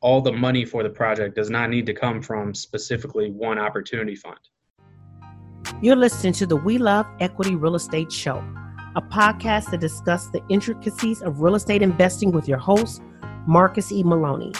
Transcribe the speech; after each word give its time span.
all 0.00 0.22
the 0.22 0.32
money 0.32 0.64
for 0.64 0.82
the 0.82 0.88
project 0.88 1.36
does 1.36 1.50
not 1.50 1.68
need 1.68 1.84
to 1.86 1.92
come 1.92 2.22
from 2.22 2.54
specifically 2.54 3.30
one 3.30 3.58
opportunity 3.58 4.16
fund. 4.16 4.38
You're 5.82 5.96
listening 5.96 6.32
to 6.34 6.46
the 6.46 6.56
We 6.56 6.78
Love 6.78 7.06
Equity 7.20 7.54
Real 7.54 7.74
Estate 7.74 8.10
Show, 8.10 8.42
a 8.96 9.02
podcast 9.02 9.70
that 9.70 9.80
discusses 9.80 10.30
the 10.30 10.42
intricacies 10.48 11.20
of 11.22 11.40
real 11.40 11.54
estate 11.54 11.82
investing 11.82 12.32
with 12.32 12.48
your 12.48 12.58
host, 12.58 13.02
Marcus 13.46 13.92
E. 13.92 14.02
Maloney. 14.02 14.52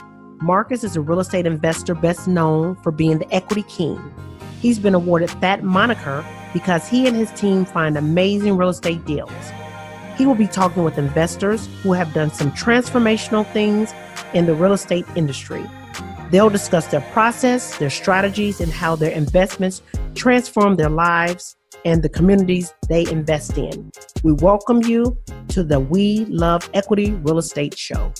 Marcus 0.43 0.85
is 0.85 0.97
a 0.97 1.01
real 1.01 1.21
estate 1.21 1.47
investor 1.47 1.95
best 1.95 2.29
known 2.29 2.77
for 2.77 2.93
being 2.93 3.19
the 3.19 3.35
equity 3.35 3.63
king. 3.63 3.99
He's 4.61 4.79
been 4.79 4.95
awarded 4.95 5.31
that 5.41 5.63
moniker 5.63 6.25
because 6.53 6.87
he 6.87 7.07
and 7.07 7.17
his 7.17 7.31
team 7.33 7.65
find 7.65 7.97
amazing 7.97 8.57
real 8.57 8.69
estate 8.69 9.05
deals. 9.07 9.33
He 10.17 10.27
will 10.27 10.35
be 10.35 10.47
talking 10.47 10.85
with 10.85 10.99
investors 10.99 11.67
who 11.83 11.95
have 11.95 12.13
done 12.13 12.31
some 12.31 12.53
transformational 12.53 13.51
things 13.53 13.95
in 14.35 14.47
the 14.47 14.55
real 14.55 14.73
estate 14.73 15.05
industry. 15.17 15.65
They'll 16.31 16.51
discuss 16.51 16.87
their 16.87 17.01
process, 17.13 17.77
their 17.79 17.91
strategies, 17.91 18.61
and 18.61 18.73
how 18.73 18.95
their 18.97 19.11
investments 19.11 19.83
transform 20.15 20.77
their 20.77 20.89
lives 20.89 21.57
and 21.85 22.03
the 22.03 22.09
communities 22.09 22.73
they 22.89 23.07
invest 23.11 23.59
in. 23.59 23.91
We 24.23 24.33
welcome 24.35 24.83
you 24.83 25.19
to 25.49 25.65
the 25.65 25.81
We 25.81 26.27
Love 26.27 26.69
Equity 26.75 27.13
Real 27.13 27.39
Estate 27.39 27.77
Show. 27.77 28.13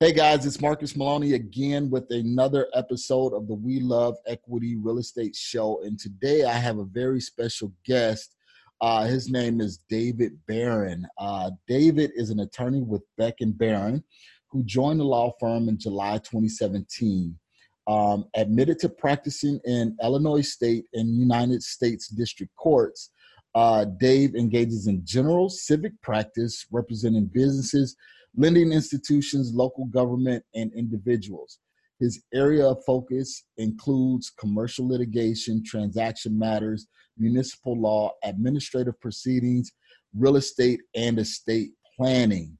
Hey 0.00 0.12
guys, 0.12 0.44
it's 0.44 0.60
Marcus 0.60 0.96
Maloney 0.96 1.34
again 1.34 1.88
with 1.88 2.10
another 2.10 2.66
episode 2.74 3.32
of 3.32 3.46
the 3.46 3.54
We 3.54 3.78
Love 3.78 4.16
Equity 4.26 4.74
Real 4.74 4.98
Estate 4.98 5.36
Show. 5.36 5.80
And 5.84 5.96
today 5.96 6.42
I 6.42 6.54
have 6.54 6.78
a 6.78 6.84
very 6.84 7.20
special 7.20 7.72
guest. 7.86 8.34
Uh, 8.82 9.04
his 9.04 9.30
name 9.30 9.60
is 9.60 9.78
David 9.88 10.36
Baron. 10.48 11.06
Uh, 11.16 11.52
David 11.68 12.10
is 12.16 12.30
an 12.30 12.40
attorney 12.40 12.82
with 12.82 13.02
Beck 13.16 13.36
and 13.38 13.56
Baron 13.56 14.02
who 14.50 14.64
joined 14.64 14.98
the 14.98 15.04
law 15.04 15.32
firm 15.38 15.68
in 15.68 15.78
July 15.78 16.18
2017. 16.18 17.38
Um, 17.86 18.26
admitted 18.36 18.80
to 18.80 18.88
practicing 18.88 19.60
in 19.64 19.96
Illinois 20.02 20.42
State 20.42 20.84
and 20.94 21.16
United 21.16 21.62
States 21.62 22.08
District 22.08 22.52
Courts, 22.56 23.10
uh, 23.54 23.84
Dave 23.84 24.34
engages 24.34 24.88
in 24.88 25.04
general 25.04 25.48
civic 25.48 25.92
practice 26.02 26.66
representing 26.70 27.26
businesses 27.26 27.96
lending 28.36 28.72
institutions, 28.72 29.52
local 29.52 29.84
government, 29.86 30.42
and 30.54 30.72
individuals. 30.74 31.58
His 32.02 32.20
area 32.34 32.66
of 32.66 32.84
focus 32.84 33.44
includes 33.58 34.28
commercial 34.30 34.88
litigation, 34.88 35.62
transaction 35.64 36.36
matters, 36.36 36.88
municipal 37.16 37.80
law, 37.80 38.10
administrative 38.24 39.00
proceedings, 39.00 39.70
real 40.12 40.34
estate, 40.34 40.80
and 40.96 41.20
estate 41.20 41.70
planning. 41.96 42.58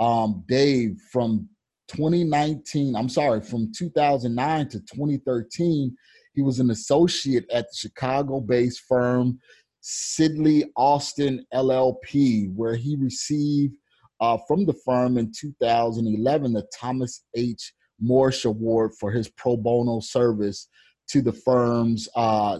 Um, 0.00 0.42
Dave, 0.48 0.96
from 1.12 1.48
2019, 1.86 2.96
I'm 2.96 3.08
sorry, 3.08 3.40
from 3.42 3.70
2009 3.76 4.68
to 4.70 4.80
2013, 4.80 5.96
he 6.34 6.42
was 6.42 6.58
an 6.58 6.70
associate 6.70 7.48
at 7.52 7.66
the 7.66 7.76
Chicago 7.76 8.40
based 8.40 8.80
firm 8.88 9.38
Sidley 9.84 10.64
Austin 10.76 11.46
LLP, 11.54 12.52
where 12.56 12.74
he 12.74 12.96
received 12.96 13.74
uh, 14.20 14.36
from 14.48 14.66
the 14.66 14.74
firm 14.84 15.16
in 15.16 15.30
2011 15.32 16.52
the 16.54 16.66
Thomas 16.76 17.22
H. 17.36 17.72
Morsch 18.02 18.44
Award 18.44 18.92
for 18.98 19.10
his 19.10 19.28
pro 19.28 19.56
bono 19.56 20.00
service 20.00 20.68
to 21.08 21.20
the 21.20 21.32
firm's 21.32 22.08
uh, 22.14 22.58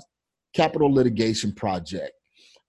capital 0.55 0.93
litigation 0.93 1.53
project. 1.53 2.13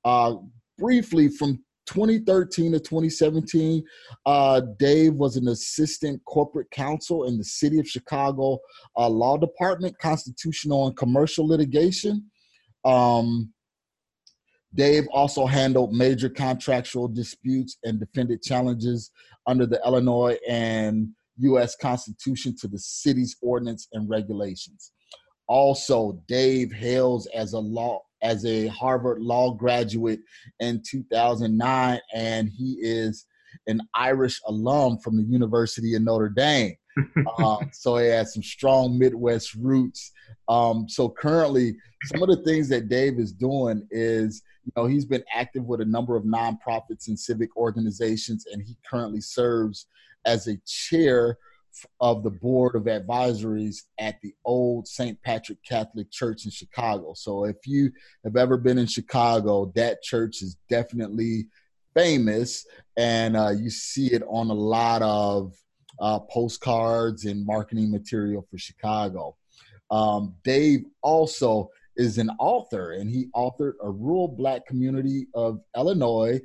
Uh, 0.05 0.35
briefly, 0.77 1.27
from 1.27 1.63
2013 1.87 2.71
to 2.71 2.79
2017, 2.79 3.83
uh, 4.25 4.61
Dave 4.79 5.13
was 5.13 5.35
an 5.35 5.47
assistant 5.49 6.21
corporate 6.25 6.69
counsel 6.71 7.25
in 7.25 7.37
the 7.37 7.43
City 7.43 7.79
of 7.79 7.87
Chicago 7.87 8.59
uh, 8.97 9.09
Law 9.09 9.37
Department, 9.37 9.97
Constitutional 9.99 10.87
and 10.87 10.95
Commercial 10.95 11.47
Litigation. 11.47 12.29
Um, 12.85 13.51
Dave 14.73 15.05
also 15.11 15.45
handled 15.45 15.93
major 15.93 16.29
contractual 16.29 17.07
disputes 17.07 17.77
and 17.83 17.99
defended 17.99 18.41
challenges 18.41 19.11
under 19.45 19.65
the 19.65 19.81
Illinois 19.85 20.37
and 20.47 21.09
U.S. 21.37 21.75
Constitution 21.75 22.55
to 22.61 22.67
the 22.67 22.79
city's 22.79 23.35
ordinance 23.41 23.87
and 23.93 24.09
regulations. 24.09 24.91
Also, 25.47 26.21
Dave 26.27 26.71
hails 26.71 27.27
as 27.33 27.53
a 27.53 27.59
law 27.59 28.01
as 28.21 28.45
a 28.45 28.67
Harvard 28.67 29.19
Law 29.19 29.53
graduate 29.53 30.19
in 30.59 30.81
2009, 30.85 31.99
and 32.13 32.49
he 32.49 32.77
is 32.81 33.25
an 33.67 33.81
Irish 33.95 34.39
alum 34.47 34.99
from 34.99 35.17
the 35.17 35.23
University 35.23 35.95
of 35.95 36.03
Notre 36.03 36.29
Dame. 36.29 36.75
uh, 37.39 37.57
so 37.71 37.97
he 37.97 38.07
has 38.07 38.33
some 38.33 38.43
strong 38.43 38.97
Midwest 38.97 39.55
roots. 39.55 40.11
Um, 40.47 40.87
so 40.87 41.09
currently, 41.09 41.75
some 42.05 42.23
of 42.23 42.29
the 42.29 42.43
things 42.43 42.69
that 42.69 42.89
Dave 42.89 43.19
is 43.19 43.31
doing 43.31 43.87
is 43.91 44.43
you 44.65 44.71
know, 44.75 44.85
he's 44.85 45.05
been 45.05 45.23
active 45.33 45.65
with 45.65 45.81
a 45.81 45.85
number 45.85 46.15
of 46.15 46.23
nonprofits 46.23 47.07
and 47.07 47.19
civic 47.19 47.55
organizations, 47.57 48.45
and 48.51 48.61
he 48.61 48.77
currently 48.89 49.21
serves 49.21 49.87
as 50.25 50.47
a 50.47 50.57
chair 50.65 51.37
of 51.99 52.23
the 52.23 52.29
board 52.29 52.75
of 52.75 52.83
advisories 52.83 53.83
at 53.97 54.19
the 54.21 54.33
old 54.45 54.87
St. 54.87 55.21
Patrick 55.23 55.57
Catholic 55.67 56.11
Church 56.11 56.45
in 56.45 56.51
Chicago. 56.51 57.13
So 57.15 57.45
if 57.45 57.55
you 57.65 57.91
have 58.23 58.35
ever 58.35 58.57
been 58.57 58.77
in 58.77 58.87
Chicago, 58.87 59.71
that 59.75 60.03
church 60.03 60.41
is 60.41 60.57
definitely 60.69 61.47
famous, 61.95 62.65
and 62.97 63.35
uh, 63.35 63.51
you 63.51 63.69
see 63.69 64.07
it 64.07 64.21
on 64.27 64.49
a 64.49 64.53
lot 64.53 65.01
of 65.01 65.55
uh, 65.99 66.19
postcards 66.19 67.25
and 67.25 67.45
marketing 67.45 67.89
material 67.89 68.45
for 68.49 68.57
Chicago. 68.57 69.35
Um, 69.89 70.35
Dave 70.43 70.85
also 71.01 71.69
is 71.97 72.17
an 72.17 72.29
author, 72.39 72.93
and 72.93 73.09
he 73.09 73.27
authored 73.35 73.73
a 73.83 73.89
rural 73.89 74.27
black 74.27 74.65
community 74.65 75.27
of 75.33 75.59
Illinois, 75.75 76.39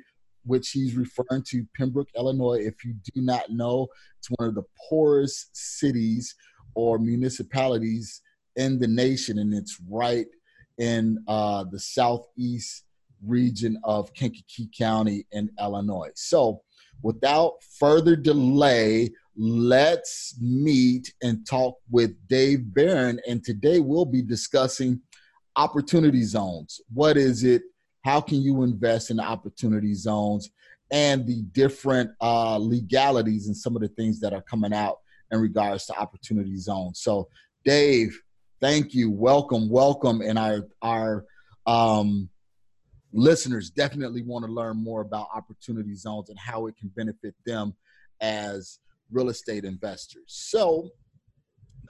which 0.45 0.69
he's 0.71 0.95
referring 0.95 1.43
to 1.47 1.65
Pembroke, 1.75 2.09
Illinois. 2.15 2.59
If 2.59 2.83
you 2.85 2.95
do 3.13 3.21
not 3.21 3.49
know, 3.49 3.87
it's 4.19 4.29
one 4.37 4.49
of 4.49 4.55
the 4.55 4.63
poorest 4.89 5.49
cities 5.53 6.35
or 6.75 6.99
municipalities 6.99 8.21
in 8.55 8.79
the 8.79 8.87
nation, 8.87 9.39
and 9.39 9.53
it's 9.53 9.79
right 9.89 10.27
in 10.77 11.17
uh, 11.27 11.65
the 11.71 11.79
southeast 11.79 12.83
region 13.25 13.79
of 13.83 14.13
Kankakee 14.13 14.69
County 14.77 15.25
in 15.31 15.49
Illinois. 15.59 16.11
So, 16.15 16.61
without 17.01 17.63
further 17.79 18.15
delay, 18.15 19.09
let's 19.35 20.35
meet 20.41 21.13
and 21.21 21.45
talk 21.47 21.77
with 21.91 22.15
Dave 22.27 22.73
Baron. 22.73 23.19
And 23.27 23.43
today 23.43 23.79
we'll 23.79 24.05
be 24.05 24.21
discussing 24.21 24.99
opportunity 25.57 26.23
zones. 26.23 26.79
What 26.93 27.17
is 27.17 27.43
it? 27.43 27.63
How 28.05 28.21
can 28.21 28.41
you 28.41 28.63
invest 28.63 29.11
in 29.11 29.19
opportunity 29.19 29.93
zones 29.93 30.49
and 30.91 31.27
the 31.27 31.41
different 31.51 32.11
uh, 32.21 32.57
legalities 32.57 33.47
and 33.47 33.57
some 33.57 33.75
of 33.75 33.81
the 33.81 33.89
things 33.89 34.21
that 34.21 34.33
are 34.33 34.43
coming 34.43 34.71
out 34.71 34.99
in 35.31 35.41
regards 35.41 35.87
to 35.87 35.99
opportunity 35.99 36.55
zones? 36.55 37.01
So, 37.01 37.27
Dave, 37.65 38.17
thank 38.61 38.93
you. 38.93 39.11
Welcome, 39.11 39.69
welcome. 39.69 40.21
And 40.21 40.39
our 40.39 40.67
our 40.81 41.25
um, 41.65 42.29
listeners 43.11 43.69
definitely 43.69 44.21
want 44.21 44.45
to 44.45 44.51
learn 44.51 44.77
more 44.77 45.01
about 45.01 45.27
opportunity 45.35 45.95
zones 45.95 46.29
and 46.29 46.39
how 46.39 46.67
it 46.67 46.77
can 46.77 46.89
benefit 46.95 47.35
them 47.45 47.75
as 48.21 48.79
real 49.11 49.29
estate 49.29 49.65
investors. 49.65 50.23
So, 50.27 50.91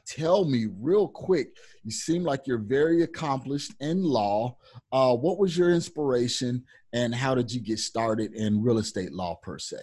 tell 0.08 0.46
me 0.46 0.68
real 0.80 1.08
quick 1.08 1.50
you 1.84 1.92
seem 1.92 2.24
like 2.24 2.48
you're 2.48 2.58
very 2.58 3.04
accomplished 3.04 3.74
in 3.80 4.02
law. 4.04 4.58
Uh, 4.92 5.14
what 5.16 5.38
was 5.38 5.58
your 5.58 5.72
inspiration 5.72 6.64
and 6.94 7.14
how 7.14 7.36
did 7.36 7.52
you 7.52 7.62
get 7.62 7.80
started 7.80 8.34
in 8.34 8.64
real 8.64 8.78
estate 8.78 9.14
law 9.14 9.36
per 9.36 9.60
se? 9.60 9.78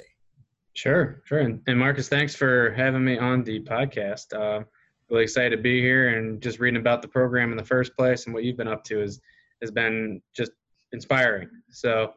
Sure 0.75 1.23
sure. 1.25 1.39
And, 1.39 1.61
and 1.67 1.79
marcus 1.79 2.09
thanks 2.09 2.35
for 2.35 2.73
having 2.73 3.05
me 3.05 3.19
on 3.19 3.45
the 3.45 3.61
podcast. 3.61 4.33
Uh, 4.35 4.65
really 5.11 5.23
excited 5.23 5.57
to 5.57 5.63
be 5.63 5.81
here 5.81 6.17
and 6.17 6.43
just 6.43 6.59
reading 6.59 6.81
about 6.81 7.03
the 7.03 7.09
program 7.09 7.51
in 7.51 7.57
the 7.57 7.65
first 7.65 7.95
place 7.97 8.25
and 8.25 8.35
what 8.35 8.45
you've 8.45 8.57
been 8.57 8.69
up 8.69 8.83
to 8.85 9.03
is 9.03 9.21
has 9.61 9.71
been 9.71 10.21
just 10.35 10.53
inspiring. 10.93 11.49
So 11.71 12.13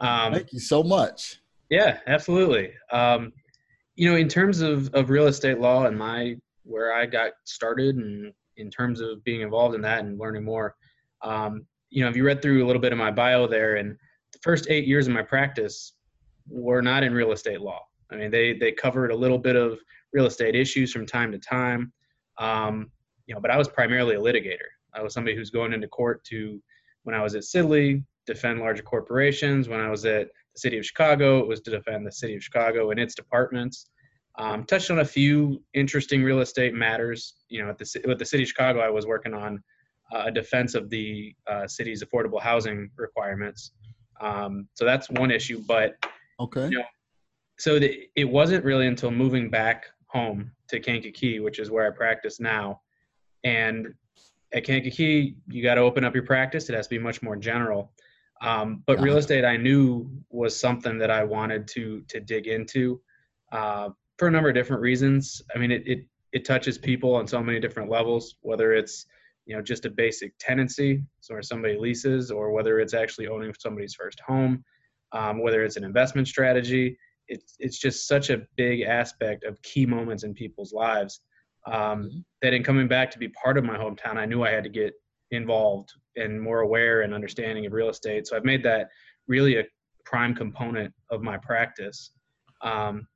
um, 0.00 0.32
thank 0.32 0.52
you 0.52 0.60
so 0.60 0.82
much. 0.82 1.40
Yeah 1.70 1.98
absolutely. 2.06 2.72
Um, 2.92 3.32
you 3.96 4.10
know 4.10 4.16
in 4.16 4.28
terms 4.28 4.60
of, 4.60 4.92
of 4.94 5.10
real 5.10 5.26
estate 5.26 5.58
law 5.58 5.86
and 5.86 5.98
my 5.98 6.36
where 6.66 6.92
I 6.92 7.06
got 7.06 7.32
started 7.44 7.96
and 7.96 8.32
in 8.56 8.70
terms 8.70 9.00
of 9.00 9.22
being 9.24 9.42
involved 9.42 9.74
in 9.74 9.82
that 9.82 10.04
and 10.04 10.18
learning 10.18 10.44
more. 10.44 10.74
Um, 11.22 11.66
you 11.90 12.02
know, 12.02 12.08
if 12.08 12.16
you 12.16 12.24
read 12.24 12.42
through 12.42 12.64
a 12.64 12.66
little 12.66 12.80
bit 12.80 12.92
of 12.92 12.98
my 12.98 13.10
bio 13.10 13.46
there, 13.46 13.76
and 13.76 13.96
the 14.32 14.38
first 14.42 14.66
eight 14.70 14.86
years 14.86 15.06
of 15.06 15.12
my 15.12 15.22
practice 15.22 15.92
were 16.48 16.82
not 16.82 17.02
in 17.02 17.12
real 17.12 17.32
estate 17.32 17.60
law. 17.60 17.82
I 18.10 18.16
mean, 18.16 18.30
they 18.30 18.54
they 18.54 18.72
covered 18.72 19.10
a 19.10 19.16
little 19.16 19.38
bit 19.38 19.56
of 19.56 19.78
real 20.12 20.26
estate 20.26 20.54
issues 20.54 20.92
from 20.92 21.06
time 21.06 21.32
to 21.32 21.38
time, 21.38 21.92
um, 22.38 22.90
you 23.26 23.34
know, 23.34 23.40
but 23.40 23.50
I 23.50 23.56
was 23.56 23.68
primarily 23.68 24.14
a 24.14 24.20
litigator. 24.20 24.70
I 24.94 25.02
was 25.02 25.12
somebody 25.12 25.36
who's 25.36 25.50
going 25.50 25.72
into 25.72 25.88
court 25.88 26.24
to, 26.24 26.62
when 27.02 27.14
I 27.14 27.22
was 27.22 27.34
at 27.34 27.42
Sidley, 27.42 28.02
defend 28.26 28.60
larger 28.60 28.82
corporations. 28.82 29.68
When 29.68 29.80
I 29.80 29.90
was 29.90 30.04
at 30.06 30.28
the 30.56 30.60
city 30.60 30.78
of 30.78 30.86
Chicago. 30.86 31.38
It 31.40 31.46
was 31.46 31.60
to 31.60 31.70
defend 31.70 32.06
the 32.06 32.12
city 32.12 32.34
of 32.34 32.42
Chicago 32.42 32.90
and 32.90 32.98
its 32.98 33.14
departments. 33.14 33.90
Um, 34.38 34.64
touched 34.64 34.90
on 34.90 34.98
a 34.98 35.04
few 35.04 35.62
interesting 35.72 36.22
real 36.22 36.40
estate 36.40 36.74
matters. 36.74 37.34
You 37.48 37.62
know, 37.62 37.70
at 37.70 37.78
the 37.78 38.02
with 38.06 38.18
the 38.18 38.24
city 38.24 38.42
of 38.42 38.48
Chicago, 38.48 38.80
I 38.80 38.90
was 38.90 39.06
working 39.06 39.34
on 39.34 39.62
uh, 40.14 40.24
a 40.26 40.30
defense 40.30 40.74
of 40.74 40.90
the 40.90 41.34
uh, 41.46 41.66
city's 41.66 42.02
affordable 42.02 42.40
housing 42.40 42.90
requirements. 42.96 43.72
Um, 44.20 44.68
so 44.74 44.84
that's 44.84 45.08
one 45.10 45.30
issue. 45.30 45.62
But 45.66 45.96
okay, 46.38 46.68
you 46.68 46.78
know, 46.78 46.84
so 47.58 47.78
the, 47.78 48.08
it 48.14 48.24
wasn't 48.24 48.64
really 48.64 48.86
until 48.86 49.10
moving 49.10 49.48
back 49.48 49.86
home 50.08 50.50
to 50.68 50.80
Kankakee, 50.80 51.40
which 51.40 51.58
is 51.58 51.70
where 51.70 51.86
I 51.86 51.90
practice 51.90 52.38
now, 52.38 52.80
and 53.44 53.94
at 54.52 54.64
Kankakee, 54.64 55.36
you 55.48 55.62
got 55.62 55.74
to 55.74 55.80
open 55.80 56.04
up 56.04 56.14
your 56.14 56.24
practice. 56.24 56.68
It 56.68 56.74
has 56.74 56.86
to 56.86 56.90
be 56.90 56.98
much 56.98 57.22
more 57.22 57.36
general. 57.36 57.92
Um, 58.42 58.82
but 58.86 59.00
real 59.00 59.16
estate, 59.16 59.44
I 59.44 59.56
knew 59.56 60.10
was 60.30 60.58
something 60.58 60.98
that 60.98 61.10
I 61.10 61.24
wanted 61.24 61.66
to 61.68 62.02
to 62.08 62.20
dig 62.20 62.46
into 62.46 63.00
uh, 63.50 63.90
for 64.18 64.28
a 64.28 64.30
number 64.30 64.48
of 64.48 64.54
different 64.54 64.82
reasons. 64.82 65.42
I 65.54 65.58
mean, 65.58 65.70
it, 65.70 65.86
it 65.86 66.06
it 66.32 66.44
touches 66.44 66.76
people 66.78 67.14
on 67.14 67.26
so 67.26 67.42
many 67.42 67.60
different 67.60 67.90
levels, 67.90 68.36
whether 68.42 68.72
it's 68.72 69.06
you 69.46 69.56
know 69.56 69.62
just 69.62 69.84
a 69.84 69.90
basic 69.90 70.32
tenancy, 70.38 71.02
so 71.20 71.34
where 71.34 71.42
somebody 71.42 71.78
leases, 71.78 72.30
or 72.30 72.50
whether 72.52 72.80
it's 72.80 72.94
actually 72.94 73.28
owning 73.28 73.52
somebody's 73.58 73.94
first 73.94 74.20
home, 74.20 74.64
um, 75.12 75.42
whether 75.42 75.64
it's 75.64 75.76
an 75.76 75.84
investment 75.84 76.28
strategy. 76.28 76.98
It's 77.28 77.56
it's 77.58 77.78
just 77.78 78.06
such 78.06 78.30
a 78.30 78.42
big 78.56 78.82
aspect 78.82 79.44
of 79.44 79.60
key 79.62 79.86
moments 79.86 80.24
in 80.24 80.32
people's 80.34 80.72
lives 80.72 81.20
um, 81.66 81.74
mm-hmm. 81.74 82.18
that 82.42 82.54
in 82.54 82.62
coming 82.62 82.88
back 82.88 83.10
to 83.10 83.18
be 83.18 83.28
part 83.28 83.58
of 83.58 83.64
my 83.64 83.76
hometown, 83.76 84.16
I 84.16 84.26
knew 84.26 84.44
I 84.44 84.50
had 84.50 84.64
to 84.64 84.70
get 84.70 84.94
involved 85.30 85.92
and 86.16 86.40
more 86.40 86.60
aware 86.60 87.02
and 87.02 87.12
understanding 87.12 87.66
of 87.66 87.72
real 87.72 87.88
estate. 87.88 88.26
So 88.26 88.36
I've 88.36 88.44
made 88.44 88.62
that 88.62 88.88
really 89.26 89.58
a 89.58 89.64
prime 90.04 90.34
component 90.34 90.94
of 91.10 91.22
my 91.22 91.36
practice. 91.36 92.12
Um, 92.62 93.06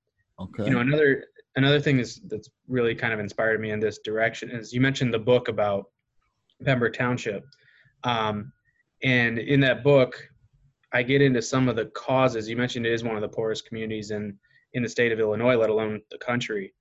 okay. 0.41 0.65
You 0.65 0.71
know, 0.71 0.81
another 0.81 1.25
another 1.57 1.81
thing 1.81 1.99
is 1.99 2.21
that's 2.27 2.49
really 2.69 2.95
kind 2.95 3.13
of 3.13 3.21
inspired 3.21 3.61
me 3.61 3.71
in 3.71 3.81
this 3.81 3.99
direction 3.99 4.51
is 4.51 4.73
you 4.73 4.81
mentioned 4.81 5.13
the 5.13 5.19
book 5.19 5.49
about 5.49 5.87
Pembroke 6.65 6.95
Township, 6.95 7.45
um, 8.05 8.53
and 9.03 9.39
in 9.39 9.61
that 9.61 9.83
book, 9.83 10.29
I 10.93 11.03
get 11.03 11.23
into 11.23 11.43
some 11.43 11.69
of 11.69 11.77
the 11.77 11.87
causes. 11.87 12.49
You 12.49 12.57
mentioned 12.57 12.87
it 12.87 12.93
is 12.93 13.05
one 13.05 13.17
of 13.17 13.23
the 13.23 13.29
poorest 13.29 13.67
communities 13.67 14.11
in 14.11 14.39
in 14.73 14.83
the 14.83 14.89
state 14.89 15.13
of 15.13 15.21
Illinois, 15.21 15.57
let 15.57 15.71
alone 15.71 16.01
the 16.11 16.19
country. 16.19 16.73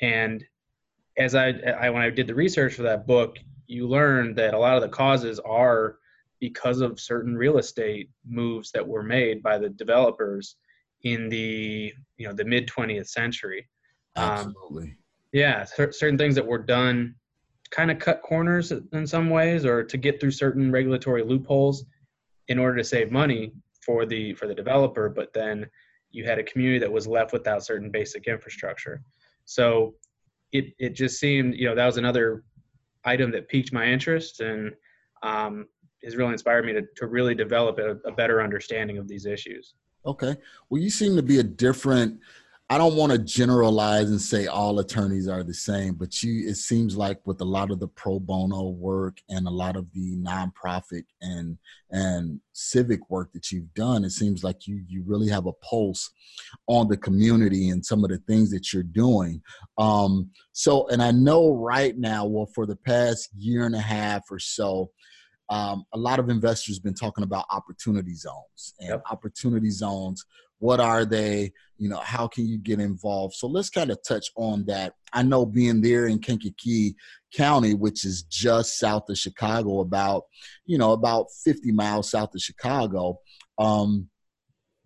And 0.00 0.44
as 1.16 1.34
I, 1.34 1.48
I 1.80 1.90
when 1.90 2.02
I 2.02 2.10
did 2.10 2.26
the 2.26 2.34
research 2.34 2.74
for 2.74 2.82
that 2.82 3.06
book, 3.06 3.38
you 3.66 3.88
learn 3.88 4.34
that 4.34 4.54
a 4.54 4.58
lot 4.58 4.76
of 4.76 4.82
the 4.82 4.88
causes 4.88 5.38
are 5.40 5.96
because 6.40 6.80
of 6.80 7.00
certain 7.00 7.36
real 7.36 7.58
estate 7.58 8.10
moves 8.26 8.70
that 8.72 8.86
were 8.86 9.02
made 9.02 9.42
by 9.42 9.58
the 9.58 9.68
developers 9.68 10.56
in 11.02 11.28
the 11.28 11.92
you 12.16 12.26
know 12.26 12.32
the 12.32 12.44
mid 12.44 12.68
20th 12.68 13.08
century. 13.08 13.68
Um, 14.16 14.24
Absolutely. 14.24 14.82
Um, 14.84 14.96
yeah, 15.32 15.64
certain 15.64 16.16
things 16.16 16.34
that 16.34 16.46
were 16.46 16.58
done 16.58 17.14
kind 17.70 17.90
of 17.90 17.98
cut 17.98 18.22
corners 18.22 18.72
in 18.92 19.06
some 19.06 19.28
ways 19.28 19.66
or 19.66 19.84
to 19.84 19.96
get 19.98 20.18
through 20.20 20.30
certain 20.30 20.72
regulatory 20.72 21.22
loopholes 21.22 21.84
in 22.48 22.58
order 22.58 22.76
to 22.78 22.84
save 22.84 23.12
money 23.12 23.52
for 23.84 24.06
the 24.06 24.32
for 24.34 24.46
the 24.46 24.54
developer 24.54 25.10
but 25.10 25.34
then 25.34 25.66
you 26.10 26.24
had 26.24 26.38
a 26.38 26.42
community 26.42 26.78
that 26.78 26.90
was 26.90 27.06
left 27.06 27.30
without 27.30 27.62
certain 27.62 27.90
basic 27.90 28.26
infrastructure 28.26 29.02
so 29.44 29.94
it 30.52 30.72
it 30.78 30.94
just 30.94 31.20
seemed 31.20 31.54
you 31.56 31.66
know 31.66 31.74
that 31.74 31.84
was 31.84 31.98
another 31.98 32.42
item 33.04 33.30
that 33.30 33.48
piqued 33.48 33.72
my 33.72 33.86
interest 33.86 34.40
and 34.40 34.72
um, 35.22 35.66
has 36.04 36.16
really 36.16 36.32
inspired 36.32 36.64
me 36.64 36.72
to 36.72 36.82
to 36.96 37.06
really 37.06 37.34
develop 37.34 37.78
a, 37.78 37.96
a 38.08 38.12
better 38.12 38.42
understanding 38.42 38.98
of 38.98 39.08
these 39.08 39.26
issues. 39.26 39.74
Okay, 40.06 40.36
well, 40.70 40.80
you 40.80 40.90
seem 40.90 41.16
to 41.16 41.22
be 41.22 41.38
a 41.38 41.42
different 41.42 42.20
I 42.70 42.76
don't 42.76 42.96
want 42.96 43.12
to 43.12 43.18
generalize 43.18 44.10
and 44.10 44.20
say 44.20 44.46
all 44.46 44.78
attorneys 44.78 45.26
are 45.26 45.42
the 45.42 45.54
same, 45.54 45.94
but 45.94 46.22
you 46.22 46.46
it 46.46 46.56
seems 46.56 46.98
like 46.98 47.18
with 47.24 47.40
a 47.40 47.44
lot 47.44 47.70
of 47.70 47.80
the 47.80 47.88
pro 47.88 48.20
bono 48.20 48.68
work 48.68 49.22
and 49.30 49.46
a 49.46 49.50
lot 49.50 49.74
of 49.74 49.90
the 49.94 50.16
nonprofit 50.18 51.04
and 51.22 51.56
and 51.90 52.40
civic 52.52 53.08
work 53.08 53.32
that 53.32 53.50
you've 53.50 53.72
done, 53.72 54.04
it 54.04 54.10
seems 54.10 54.44
like 54.44 54.66
you 54.66 54.82
you 54.86 55.02
really 55.06 55.28
have 55.28 55.46
a 55.46 55.52
pulse 55.54 56.10
on 56.66 56.88
the 56.88 56.96
community 56.98 57.70
and 57.70 57.86
some 57.86 58.04
of 58.04 58.10
the 58.10 58.18
things 58.18 58.50
that 58.50 58.70
you're 58.70 58.82
doing. 58.82 59.40
Um, 59.78 60.30
so, 60.52 60.88
and 60.88 61.02
I 61.02 61.10
know 61.10 61.54
right 61.54 61.96
now, 61.96 62.26
well, 62.26 62.50
for 62.54 62.66
the 62.66 62.76
past 62.76 63.30
year 63.34 63.64
and 63.64 63.74
a 63.74 63.80
half 63.80 64.24
or 64.30 64.38
so, 64.38 64.90
um, 65.50 65.84
a 65.92 65.98
lot 65.98 66.18
of 66.18 66.28
investors 66.28 66.78
been 66.78 66.94
talking 66.94 67.24
about 67.24 67.46
opportunity 67.50 68.14
zones 68.14 68.74
and 68.80 68.90
yep. 68.90 69.02
opportunity 69.10 69.70
zones 69.70 70.24
what 70.60 70.80
are 70.80 71.04
they? 71.04 71.52
You 71.76 71.88
know 71.88 71.98
how 71.98 72.26
can 72.26 72.44
you 72.48 72.58
get 72.58 72.80
involved? 72.80 73.34
So 73.34 73.46
let's 73.46 73.70
kind 73.70 73.92
of 73.92 73.98
touch 74.02 74.26
on 74.36 74.64
that. 74.66 74.94
I 75.12 75.22
know 75.22 75.46
being 75.46 75.80
there 75.80 76.08
in 76.08 76.18
kankakee 76.18 76.96
county 77.34 77.74
which 77.74 78.04
is 78.04 78.22
just 78.22 78.78
south 78.78 79.08
of 79.10 79.18
chicago 79.18 79.80
about 79.80 80.24
you 80.66 80.78
know 80.78 80.92
about 80.92 81.26
50 81.44 81.72
miles 81.72 82.10
south 82.10 82.34
of 82.34 82.40
chicago 82.40 83.18
um, 83.58 84.08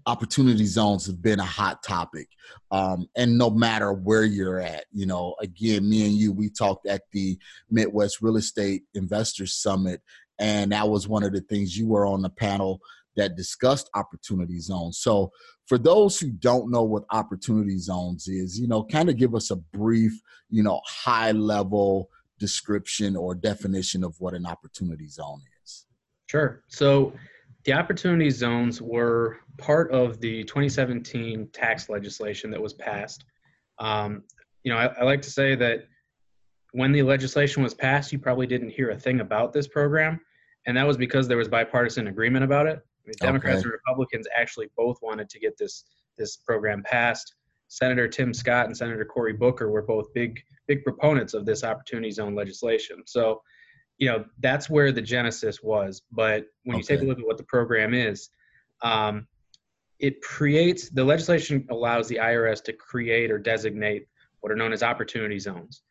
opportunity 0.07 0.65
zones 0.65 1.07
have 1.07 1.23
been 1.23 1.39
a 1.39 1.45
hot 1.45 1.83
topic 1.85 2.27
um, 2.73 3.07
and 3.17 3.39
no 3.39 3.49
matter 3.49 3.93
where 3.93 4.25
you're 4.25 4.59
at 4.59 4.87
you 4.93 5.07
know 5.07 5.37
again 5.41 5.89
me 5.89 6.05
and 6.05 6.15
you 6.15 6.33
we 6.33 6.51
talked 6.51 6.87
at 6.87 7.03
the 7.13 7.39
midwest 7.71 8.21
real 8.21 8.37
estate 8.37 8.83
investors 8.95 9.55
summit 9.55 10.01
and 10.39 10.73
that 10.73 10.89
was 10.89 11.09
one 11.09 11.23
of 11.23 11.33
the 11.33 11.41
things 11.43 11.77
you 11.77 11.89
were 11.89 12.07
on 12.07 12.23
the 12.23 12.31
panel 12.31 12.81
that 13.17 13.37
discussed 13.37 13.91
opportunity 13.95 14.59
zones. 14.59 14.99
So, 14.99 15.33
for 15.67 15.79
those 15.79 16.19
who 16.19 16.31
don't 16.31 16.71
know 16.71 16.83
what 16.83 17.05
opportunity 17.11 17.79
zones 17.79 18.27
is, 18.27 18.59
you 18.59 18.67
know, 18.67 18.85
kind 18.85 19.09
of 19.09 19.17
give 19.17 19.35
us 19.35 19.51
a 19.51 19.57
brief, 19.57 20.13
you 20.51 20.63
know, 20.63 20.81
high 20.87 21.33
level 21.33 22.09
description 22.39 23.17
or 23.17 23.35
definition 23.35 24.03
of 24.03 24.15
what 24.19 24.35
an 24.35 24.45
opportunity 24.45 25.07
zone 25.07 25.41
is. 25.63 25.87
Sure. 26.27 26.63
So, 26.69 27.13
the 27.65 27.73
opportunity 27.73 28.31
zones 28.31 28.83
were 28.83 29.39
part 29.57 29.93
of 29.93 30.21
the 30.21 30.43
2017 30.45 31.49
tax 31.53 31.89
legislation 31.89 32.51
that 32.51 32.61
was 32.61 32.73
passed. 32.73 33.25
Um, 33.79 34.25
you 34.65 34.73
know, 34.73 34.79
I, 34.79 34.87
I 34.87 35.05
like 35.05 35.23
to 35.23 35.31
say 35.31 35.55
that 35.55 35.85
when 36.73 36.93
the 36.93 37.03
legislation 37.03 37.63
was 37.63 37.75
passed, 37.75 38.13
you 38.13 38.19
probably 38.19 38.47
didn't 38.47 38.71
hear 38.71 38.91
a 38.91 38.99
thing 38.99 39.21
about 39.21 39.53
this 39.53 39.69
program, 39.69 40.21
and 40.67 40.77
that 40.77 40.87
was 40.87 40.97
because 40.97 41.29
there 41.29 41.37
was 41.37 41.49
bipartisan 41.49 42.09
agreement 42.09 42.45
about 42.45 42.67
it. 42.67 42.79
I 42.79 43.09
mean, 43.09 43.15
Democrats 43.21 43.59
okay. 43.59 43.65
and 43.65 43.73
Republicans 43.73 44.27
actually 44.37 44.69
both 44.77 44.99
wanted 45.03 45.29
to 45.31 45.39
get 45.39 45.57
this 45.57 45.85
this 46.19 46.37
program 46.37 46.83
passed. 46.83 47.35
Senator 47.69 48.07
Tim 48.07 48.35
Scott 48.35 48.67
and 48.67 48.77
Senator 48.77 49.05
Cory 49.05 49.33
Booker 49.33 49.71
were 49.71 49.83
both 49.83 50.13
big 50.15 50.41
big 50.67 50.85
proponents 50.85 51.35
of 51.35 51.45
this 51.47 51.65
opportunity 51.65 52.11
zone 52.11 52.35
legislation. 52.35 53.03
So, 53.07 53.43
you 53.99 54.09
know, 54.09 54.25
that's 54.41 54.71
where 54.71 54.93
the 54.93 55.03
genesis 55.03 55.63
was. 55.63 56.03
But 56.11 56.47
when 56.65 56.77
okay. 56.77 56.79
you 56.79 56.85
take 56.85 57.01
a 57.01 57.09
look 57.09 57.19
at 57.19 57.27
what 57.27 57.39
the 57.39 57.45
program 57.45 57.95
is, 57.95 58.31
um, 58.83 59.27
it 59.99 60.21
creates 60.21 60.91
the 60.91 61.05
legislation 61.05 61.67
allows 61.71 62.09
the 62.09 62.17
IRS 62.17 62.63
to 62.65 62.73
create 62.73 63.31
or 63.31 63.39
designate 63.39 64.07
what 64.41 64.51
are 64.51 64.57
known 64.57 64.73
as 64.73 64.83
opportunity 64.83 65.39
zones. 65.39 65.83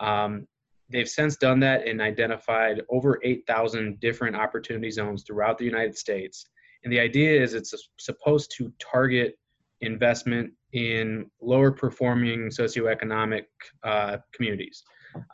Um, 0.00 0.46
they've 0.90 1.08
since 1.08 1.36
done 1.36 1.60
that 1.60 1.86
and 1.86 2.00
identified 2.00 2.82
over 2.88 3.20
8,000 3.22 4.00
different 4.00 4.36
opportunity 4.36 4.90
zones 4.90 5.24
throughout 5.24 5.58
the 5.58 5.64
United 5.64 5.96
States 5.96 6.46
and 6.84 6.92
the 6.92 7.00
idea 7.00 7.40
is 7.42 7.54
it's 7.54 7.74
supposed 7.98 8.52
to 8.58 8.72
target 8.78 9.38
investment 9.80 10.52
in 10.72 11.30
lower 11.40 11.70
performing 11.70 12.48
socioeconomic 12.48 13.44
uh, 13.82 14.18
communities, 14.32 14.84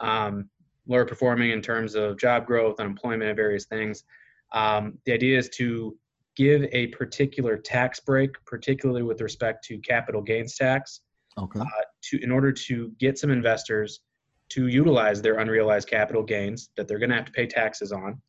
um, 0.01 0.49
lower 0.87 1.05
performing 1.05 1.51
in 1.51 1.61
terms 1.61 1.95
of 1.95 2.19
job 2.19 2.47
growth, 2.47 2.81
unemployment, 2.81 3.25
and 3.29 3.37
various 3.37 3.67
things. 3.67 4.05
Um, 4.53 4.99
the 5.07 5.13
idea 5.13 5.39
is 5.39 5.49
to 5.51 5.97
give 6.37 6.65
a 6.73 6.89
particular 6.89 7.57
tax 7.57 8.01
break, 8.01 8.31
particularly 8.47 9.03
with 9.03 9.21
respect 9.21 9.65
to 9.65 9.79
capital 9.79 10.23
gains 10.23 10.57
tax, 10.57 11.01
okay. 11.39 11.61
uh, 11.61 11.65
to 12.03 12.23
in 12.23 12.31
order 12.31 12.53
to 12.53 12.93
get 12.99 13.19
some 13.19 13.31
investors 13.31 14.01
to 14.51 14.69
utilize 14.69 15.23
their 15.23 15.39
unrealized 15.39 15.89
capital 15.89 16.23
gains 16.23 16.71
that 16.77 16.87
they're 16.87 16.99
going 16.99 17.11
to 17.11 17.17
have 17.17 17.25
to 17.25 17.33
pay 17.33 17.47
taxes 17.47 17.93
on 17.93 18.21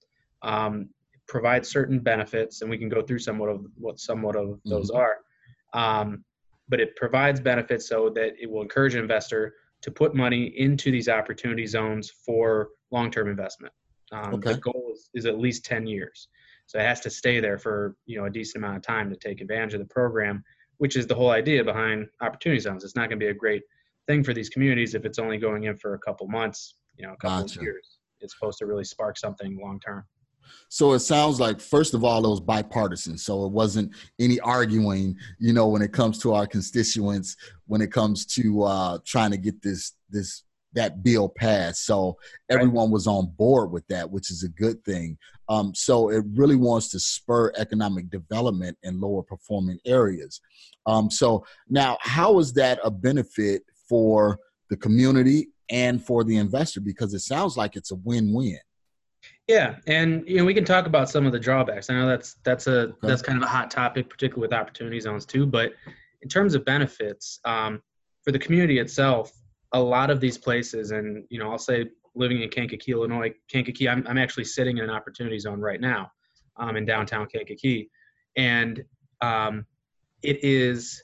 um, 0.42 0.90
provides 1.28 1.70
certain 1.70 2.00
benefits, 2.00 2.62
and 2.62 2.70
we 2.70 2.78
can 2.78 2.90
go 2.90 3.02
through 3.02 3.20
somewhat 3.20 3.50
of 3.50 3.66
what 3.78 4.00
somewhat 4.00 4.36
of 4.36 4.48
mm-hmm. 4.48 4.70
those 4.70 4.90
are. 4.90 5.18
Um, 5.74 6.24
but 6.70 6.80
it 6.80 6.96
provides 6.96 7.40
benefits 7.40 7.88
so 7.88 8.10
that 8.16 8.34
it 8.40 8.50
will 8.50 8.62
encourage 8.62 8.96
an 8.96 9.02
investor 9.02 9.54
to 9.82 9.92
put 9.92 10.16
money 10.16 10.54
into 10.58 10.90
these 10.90 11.10
opportunity 11.10 11.68
zones 11.68 12.10
for 12.10 12.70
long-term 12.92 13.28
investment. 13.28 13.74
Um, 14.12 14.36
okay. 14.36 14.54
The 14.54 14.60
goal 14.60 14.92
is, 14.94 15.10
is 15.14 15.26
at 15.26 15.38
least 15.38 15.66
10 15.66 15.86
years. 15.86 16.28
So 16.66 16.80
it 16.80 16.84
has 16.84 17.02
to 17.02 17.10
stay 17.10 17.40
there 17.40 17.60
for 17.60 17.96
you 18.06 18.18
know 18.18 18.26
a 18.26 18.30
decent 18.30 18.64
amount 18.64 18.78
of 18.78 18.84
time 18.84 19.10
to 19.10 19.16
take 19.16 19.42
advantage 19.42 19.74
of 19.74 19.80
the 19.80 19.86
program, 19.86 20.44
which 20.78 20.96
is 20.96 21.06
the 21.06 21.16
whole 21.16 21.30
idea 21.30 21.64
behind 21.64 22.08
opportunity 22.22 22.60
zones. 22.60 22.84
It's 22.84 22.96
not 22.96 23.10
going 23.10 23.20
to 23.20 23.26
be 23.26 23.30
a 23.30 23.34
great 23.34 23.64
thing 24.08 24.24
for 24.24 24.34
these 24.34 24.50
communities 24.50 24.96
if 24.96 25.06
it's 25.06 25.20
only 25.20 25.38
going 25.38 25.64
in 25.64 25.78
for 25.78 25.96
a 25.96 26.00
couple 26.00 26.28
months, 26.28 26.76
you 26.98 27.06
know, 27.06 27.14
a 27.14 27.18
couple 27.18 27.44
gotcha. 27.44 27.60
of 27.60 27.64
years. 27.64 27.98
It's 28.22 28.34
supposed 28.34 28.58
to 28.60 28.66
really 28.66 28.84
spark 28.84 29.18
something 29.18 29.60
long 29.62 29.80
term. 29.80 30.06
So 30.70 30.94
it 30.94 31.00
sounds 31.00 31.40
like, 31.40 31.60
first 31.60 31.94
of 31.94 32.04
all, 32.04 32.24
it 32.24 32.30
was 32.30 32.40
bipartisan. 32.40 33.18
So 33.18 33.46
it 33.46 33.52
wasn't 33.52 33.96
any 34.20 34.40
arguing, 34.40 35.16
you 35.40 35.54
know, 35.54 35.68
when 35.68 35.82
it 35.82 35.92
comes 35.92 36.20
to 36.20 36.34
our 36.34 36.48
constituents, 36.48 37.36
when 37.66 37.82
it 37.82 37.92
comes 37.92 38.26
to 38.28 38.64
uh, 38.64 38.98
trying 39.06 39.32
to 39.32 39.38
get 39.38 39.62
this 39.62 39.94
this 40.10 40.44
that 40.74 41.04
bill 41.04 41.30
passed. 41.30 41.86
So 41.86 42.18
everyone 42.50 42.92
was 42.92 43.08
on 43.08 43.34
board 43.38 43.72
with 43.72 43.88
that, 43.88 44.12
which 44.12 44.30
is 44.30 44.44
a 44.44 44.50
good 44.50 44.84
thing. 44.84 45.18
Um, 45.48 45.74
so 45.74 46.10
it 46.10 46.24
really 46.36 46.58
wants 46.58 46.90
to 46.90 47.00
spur 47.00 47.52
economic 47.56 48.10
development 48.10 48.78
in 48.84 49.00
lower 49.00 49.24
performing 49.24 49.80
areas. 49.86 50.42
Um, 50.86 51.10
so 51.10 51.46
now, 51.70 51.98
how 52.02 52.40
is 52.40 52.54
that 52.54 52.80
a 52.84 52.92
benefit 52.92 53.64
for 53.88 54.40
the 54.70 54.78
community 54.78 55.50
and 55.70 56.04
for 56.04 56.24
the 56.24 56.38
investor? 56.38 56.82
Because 56.82 57.14
it 57.14 57.20
sounds 57.20 57.58
like 57.58 57.76
it's 57.76 57.92
a 57.92 57.96
win-win. 57.96 58.60
Yeah, 59.48 59.76
and 59.86 60.28
you 60.28 60.38
know 60.38 60.46
we 60.46 60.54
can 60.54 60.66
talk 60.66 60.88
about 60.88 61.10
some 61.10 61.26
of 61.26 61.32
the 61.32 61.40
drawbacks. 61.40 61.90
I 61.90 61.94
know 61.94 62.08
that's 62.08 62.36
that's 62.44 62.68
a 62.68 62.80
okay. 62.80 62.96
that's 63.04 63.22
kind 63.22 63.38
of 63.38 63.44
a 63.44 63.48
hot 63.48 63.70
topic, 63.70 64.10
particularly 64.10 64.48
with 64.48 64.54
opportunity 64.54 65.00
zones 65.00 65.26
too. 65.26 65.46
But 65.46 65.74
in 66.22 66.30
terms 66.30 66.56
of 66.56 66.66
benefits 66.66 67.40
um, 67.46 67.82
for 68.24 68.32
the 68.32 68.40
community 68.40 68.80
itself, 68.80 69.32
a 69.72 69.80
lot 69.80 70.10
of 70.10 70.20
these 70.20 70.38
places, 70.38 70.92
and 70.92 71.26
you 71.30 71.38
know 71.38 71.52
I'll 71.52 71.60
say 71.60 71.90
living 72.16 72.42
in 72.42 72.50
Kankakee, 72.50 72.94
Illinois, 72.94 73.34
Kankakee, 73.48 73.88
I'm 73.88 74.06
I'm 74.08 74.18
actually 74.18 74.46
sitting 74.46 74.80
in 74.80 74.84
an 74.84 74.90
opportunity 74.90 75.38
zone 75.38 75.60
right 75.60 75.80
now, 75.80 76.12
um, 76.58 76.76
in 76.76 76.86
downtown 76.86 77.28
Kankakee, 77.28 77.90
and 78.36 78.84
um, 79.22 79.66
it 80.24 80.44
is 80.44 81.04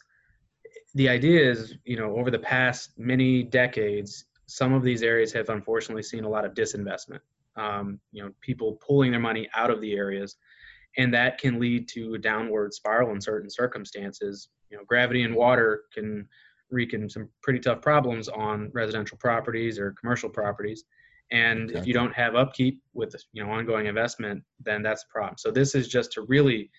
the 0.94 1.10
idea 1.10 1.50
is 1.50 1.76
you 1.86 1.98
know 1.98 2.16
over 2.18 2.32
the 2.32 2.40
past 2.40 2.92
many 2.98 3.44
decades, 3.44 4.26
some 4.48 4.74
of 4.74 4.84
these 4.84 5.04
areas 5.04 5.32
have 5.34 5.50
unfortunately 5.50 6.04
seen 6.04 6.24
a 6.24 6.30
lot 6.30 6.46
of 6.46 6.54
disinvestment. 6.54 7.20
Um, 7.56 8.00
you 8.12 8.24
know 8.24 8.32
people 8.42 8.80
pulling 8.86 9.12
their 9.12 9.20
money 9.20 9.50
out 9.56 9.70
of 9.70 9.82
the 9.82 9.94
areas 9.94 10.38
and 10.98 11.14
that 11.14 11.38
can 11.38 11.60
lead 11.60 11.88
to 11.90 12.16
a 12.16 12.18
downward 12.18 12.74
spiral 12.74 13.12
in 13.12 13.22
certain 13.22 13.50
circumstances. 13.50 14.50
You 14.70 14.78
know 14.78 14.84
gravity 14.86 15.24
and 15.24 15.36
water 15.36 15.84
can 15.94 16.28
wreak 16.70 16.94
in 16.94 17.10
some 17.10 17.30
pretty 17.44 17.60
tough 17.60 17.82
problems 17.82 18.30
on 18.30 18.72
residential 18.74 19.18
properties 19.18 19.78
or 19.78 19.94
commercial 20.00 20.30
properties 20.30 20.86
and 21.32 21.64
exactly. 21.64 21.82
if 21.82 21.88
you 21.88 21.94
don't 21.94 22.14
have 22.14 22.36
upkeep 22.36 22.82
with 22.94 23.14
you 23.34 23.44
know 23.44 23.52
ongoing 23.52 23.88
investment 23.88 24.44
then 24.60 24.82
that's 24.82 25.04
a 25.04 25.08
problem. 25.12 25.36
So 25.38 25.52
this 25.52 25.76
is 25.76 25.88
just 25.88 26.12
to 26.14 26.22
really 26.24 26.70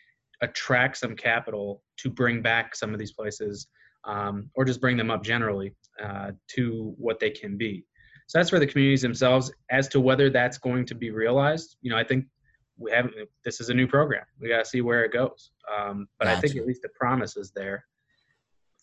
attract 0.41 0.97
some 0.97 1.15
capital 1.15 1.83
to 1.97 2.11
bring 2.11 2.43
back 2.43 2.75
some 2.75 2.93
of 2.93 2.99
these 2.99 3.13
places 3.13 3.69
um, 4.05 4.51
or 4.55 4.65
just 4.65 4.81
bring 4.81 4.97
them 4.97 5.11
up 5.11 5.23
generally 5.25 5.75
uh, 6.03 6.33
to 6.49 6.95
what 6.99 7.21
they 7.21 7.31
can 7.31 7.57
be 7.57 7.85
so 8.33 8.39
that's 8.39 8.49
for 8.49 8.59
the 8.59 8.67
communities 8.67 9.03
themselves. 9.03 9.53
As 9.71 9.89
to 9.89 10.01
whether 10.01 10.31
that's 10.31 10.57
going 10.57 10.87
to 10.87 10.95
be 10.95 11.11
realized, 11.11 11.77
you 11.83 11.91
know, 11.91 11.99
I 11.99 12.05
think 12.05 12.25
we 12.79 12.91
haven't. 12.91 13.15
This 13.45 13.61
is 13.61 13.69
a 13.69 13.75
new 13.75 13.87
program. 13.87 14.25
We 14.41 14.49
got 14.49 14.65
to 14.65 14.65
see 14.65 14.81
where 14.81 15.05
it 15.05 15.13
goes. 15.13 15.51
Um, 15.71 16.09
but 16.19 16.25
gotcha. 16.25 16.39
I 16.39 16.41
think 16.41 16.57
at 16.57 16.67
least 16.67 16.81
the 16.81 16.89
promise 16.99 17.37
is 17.37 17.51
there. 17.51 17.85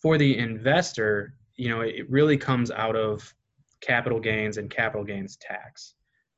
For 0.00 0.18
the 0.18 0.38
investor, 0.38 1.34
you 1.56 1.68
know, 1.68 1.80
it 1.80 2.08
really 2.08 2.36
comes 2.36 2.70
out 2.70 2.94
of 2.94 3.34
capital 3.80 4.20
gains 4.20 4.56
and 4.56 4.70
capital 4.70 5.04
gains 5.04 5.36
tax. 5.36 5.94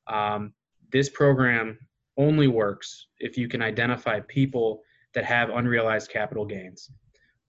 Um, 0.06 0.54
this 0.90 1.10
program 1.10 1.78
only 2.16 2.48
works 2.48 3.08
if 3.18 3.36
you 3.36 3.46
can 3.46 3.60
identify 3.60 4.20
people 4.20 4.80
that 5.12 5.26
have 5.26 5.50
unrealized 5.50 6.10
capital 6.10 6.46
gains. 6.46 6.90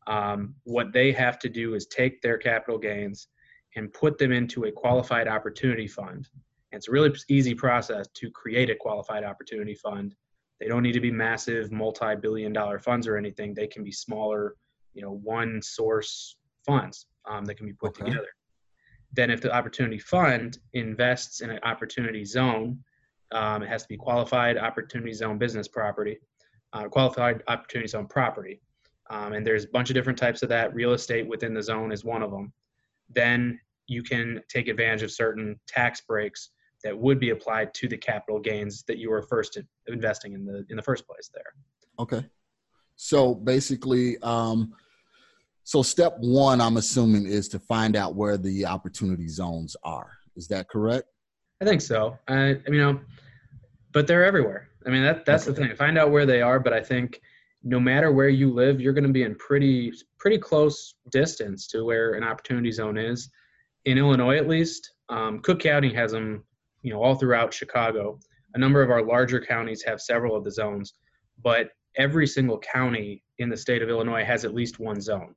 Um, 0.08 0.56
what 0.64 0.92
they 0.92 1.12
have 1.12 1.40
to 1.40 1.50
do 1.50 1.76
is 1.76 1.86
take 1.88 2.22
their 2.22 2.38
capital 2.38 2.78
gains 2.78 3.28
and 3.76 3.92
put 3.94 4.18
them 4.18 4.32
into 4.32 4.66
a 4.66 4.72
qualified 4.72 5.28
opportunity 5.28 5.88
fund. 5.88 6.30
And 6.72 6.78
it's 6.78 6.88
a 6.88 6.92
really 6.92 7.14
easy 7.30 7.56
process 7.56 8.08
to 8.16 8.30
create 8.32 8.70
a 8.70 8.76
qualified 8.76 9.24
opportunity 9.24 9.76
fund. 9.76 10.16
They 10.60 10.68
don't 10.68 10.84
need 10.84 10.94
to 10.94 11.00
be 11.00 11.12
massive 11.12 11.72
multi-billion 11.72 12.54
dollar 12.54 12.80
funds 12.80 13.08
or 13.08 13.18
anything. 13.18 13.54
They 13.54 13.68
can 13.68 13.84
be 13.84 13.92
smaller, 13.92 14.56
you 14.94 15.02
know, 15.02 15.12
one 15.24 15.62
source 15.62 16.38
funds 16.66 17.08
um, 17.30 17.46
that 17.46 17.56
can 17.56 17.68
be 17.68 17.74
put 17.74 17.90
okay. 17.90 18.06
together. 18.06 18.28
Then 19.12 19.30
if 19.30 19.42
the 19.42 19.54
opportunity 19.54 20.00
fund 20.00 20.58
invests 20.74 21.42
in 21.42 21.50
an 21.50 21.60
opportunity 21.64 22.26
zone, 22.26 22.84
um, 23.32 23.64
it 23.64 23.70
has 23.70 23.84
to 23.84 23.88
be 23.88 23.98
qualified 23.98 24.58
opportunity 24.58 25.14
zone 25.14 25.38
business 25.38 25.68
property, 25.68 26.18
uh, 26.74 26.88
qualified 26.88 27.44
opportunity 27.48 27.88
zone 27.88 28.08
property. 28.08 28.62
Um, 29.10 29.34
and 29.34 29.46
there's 29.46 29.66
a 29.66 29.70
bunch 29.70 29.90
of 29.90 29.94
different 29.94 30.18
types 30.18 30.44
of 30.44 30.50
that. 30.50 30.74
Real 30.74 30.94
estate 30.94 31.28
within 31.28 31.54
the 31.54 31.62
zone 31.64 31.92
is 31.92 32.04
one 32.04 32.24
of 32.24 32.32
them 32.32 32.54
then 33.16 33.60
you 33.88 34.04
can 34.04 34.42
take 34.50 34.68
advantage 34.68 35.04
of 35.04 35.12
certain 35.12 35.60
tax 35.68 36.02
breaks 36.02 36.50
that 36.84 36.98
would 36.98 37.20
be 37.20 37.30
applied 37.30 37.74
to 37.74 37.88
the 37.88 37.98
capital 37.98 38.40
gains 38.40 38.84
that 38.88 38.98
you 38.98 39.10
were 39.10 39.22
first 39.22 39.58
investing 39.88 40.34
in 40.34 40.46
the 40.46 40.66
in 40.70 40.76
the 40.76 40.82
first 40.82 41.08
place 41.08 41.30
there. 41.34 41.54
Okay. 42.00 42.26
So 42.96 43.34
basically, 43.34 44.18
um, 44.20 44.74
so 45.64 45.82
step 45.82 46.16
one, 46.20 46.62
I'm 46.62 46.78
assuming, 46.78 47.26
is 47.26 47.48
to 47.50 47.60
find 47.60 47.96
out 47.96 48.16
where 48.16 48.38
the 48.38 48.66
opportunity 48.66 49.28
zones 49.28 49.76
are. 49.84 50.12
Is 50.36 50.48
that 50.50 50.70
correct? 50.70 51.08
I 51.62 51.66
think 51.66 51.82
so. 51.82 52.18
I, 52.28 52.34
I 52.34 52.54
mean, 52.54 52.74
you 52.74 52.82
know, 52.82 53.00
but 53.94 54.06
they're 54.06 54.26
everywhere. 54.26 54.70
I 54.86 54.90
mean, 54.90 55.04
that 55.04 55.26
that's 55.26 55.48
okay. 55.48 55.62
the 55.62 55.68
thing. 55.68 55.76
Find 55.76 55.98
out 55.98 56.12
where 56.12 56.26
they 56.26 56.42
are, 56.42 56.60
but 56.60 56.74
I 56.74 56.82
think 56.82 57.22
no 57.64 57.80
matter 57.80 58.12
where 58.12 58.30
you 58.30 58.52
live, 58.52 58.82
you're 58.82 58.94
going 58.94 59.08
to 59.08 59.14
be 59.14 59.24
in 59.24 59.36
pretty 59.36 59.94
pretty 60.20 60.38
close 60.38 60.96
distance 61.12 61.68
to 61.68 61.86
where 61.86 62.14
an 62.14 62.24
opportunity 62.24 62.72
zone 62.72 62.98
is. 62.98 63.30
In 63.86 63.98
Illinois, 63.98 64.38
at 64.38 64.48
least, 64.48 64.92
um, 65.10 65.40
Cook 65.40 65.60
County 65.60 65.94
has 65.94 66.12
them, 66.12 66.44
you 66.82 66.94
know, 66.94 67.02
all 67.02 67.16
throughout 67.16 67.54
Chicago. 67.54 68.20
A 68.54 68.60
number 68.60 68.82
of 68.82 68.92
our 68.92 69.04
larger 69.04 69.42
counties 69.42 69.84
have 69.84 70.02
several 70.02 70.36
of 70.36 70.44
the 70.44 70.52
zones, 70.52 70.94
but 71.42 71.70
every 71.98 72.28
single 72.28 72.60
county 72.60 73.24
in 73.40 73.50
the 73.50 73.58
state 73.58 73.82
of 73.82 73.90
Illinois 73.90 74.24
has 74.24 74.46
at 74.46 74.54
least 74.54 74.80
one 74.80 75.02
zone. 75.02 75.34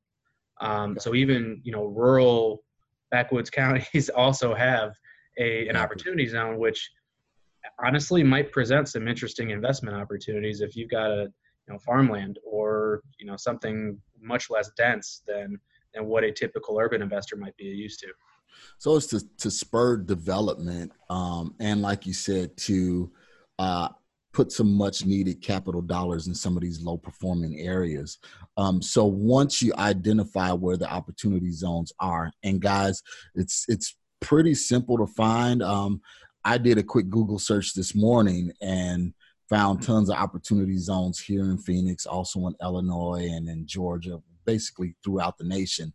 Um, 0.60 0.98
so 0.98 1.14
even 1.14 1.60
you 1.62 1.72
know 1.72 1.84
rural 1.84 2.64
backwoods 3.10 3.50
counties 3.62 4.08
also 4.08 4.52
have 4.54 4.92
a 5.38 5.68
an 5.68 5.76
opportunity 5.76 6.26
zone, 6.26 6.58
which 6.58 6.90
honestly 7.84 8.22
might 8.22 8.52
present 8.52 8.88
some 8.88 9.06
interesting 9.06 9.50
investment 9.50 9.96
opportunities 9.96 10.60
if 10.60 10.76
you've 10.76 10.90
got 10.90 11.10
a 11.10 11.28
you 11.66 11.74
know 11.74 11.78
farmland 11.78 12.38
or 12.44 13.02
you 13.18 13.26
know 13.26 13.36
something 13.36 13.98
much 14.20 14.50
less 14.50 14.70
dense 14.76 15.22
than 15.26 15.58
than 15.94 16.06
what 16.06 16.24
a 16.24 16.32
typical 16.32 16.78
urban 16.78 17.02
investor 17.02 17.36
might 17.36 17.56
be 17.56 17.64
used 17.64 18.00
to. 18.00 18.08
So 18.78 18.96
it's 18.96 19.06
to, 19.08 19.22
to 19.38 19.50
spur 19.50 19.98
development 19.98 20.92
um, 21.10 21.54
and 21.60 21.82
like 21.82 22.06
you 22.06 22.14
said 22.14 22.56
to 22.58 23.10
uh, 23.58 23.88
put 24.32 24.52
some 24.52 24.72
much 24.72 25.04
needed 25.04 25.42
capital 25.42 25.82
dollars 25.82 26.26
in 26.26 26.34
some 26.34 26.56
of 26.56 26.62
these 26.62 26.82
low 26.82 26.96
performing 26.96 27.60
areas. 27.60 28.18
Um, 28.56 28.82
so 28.82 29.04
once 29.04 29.62
you 29.62 29.72
identify 29.78 30.52
where 30.52 30.76
the 30.76 30.90
opportunity 30.90 31.50
zones 31.52 31.92
are 32.00 32.30
and 32.42 32.60
guys 32.60 33.02
it's 33.34 33.64
it's 33.68 33.96
pretty 34.20 34.54
simple 34.54 34.98
to 34.98 35.06
find. 35.06 35.62
Um, 35.62 36.00
i 36.44 36.56
did 36.56 36.78
a 36.78 36.82
quick 36.82 37.10
google 37.10 37.40
search 37.40 37.74
this 37.74 37.92
morning 37.92 38.52
and 38.62 39.12
found 39.48 39.82
tons 39.82 40.10
of 40.10 40.16
opportunity 40.16 40.76
zones 40.76 41.20
here 41.20 41.42
in 41.42 41.58
Phoenix, 41.58 42.06
also 42.06 42.46
in 42.46 42.54
Illinois 42.60 43.28
and 43.30 43.48
in 43.48 43.66
Georgia, 43.66 44.20
basically 44.44 44.94
throughout 45.04 45.38
the 45.38 45.44
nation. 45.44 45.92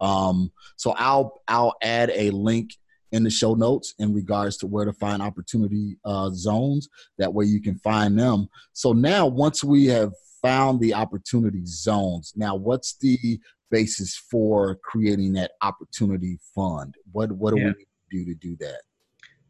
Um, 0.00 0.52
so 0.76 0.92
I'll 0.92 1.40
I'll 1.48 1.74
add 1.82 2.10
a 2.14 2.30
link 2.30 2.74
in 3.12 3.22
the 3.22 3.30
show 3.30 3.54
notes 3.54 3.94
in 3.98 4.12
regards 4.12 4.56
to 4.58 4.66
where 4.66 4.84
to 4.84 4.92
find 4.92 5.22
opportunity 5.22 5.96
uh, 6.04 6.30
zones. 6.30 6.88
That 7.18 7.32
way 7.32 7.44
you 7.44 7.60
can 7.60 7.78
find 7.78 8.18
them. 8.18 8.48
So 8.72 8.92
now 8.92 9.26
once 9.26 9.62
we 9.62 9.86
have 9.86 10.12
found 10.42 10.80
the 10.80 10.94
opportunity 10.94 11.62
zones, 11.64 12.32
now 12.36 12.56
what's 12.56 12.96
the 12.96 13.38
basis 13.70 14.16
for 14.16 14.76
creating 14.82 15.32
that 15.34 15.52
opportunity 15.62 16.38
fund? 16.54 16.94
What 17.12 17.32
what 17.32 17.54
do 17.54 17.60
yeah. 17.60 17.72
we 17.76 17.86
do 18.10 18.24
to 18.24 18.34
do 18.34 18.56
that? 18.60 18.80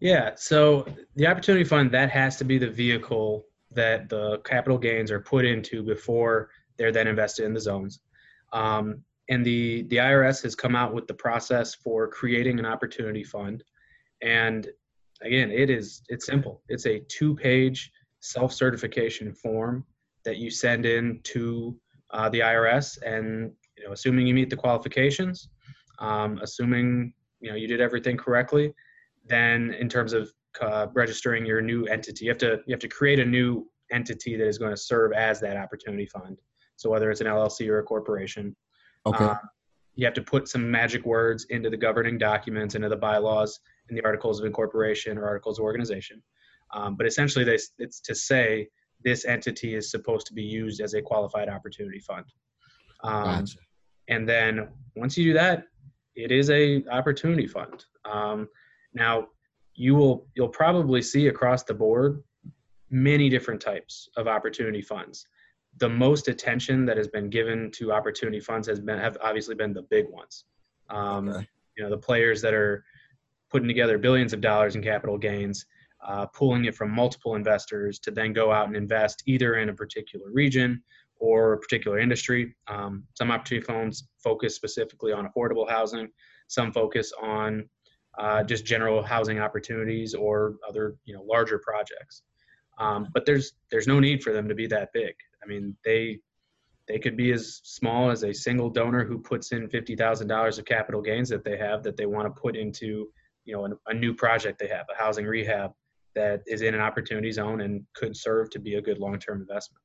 Yeah, 0.05 0.33
so 0.37 0.87
the 1.17 1.27
opportunity 1.27 1.65
fund 1.65 1.91
that 1.93 2.11
has 2.11 2.37
to 2.37 2.45
be 2.45 2.59
the 2.59 2.69
vehicle 2.69 3.47
that 3.71 4.11
the 4.11 4.37
capital 4.45 4.77
gains 4.77 5.11
are 5.11 5.19
put 5.19 5.47
into 5.47 5.83
before 5.83 6.51
they're 6.77 6.93
then 6.93 7.07
invested 7.07 7.47
in 7.47 7.55
the 7.55 7.61
zones. 7.61 8.01
Um, 8.53 9.03
and 9.31 9.43
the 9.47 9.85
the 9.85 9.97
IRS 9.97 10.43
has 10.43 10.55
come 10.55 10.77
out 10.77 10.93
with 10.93 11.07
the 11.07 11.15
process 11.15 11.75
for 11.75 12.07
creating 12.07 12.59
an 12.59 12.67
opportunity 12.67 13.25
fund. 13.25 13.65
And 14.21 14.69
again, 15.23 15.51
it 15.51 15.71
is 15.71 16.03
it's 16.11 16.27
simple. 16.27 16.61
It's 16.69 16.85
a 16.85 17.01
two-page 17.09 17.91
self-certification 18.21 19.33
form 19.33 19.87
that 20.27 20.37
you 20.37 20.51
send 20.51 20.85
in 20.85 21.21
to 21.33 21.81
uh, 22.11 22.29
the 22.29 22.41
IRS, 22.41 22.99
and 23.07 23.53
you 23.79 23.87
know, 23.87 23.93
assuming 23.93 24.27
you 24.27 24.35
meet 24.35 24.51
the 24.51 24.57
qualifications, 24.57 25.49
um, 25.99 26.39
assuming 26.43 27.15
you 27.41 27.49
know 27.49 27.57
you 27.57 27.67
did 27.67 27.81
everything 27.81 28.19
correctly, 28.19 28.75
then 29.25 29.75
in 29.75 29.89
terms 29.89 30.13
of 30.13 30.33
uh, 30.61 30.87
registering 30.95 31.45
your 31.45 31.61
new 31.61 31.85
entity, 31.87 32.27
you 32.27 32.31
have 32.31 32.39
to 32.39 32.61
you 32.67 32.73
have 32.73 32.81
to 32.81 32.89
create 32.89 33.19
a 33.19 33.25
new 33.25 33.67
entity 33.93 34.37
that 34.37 34.47
is 34.47 34.59
going 34.59 34.71
to 34.71 34.77
serve 34.77 35.13
as 35.13 35.41
that 35.41 35.57
opportunity 35.57 36.07
fund. 36.07 36.39
So 36.77 36.91
whether 36.91 37.11
it's 37.11 37.21
an 37.21 37.27
LLC 37.27 37.69
or 37.69 37.79
a 37.79 37.83
corporation, 37.83 38.55
okay. 39.07 39.25
Uh, 39.25 39.37
you 39.97 40.05
have 40.05 40.15
to 40.15 40.23
put 40.23 40.49
some 40.49 40.69
magic 40.69 41.05
words 41.05 41.47
into 41.51 41.71
the 41.71 41.77
governing 41.77 42.19
documents, 42.19 42.75
into 42.75 42.89
the 42.89 42.97
bylaws, 42.97 43.61
in 43.89 43.97
the 43.97 44.05
articles 44.05 44.41
of 44.41 44.47
incorporation 44.47 45.17
or 45.19 45.25
articles 45.25 45.59
of 45.59 45.65
organization. 45.65 46.23
Um, 46.73 46.97
but 46.97 47.07
essentially, 47.07 47.45
they, 47.45 47.59
it's 47.79 48.01
to 48.01 48.15
say 48.15 48.69
this 49.05 49.25
entity 49.25 49.75
is 49.75 49.91
supposed 49.91 50.27
to 50.27 50.33
be 50.33 50.43
used 50.43 50.81
as 50.81 50.95
a 50.95 51.03
qualified 51.03 51.49
opportunity 51.49 52.01
fund. 52.01 52.25
Um, 53.05 53.25
gotcha. 53.25 53.59
And 54.09 54.29
then 54.29 54.69
once 54.97 55.17
you 55.17 55.25
do 55.25 55.33
that, 55.35 55.65
it 56.17 56.33
is 56.33 56.51
a 56.51 56.85
opportunity 56.91 57.47
fund. 57.47 57.85
Um, 58.05 58.49
now, 58.95 59.29
you 59.75 59.95
will 59.95 60.27
you'll 60.35 60.49
probably 60.49 61.03
see 61.03 61.27
across 61.27 61.65
the 61.65 61.75
board 61.75 62.23
many 62.91 63.29
different 63.29 63.61
types 63.61 64.09
of 64.17 64.29
opportunity 64.29 64.81
funds. 64.81 65.27
The 65.79 65.89
most 65.89 66.29
attention 66.29 66.87
that 66.87 66.97
has 66.97 67.09
been 67.09 67.29
given 67.29 67.71
to 67.73 67.93
opportunity 67.93 68.41
funds 68.41 68.69
has 68.69 68.81
been 68.81 68.99
have 68.99 69.19
obviously 69.21 69.57
been 69.57 69.73
the 69.73 69.83
big 69.83 70.09
ones. 70.09 70.45
Um, 70.91 71.29
okay. 71.29 71.49
You 71.77 71.85
know, 71.85 71.91
the 71.91 71.99
players 71.99 72.41
that 72.43 72.55
are 72.55 72.85
putting 73.51 73.67
together 73.67 73.99
billions 73.99 74.33
of 74.33 74.41
dollars 74.41 74.77
in 74.77 74.83
capital 74.83 75.19
gains, 75.19 75.67
uh, 76.07 76.27
pulling 76.27 76.67
it 76.67 76.75
from 76.75 76.91
multiple 76.91 77.35
investors 77.35 77.99
to 78.01 78.11
then 78.13 78.33
go 78.33 78.53
out 78.53 78.69
and 78.69 78.77
invest 78.77 79.25
either 79.27 79.57
in 79.57 79.71
a 79.71 79.75
particular 79.75 80.31
region 80.33 80.83
or 81.17 81.55
a 81.55 81.59
particular 81.59 81.99
industry. 81.99 82.55
Um, 82.69 83.05
some 83.15 83.31
opportunity 83.31 83.65
funds 83.65 84.09
focus 84.19 84.55
specifically 84.55 85.13
on 85.13 85.29
affordable 85.29 85.69
housing. 85.69 86.09
Some 86.47 86.73
focus 86.73 87.13
on 87.21 87.69
uh, 88.19 88.43
just 88.45 88.65
general 88.65 89.03
housing 89.03 89.39
opportunities 89.41 90.15
or 90.15 90.57
other 90.69 90.97
you 91.05 91.15
know 91.15 91.23
larger 91.23 91.59
projects. 91.59 92.23
Um, 92.79 93.09
but 93.13 93.25
there's 93.25 93.55
there's 93.71 93.87
no 93.87 94.01
need 94.01 94.23
for 94.23 94.33
them 94.33 94.49
to 94.49 94.55
be 94.55 94.67
that 94.69 94.93
big. 94.93 95.15
I 95.43 95.47
mean, 95.47 95.77
they 95.85 96.21
they 96.87 96.99
could 96.99 97.17
be 97.17 97.33
as 97.33 97.61
small 97.65 98.11
as 98.11 98.25
a 98.25 98.33
single 98.33 98.69
donor 98.71 99.05
who 99.05 99.19
puts 99.19 99.53
in 99.53 99.69
fifty 99.69 99.97
thousand 99.97 100.29
dollars 100.29 100.59
of 100.59 100.65
capital 100.65 101.01
gains 101.01 101.29
that 101.29 101.45
they 101.45 101.57
have 101.57 101.83
that 101.83 101.97
they 101.97 102.07
want 102.07 102.27
to 102.27 102.41
put 102.41 102.57
into 102.57 103.09
you 103.45 103.55
know 103.55 103.67
a, 103.67 103.91
a 103.91 103.95
new 103.95 104.15
project 104.15 104.59
they 104.59 104.69
have, 104.69 104.87
a 104.93 105.01
housing 105.01 105.27
rehab 105.27 105.73
that 106.15 106.43
is 106.47 106.63
in 106.63 106.75
an 106.75 106.81
opportunity 106.81 107.33
zone 107.33 107.61
and 107.63 107.85
could 107.95 108.17
serve 108.17 108.49
to 108.51 108.59
be 108.59 108.75
a 108.75 108.83
good 108.83 108.99
long 108.99 109.19
term 109.19 109.41
investment. 109.41 109.83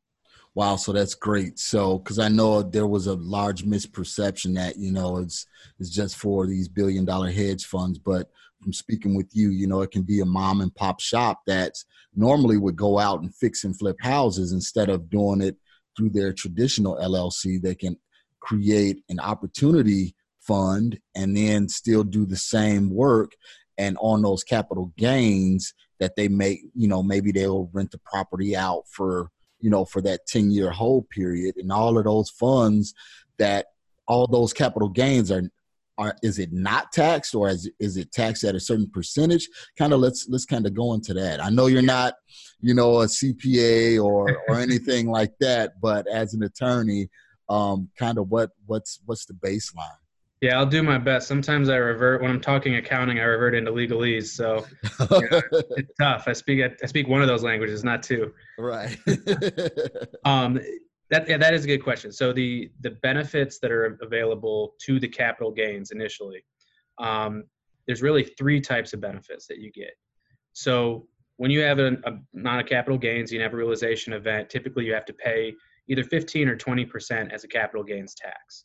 Wow, 0.55 0.75
so 0.75 0.91
that's 0.91 1.13
great. 1.13 1.59
So, 1.59 1.99
because 1.99 2.19
I 2.19 2.27
know 2.27 2.61
there 2.63 2.87
was 2.87 3.07
a 3.07 3.13
large 3.13 3.63
misperception 3.63 4.55
that 4.55 4.77
you 4.77 4.91
know 4.91 5.17
it's 5.17 5.45
it's 5.79 5.89
just 5.89 6.17
for 6.17 6.47
these 6.47 6.67
billion 6.67 7.05
dollar 7.05 7.31
hedge 7.31 7.65
funds, 7.65 7.99
but 7.99 8.29
from 8.61 8.73
speaking 8.73 9.15
with 9.15 9.29
you, 9.33 9.49
you 9.51 9.67
know, 9.67 9.81
it 9.81 9.91
can 9.91 10.03
be 10.03 10.19
a 10.19 10.25
mom 10.25 10.61
and 10.61 10.73
pop 10.75 10.99
shop 10.99 11.41
that 11.47 11.73
normally 12.15 12.57
would 12.57 12.75
go 12.75 12.99
out 12.99 13.21
and 13.21 13.33
fix 13.33 13.63
and 13.63 13.77
flip 13.77 13.95
houses 14.01 14.51
instead 14.51 14.89
of 14.89 15.09
doing 15.09 15.41
it 15.41 15.55
through 15.95 16.09
their 16.09 16.33
traditional 16.33 16.97
LLC. 16.97 17.61
They 17.61 17.75
can 17.75 17.95
create 18.41 19.03
an 19.09 19.19
opportunity 19.19 20.15
fund 20.39 20.99
and 21.15 21.37
then 21.37 21.69
still 21.69 22.03
do 22.03 22.25
the 22.25 22.37
same 22.37 22.89
work 22.89 23.33
and 23.77 23.97
on 24.01 24.21
those 24.21 24.43
capital 24.43 24.91
gains 24.97 25.73
that 25.99 26.15
they 26.15 26.27
make 26.27 26.61
you 26.73 26.87
know 26.87 27.03
maybe 27.03 27.31
they'll 27.31 27.69
rent 27.73 27.91
the 27.91 27.99
property 27.99 28.55
out 28.55 28.83
for 28.89 29.29
you 29.59 29.69
know 29.69 29.85
for 29.85 30.01
that 30.01 30.25
10 30.27 30.51
year 30.51 30.71
hold 30.71 31.09
period 31.09 31.55
and 31.57 31.71
all 31.71 31.97
of 31.97 32.05
those 32.05 32.29
funds 32.29 32.93
that 33.37 33.67
all 34.07 34.27
those 34.27 34.53
capital 34.53 34.89
gains 34.89 35.31
are 35.31 35.43
are 35.97 36.15
is 36.23 36.39
it 36.39 36.53
not 36.53 36.93
taxed 36.93 37.35
or 37.35 37.49
is, 37.49 37.69
is 37.77 37.97
it 37.97 38.13
taxed 38.13 38.45
at 38.45 38.55
a 38.55 38.59
certain 38.59 38.89
percentage? 38.89 39.49
Kind 39.77 39.91
of 39.91 39.99
let's 39.99 40.29
let's 40.29 40.45
kind 40.45 40.65
of 40.65 40.73
go 40.73 40.93
into 40.93 41.13
that. 41.15 41.43
I 41.43 41.49
know 41.49 41.65
you're 41.65 41.81
not 41.81 42.13
you 42.61 42.73
know 42.73 43.01
a 43.01 43.05
cpa 43.05 44.03
or 44.03 44.37
or 44.47 44.55
anything 44.59 45.09
like 45.09 45.33
that 45.39 45.79
but 45.81 46.07
as 46.07 46.33
an 46.33 46.43
attorney 46.43 47.09
um 47.47 47.89
kind 47.97 48.17
of 48.17 48.29
what 48.29 48.51
what's 48.65 48.99
what's 49.05 49.25
the 49.25 49.33
baseline 49.33 49.89
yeah, 50.41 50.57
I'll 50.57 50.65
do 50.65 50.81
my 50.81 50.97
best. 50.97 51.27
Sometimes 51.27 51.67
I 51.67 51.75
revert 51.75 52.21
when 52.21 52.31
I'm 52.31 52.39
talking 52.39 52.75
accounting. 52.75 53.19
I 53.19 53.23
revert 53.23 53.55
into 53.55 53.71
legalese, 53.71 54.27
so 54.27 54.65
you 55.11 55.29
know, 55.31 55.41
it's 55.71 55.91
tough. 55.99 56.23
I 56.27 56.33
speak 56.33 56.63
I 56.81 56.85
speak 56.85 57.09
one 57.09 57.21
of 57.21 57.27
those 57.27 57.43
languages, 57.43 57.83
not 57.83 58.03
two. 58.03 58.33
Right. 58.57 58.97
um, 60.23 60.59
that 61.09 61.27
yeah, 61.27 61.37
that 61.37 61.53
is 61.53 61.65
a 61.65 61.67
good 61.67 61.83
question. 61.83 62.13
So 62.13 62.31
the 62.31 62.71
the 62.79 62.91
benefits 62.91 63.59
that 63.59 63.71
are 63.71 63.97
available 64.01 64.75
to 64.85 64.97
the 64.97 65.09
capital 65.09 65.51
gains 65.51 65.91
initially, 65.91 66.45
um, 66.99 67.43
there's 67.85 68.01
really 68.01 68.23
three 68.23 68.61
types 68.61 68.93
of 68.93 69.01
benefits 69.01 69.45
that 69.47 69.57
you 69.57 69.71
get. 69.73 69.91
So 70.53 71.07
when 71.35 71.51
you 71.51 71.59
have 71.61 71.79
a, 71.79 71.97
a 72.05 72.11
not 72.31 72.59
a 72.59 72.63
capital 72.63 72.97
gains, 72.97 73.29
you 73.29 73.41
have 73.41 73.53
a 73.53 73.57
realization 73.57 74.13
event. 74.13 74.49
Typically, 74.49 74.85
you 74.85 74.93
have 74.93 75.05
to 75.05 75.13
pay 75.13 75.53
either 75.89 76.03
15 76.03 76.47
or 76.47 76.55
20 76.55 76.85
percent 76.85 77.33
as 77.33 77.43
a 77.43 77.47
capital 77.49 77.83
gains 77.83 78.15
tax 78.15 78.63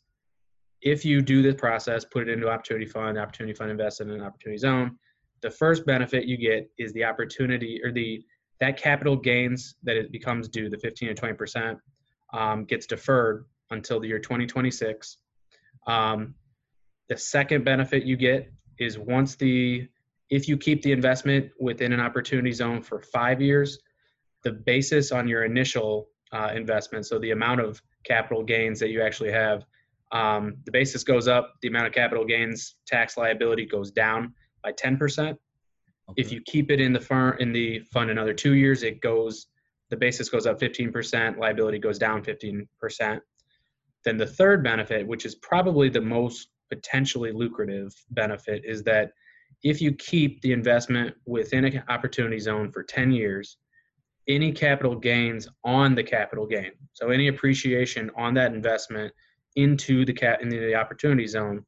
if 0.81 1.03
you 1.05 1.21
do 1.21 1.41
this 1.41 1.55
process, 1.55 2.05
put 2.05 2.27
it 2.27 2.31
into 2.31 2.49
opportunity 2.49 2.85
fund, 2.85 3.17
opportunity 3.17 3.53
fund 3.53 3.71
invest 3.71 4.01
in 4.01 4.09
an 4.11 4.21
opportunity 4.21 4.57
zone, 4.57 4.97
the 5.41 5.49
first 5.49 5.85
benefit 5.85 6.25
you 6.25 6.37
get 6.37 6.69
is 6.77 6.93
the 6.93 7.03
opportunity 7.03 7.81
or 7.83 7.91
the 7.91 8.23
that 8.61 8.77
capital 8.77 9.17
gains 9.17 9.75
that 9.83 9.97
it 9.97 10.11
becomes 10.11 10.47
due, 10.47 10.69
the 10.69 10.77
15 10.77 11.09
to 11.09 11.13
20 11.13 11.33
percent, 11.33 11.77
um, 12.33 12.65
gets 12.65 12.85
deferred 12.85 13.45
until 13.71 13.99
the 13.99 14.07
year 14.07 14.19
2026. 14.19 15.17
Um, 15.87 16.35
the 17.09 17.17
second 17.17 17.65
benefit 17.65 18.03
you 18.03 18.15
get 18.15 18.51
is 18.79 18.97
once 18.97 19.35
the 19.35 19.87
if 20.29 20.47
you 20.47 20.57
keep 20.57 20.81
the 20.81 20.91
investment 20.91 21.51
within 21.59 21.93
an 21.93 21.99
opportunity 21.99 22.51
zone 22.51 22.81
for 22.81 22.99
five 22.99 23.41
years, 23.41 23.77
the 24.43 24.51
basis 24.51 25.11
on 25.11 25.27
your 25.27 25.43
initial 25.43 26.09
uh, 26.31 26.51
investment, 26.55 27.05
so 27.05 27.19
the 27.19 27.31
amount 27.31 27.61
of 27.61 27.81
capital 28.03 28.43
gains 28.43 28.79
that 28.79 28.89
you 28.89 29.01
actually 29.01 29.31
have, 29.31 29.65
um, 30.15 30.55
the 30.63 30.71
basis 30.71 31.03
goes 31.03 31.27
up, 31.27 31.55
the 31.61 31.67
amount 31.67 31.87
of 31.87 31.93
capital 31.93 32.23
gains 32.23 32.77
tax 32.87 33.17
liability 33.17 33.65
goes 33.65 33.91
down 33.91 34.33
by 34.63 34.71
10%. 34.71 34.97
Okay. 35.19 35.37
If 36.15 36.31
you 36.31 36.39
keep 36.45 36.71
it 36.71 36.79
in 36.79 36.93
the 36.93 37.01
firm 37.01 37.35
in 37.39 37.51
the 37.51 37.79
fund 37.91 38.09
another 38.09 38.33
two 38.33 38.53
years, 38.53 38.83
it 38.83 39.01
goes 39.01 39.47
the 39.91 39.97
basis 39.97 40.29
goes 40.29 40.47
up 40.47 40.59
15%, 40.59 41.37
liability 41.37 41.77
goes 41.77 41.99
down 41.99 42.23
15%. 42.23 43.19
Then 44.03 44.17
the 44.17 44.25
third 44.25 44.63
benefit, 44.63 45.05
which 45.05 45.25
is 45.25 45.35
probably 45.35 45.89
the 45.89 46.01
most 46.01 46.47
potentially 46.71 47.31
lucrative 47.31 47.93
benefit, 48.11 48.63
is 48.65 48.83
that 48.83 49.11
if 49.63 49.81
you 49.81 49.91
keep 49.93 50.41
the 50.41 50.53
investment 50.53 51.13
within 51.27 51.65
an 51.65 51.83
opportunity 51.89 52.39
zone 52.39 52.71
for 52.71 52.83
10 52.83 53.11
years, 53.11 53.57
any 54.27 54.51
capital 54.51 54.95
gains 54.95 55.47
on 55.63 55.93
the 55.93 56.03
capital 56.03 56.47
gain, 56.47 56.71
so 56.93 57.09
any 57.09 57.27
appreciation 57.27 58.09
on 58.17 58.33
that 58.33 58.53
investment 58.53 59.13
into 59.55 60.05
the 60.05 60.13
cat 60.13 60.41
into 60.41 60.59
the 60.59 60.75
opportunity 60.75 61.27
zone 61.27 61.65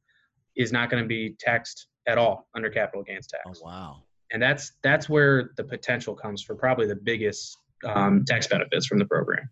is 0.56 0.72
not 0.72 0.90
going 0.90 1.02
to 1.02 1.08
be 1.08 1.34
taxed 1.38 1.86
at 2.06 2.18
all 2.18 2.48
under 2.54 2.68
capital 2.68 3.02
gains 3.02 3.26
tax. 3.26 3.60
Oh, 3.62 3.66
wow. 3.66 4.02
And 4.32 4.42
that's 4.42 4.72
that's 4.82 5.08
where 5.08 5.52
the 5.56 5.64
potential 5.64 6.14
comes 6.14 6.42
for 6.42 6.54
probably 6.54 6.86
the 6.86 6.96
biggest 6.96 7.56
um, 7.84 8.24
tax 8.26 8.46
benefits 8.46 8.86
from 8.86 8.98
the 8.98 9.06
program. 9.06 9.48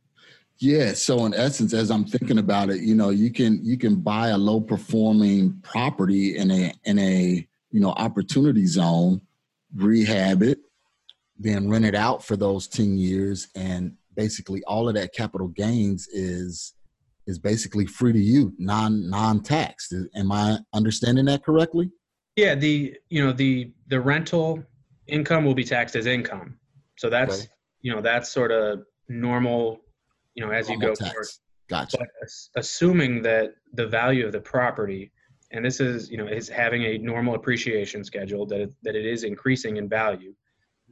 Yeah. 0.58 0.92
So 0.92 1.26
in 1.26 1.34
essence, 1.34 1.72
as 1.72 1.90
I'm 1.90 2.04
thinking 2.04 2.38
about 2.38 2.70
it, 2.70 2.80
you 2.80 2.94
know, 2.94 3.10
you 3.10 3.30
can 3.30 3.64
you 3.64 3.78
can 3.78 3.96
buy 3.96 4.28
a 4.28 4.38
low 4.38 4.60
performing 4.60 5.60
property 5.62 6.36
in 6.36 6.50
a 6.50 6.72
in 6.84 6.98
a 6.98 7.46
you 7.70 7.80
know 7.80 7.90
opportunity 7.90 8.66
zone, 8.66 9.20
rehab 9.74 10.42
it, 10.42 10.58
then 11.38 11.68
rent 11.68 11.84
it 11.84 11.94
out 11.94 12.24
for 12.24 12.36
those 12.36 12.66
10 12.68 12.96
years 12.96 13.48
and 13.54 13.92
basically 14.14 14.62
all 14.64 14.88
of 14.88 14.94
that 14.94 15.12
capital 15.12 15.48
gains 15.48 16.08
is 16.08 16.72
is 17.26 17.38
basically 17.38 17.86
free 17.86 18.12
to 18.12 18.18
you, 18.18 18.52
non 18.58 19.08
non 19.08 19.42
taxed. 19.42 19.94
Am 20.14 20.32
I 20.32 20.58
understanding 20.72 21.24
that 21.26 21.44
correctly? 21.44 21.90
Yeah, 22.36 22.54
the 22.54 22.94
you 23.08 23.24
know 23.24 23.32
the 23.32 23.72
the 23.88 24.00
rental 24.00 24.62
income 25.06 25.44
will 25.44 25.54
be 25.54 25.64
taxed 25.64 25.96
as 25.96 26.06
income, 26.06 26.58
so 26.98 27.08
that's 27.10 27.40
okay. 27.40 27.48
you 27.80 27.94
know 27.94 28.00
that's 28.00 28.30
sort 28.30 28.52
of 28.52 28.82
normal. 29.08 29.80
You 30.34 30.44
know, 30.44 30.52
as 30.52 30.68
normal 30.68 30.82
you 30.82 30.88
go 30.88 30.94
tax. 30.94 31.10
forward. 31.10 31.28
Gotcha. 31.68 31.98
But 31.98 32.08
assuming 32.54 33.22
that 33.22 33.54
the 33.72 33.86
value 33.86 34.24
of 34.24 34.32
the 34.32 34.40
property, 34.40 35.10
and 35.50 35.64
this 35.64 35.80
is 35.80 36.10
you 36.10 36.18
know 36.18 36.26
is 36.26 36.48
having 36.48 36.84
a 36.84 36.98
normal 36.98 37.34
appreciation 37.34 38.04
schedule 38.04 38.46
that 38.46 38.60
it, 38.60 38.72
that 38.82 38.94
it 38.94 39.06
is 39.06 39.24
increasing 39.24 39.78
in 39.78 39.88
value, 39.88 40.34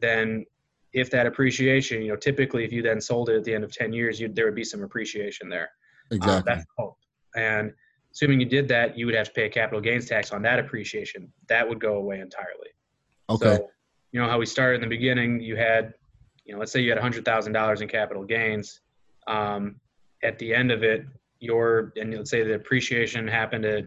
then 0.01 0.45
if 0.93 1.11
that 1.11 1.27
appreciation, 1.27 2.03
you 2.03 2.09
know, 2.09 2.17
typically 2.17 2.65
if 2.65 2.73
you 2.73 2.81
then 2.81 3.01
sold 3.01 3.29
it 3.29 3.37
at 3.37 3.45
the 3.45 3.53
end 3.53 3.65
of 3.65 3.73
ten 3.73 3.93
years, 3.93 4.19
you 4.19 4.29
there 4.29 4.47
would 4.47 4.55
be 4.55 4.65
some 4.65 4.83
appreciation 4.83 5.49
there. 5.49 5.71
Exactly. 6.15 6.53
Uh, 6.53 6.55
that's 6.55 6.67
hope. 6.77 6.97
And 7.37 7.73
assuming 8.13 8.41
you 8.41 8.47
did 8.47 8.69
that, 8.69 8.97
you 8.97 9.07
would 9.07 9.15
have 9.15 9.27
to 9.27 9.33
pay 9.33 9.47
a 9.47 9.51
capital 9.51 9.81
gains 9.81 10.07
tax 10.07 10.33
on 10.33 10.43
that 10.43 10.59
appreciation. 10.59 11.33
That 11.49 11.69
would 11.69 11.81
go 11.81 11.97
away 11.97 12.21
entirely. 12.21 12.69
Okay. 13.29 13.57
So, 13.57 13.71
you 14.13 14.21
know 14.21 14.29
how 14.29 14.39
we 14.39 14.47
started 14.47 14.77
in 14.77 14.83
the 14.83 14.97
beginning. 14.97 15.41
You 15.41 15.57
had, 15.57 15.95
you 16.45 16.55
know, 16.55 16.61
let's 16.61 16.71
say 16.71 16.81
you 16.81 16.91
had 16.91 16.99
hundred 17.01 17.25
thousand 17.25 17.53
dollars 17.53 17.81
in 17.81 17.89
capital 17.89 18.25
gains. 18.25 18.81
Um, 19.27 19.81
at 20.23 20.39
the 20.39 20.55
end 20.55 20.71
of 20.71 20.85
it, 20.85 21.05
your 21.41 21.93
and 21.97 22.15
let's 22.15 22.31
say 22.31 22.45
the 22.45 22.55
appreciation 22.55 23.27
happened 23.27 23.65
at 23.65 23.87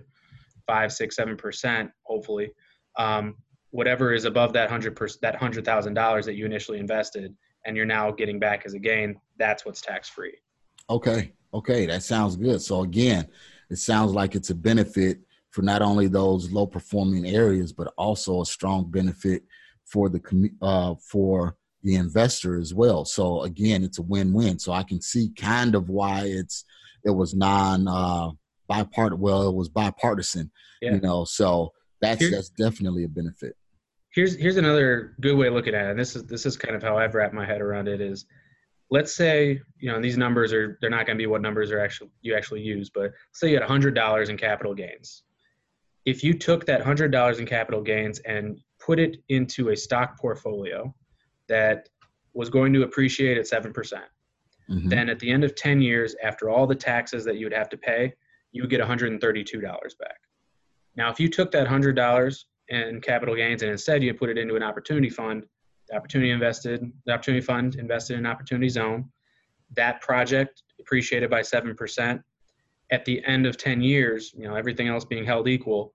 five, 0.68 0.92
six, 0.92 1.16
seven 1.16 1.38
percent. 1.38 1.92
Hopefully, 2.04 2.52
um, 2.98 3.36
whatever 3.72 4.14
is 4.14 4.26
above 4.26 4.52
that 4.54 4.70
hundred 4.70 4.98
percent, 4.98 5.22
that 5.22 5.36
hundred 5.36 5.64
thousand 5.64 5.94
dollars 5.94 6.26
that 6.26 6.36
you 6.36 6.46
initially 6.46 6.80
invested, 6.80 7.34
and 7.66 7.78
you're 7.78 7.86
now 7.86 8.12
getting 8.12 8.38
back 8.38 8.64
as 8.66 8.74
a 8.74 8.80
gain. 8.80 9.20
That's 9.40 9.66
what's 9.66 9.80
tax 9.80 10.10
free. 10.10 10.36
Okay. 10.90 11.32
Okay, 11.54 11.86
that 11.86 12.04
sounds 12.04 12.36
good. 12.36 12.62
So 12.62 12.82
again, 12.82 13.28
it 13.70 13.78
sounds 13.78 14.14
like 14.14 14.36
it's 14.36 14.50
a 14.50 14.56
benefit 14.56 15.20
for 15.52 15.62
not 15.62 15.82
only 15.82 16.08
those 16.08 16.52
low 16.52 16.68
performing 16.68 17.26
areas, 17.26 17.74
but 17.74 17.94
also 17.98 18.42
a 18.42 18.46
strong 18.46 18.90
benefit 18.90 19.44
for 19.86 20.10
the 20.10 20.52
uh, 20.62 20.96
for 20.96 21.56
the 21.84 21.96
investor 21.96 22.60
as 22.60 22.74
well. 22.74 23.06
So 23.06 23.44
again, 23.44 23.84
it's 23.84 24.00
a 24.00 24.04
win-win. 24.04 24.60
So 24.60 24.72
I 24.74 24.84
can 24.84 25.02
see 25.02 25.32
kind 25.38 25.76
of 25.76 25.90
why 25.90 26.24
it's 26.26 26.66
it 27.04 27.12
was 27.12 27.34
non 27.34 27.88
uh 27.88 28.32
bipartisan 28.68 29.20
well, 29.20 29.48
it 29.48 29.56
was 29.56 29.70
bipartisan, 29.70 30.52
yeah. 30.82 30.96
you 30.96 31.02
know. 31.02 31.24
So 31.24 31.72
that's 32.02 32.30
that's 32.30 32.50
definitely 32.50 33.06
a 33.06 33.08
benefit. 33.08 33.56
Here's 34.10 34.36
here's 34.36 34.58
another 34.58 35.16
good 35.22 35.38
way 35.38 35.48
of 35.48 35.54
looking 35.54 35.76
at 35.76 35.86
it. 35.86 35.90
And 35.92 36.00
this 36.00 36.16
is 36.16 36.24
this 36.26 36.46
is 36.46 36.58
kind 36.58 36.76
of 36.76 36.84
how 36.84 36.98
I've 36.98 37.16
wrapped 37.16 37.34
my 37.34 37.46
head 37.46 37.62
around 37.62 37.88
it 37.88 38.02
is 38.02 38.26
let's 38.90 39.14
say 39.14 39.60
you 39.80 39.92
know 39.92 40.02
these 40.02 40.18
numbers 40.18 40.54
are 40.54 40.78
they're 40.82 40.90
not 40.90 41.06
going 41.06 41.18
to 41.18 41.22
be 41.22 41.28
what 41.28 41.42
numbers 41.42 41.72
are 41.72 41.80
actually 41.80 42.10
you 42.22 42.36
actually 42.36 42.62
use 42.62 42.90
but 42.90 43.12
say 43.34 43.50
you 43.50 43.60
had 43.60 43.68
$100 43.68 44.30
in 44.30 44.38
capital 44.38 44.74
gains 44.74 45.24
if 46.08 46.24
you 46.24 46.34
took 46.34 46.66
that 46.66 46.82
$100 46.82 47.40
in 47.40 47.46
capital 47.46 47.82
gains 47.82 48.20
and 48.20 48.58
put 48.80 48.98
it 48.98 49.18
into 49.28 49.70
a 49.70 49.76
stock 49.76 50.18
portfolio 50.18 50.94
that 51.50 51.90
was 52.34 52.50
going 52.50 52.72
to 52.72 52.84
appreciate 52.84 53.38
at 53.38 53.46
7%. 53.46 53.74
percent 53.74 54.06
mm 54.70 54.82
hmm 54.82 54.90
Then 54.90 55.10
at 55.10 55.20
the 55.20 55.30
end 55.30 55.44
of 55.44 55.56
10 55.56 55.82
years, 55.82 56.16
after 56.24 56.50
all 56.50 56.66
the 56.68 56.76
taxes 56.76 57.24
that 57.26 57.36
you 57.38 57.46
would 57.46 57.54
have 57.62 57.70
to 57.70 57.78
pay, 57.78 58.14
you 58.54 58.62
would 58.62 58.70
get 58.70 58.82
$132 58.82 59.62
back. 60.00 60.20
Now, 60.96 61.10
if 61.10 61.20
you 61.20 61.30
took 61.30 61.52
that 61.52 61.68
$100 61.68 62.44
in 62.70 63.02
capital 63.02 63.36
gains 63.36 63.62
and 63.62 63.72
instead 63.72 64.04
you 64.04 64.14
put 64.14 64.30
it 64.30 64.38
into 64.38 64.56
an 64.56 64.64
opportunity 64.64 65.10
fund, 65.10 65.44
the 65.90 65.96
opportunity 65.96 66.32
invested, 66.32 66.92
the 67.06 67.14
opportunity 67.14 67.46
fund 67.46 67.76
invested 67.76 68.18
in 68.18 68.26
opportunity 68.26 68.70
zone, 68.70 69.10
that 69.76 70.02
project 70.02 70.64
appreciated 70.80 71.30
by 71.30 71.42
7%. 71.42 72.24
At 72.90 73.04
the 73.04 73.22
end 73.26 73.46
of 73.46 73.58
10 73.58 73.82
years, 73.82 74.34
you 74.38 74.48
know, 74.48 74.56
everything 74.56 74.88
else 74.88 75.04
being 75.04 75.26
held 75.26 75.50
equal, 75.50 75.94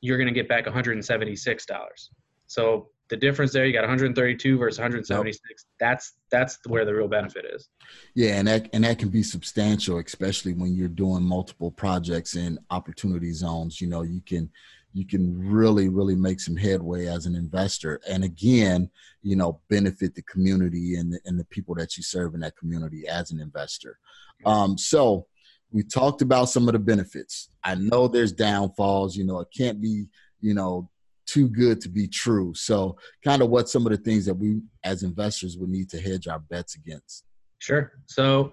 you're 0.00 0.18
going 0.18 0.26
to 0.26 0.34
get 0.34 0.48
back 0.48 0.66
$176. 0.66 2.08
So 2.46 2.88
the 3.08 3.16
difference 3.16 3.52
there, 3.52 3.66
you 3.66 3.72
got 3.72 3.82
132 3.82 4.58
versus 4.58 4.78
176. 4.78 5.40
Yep. 5.48 5.58
That's 5.78 6.14
that's 6.30 6.58
where 6.66 6.84
the 6.84 6.94
real 6.94 7.08
benefit 7.08 7.44
is. 7.44 7.68
Yeah, 8.14 8.38
and 8.38 8.48
that 8.48 8.68
and 8.72 8.84
that 8.84 8.98
can 8.98 9.10
be 9.10 9.22
substantial, 9.22 9.98
especially 9.98 10.54
when 10.54 10.74
you're 10.74 10.88
doing 10.88 11.22
multiple 11.22 11.70
projects 11.70 12.34
in 12.34 12.58
opportunity 12.70 13.32
zones. 13.32 13.80
You 13.80 13.88
know, 13.88 14.02
you 14.02 14.22
can 14.24 14.50
you 14.94 15.06
can 15.06 15.38
really 15.38 15.88
really 15.88 16.14
make 16.14 16.40
some 16.40 16.56
headway 16.56 17.06
as 17.06 17.26
an 17.26 17.34
investor, 17.34 18.00
and 18.08 18.24
again, 18.24 18.88
you 19.22 19.36
know, 19.36 19.60
benefit 19.68 20.14
the 20.14 20.22
community 20.22 20.96
and 20.96 21.12
the, 21.12 21.20
and 21.26 21.38
the 21.38 21.44
people 21.46 21.74
that 21.74 21.96
you 21.96 22.02
serve 22.02 22.34
in 22.34 22.40
that 22.40 22.56
community 22.56 23.06
as 23.06 23.30
an 23.30 23.40
investor. 23.40 23.98
Um, 24.46 24.78
so 24.78 25.26
we 25.70 25.82
talked 25.82 26.22
about 26.22 26.48
some 26.48 26.68
of 26.68 26.72
the 26.72 26.78
benefits. 26.78 27.50
I 27.62 27.74
know 27.74 28.08
there's 28.08 28.32
downfalls. 28.32 29.16
You 29.16 29.24
know, 29.24 29.40
it 29.40 29.48
can't 29.54 29.80
be 29.80 30.06
you 30.40 30.54
know 30.54 30.88
too 31.26 31.48
good 31.48 31.80
to 31.80 31.88
be 31.88 32.06
true. 32.06 32.54
So, 32.54 32.96
kind 33.24 33.42
of 33.42 33.50
what 33.50 33.68
some 33.68 33.86
of 33.86 33.92
the 33.92 33.98
things 33.98 34.26
that 34.26 34.34
we 34.34 34.60
as 34.84 35.02
investors 35.02 35.56
would 35.58 35.70
need 35.70 35.90
to 35.90 36.00
hedge 36.00 36.28
our 36.28 36.38
bets 36.38 36.76
against. 36.76 37.24
Sure. 37.58 37.92
So, 38.06 38.52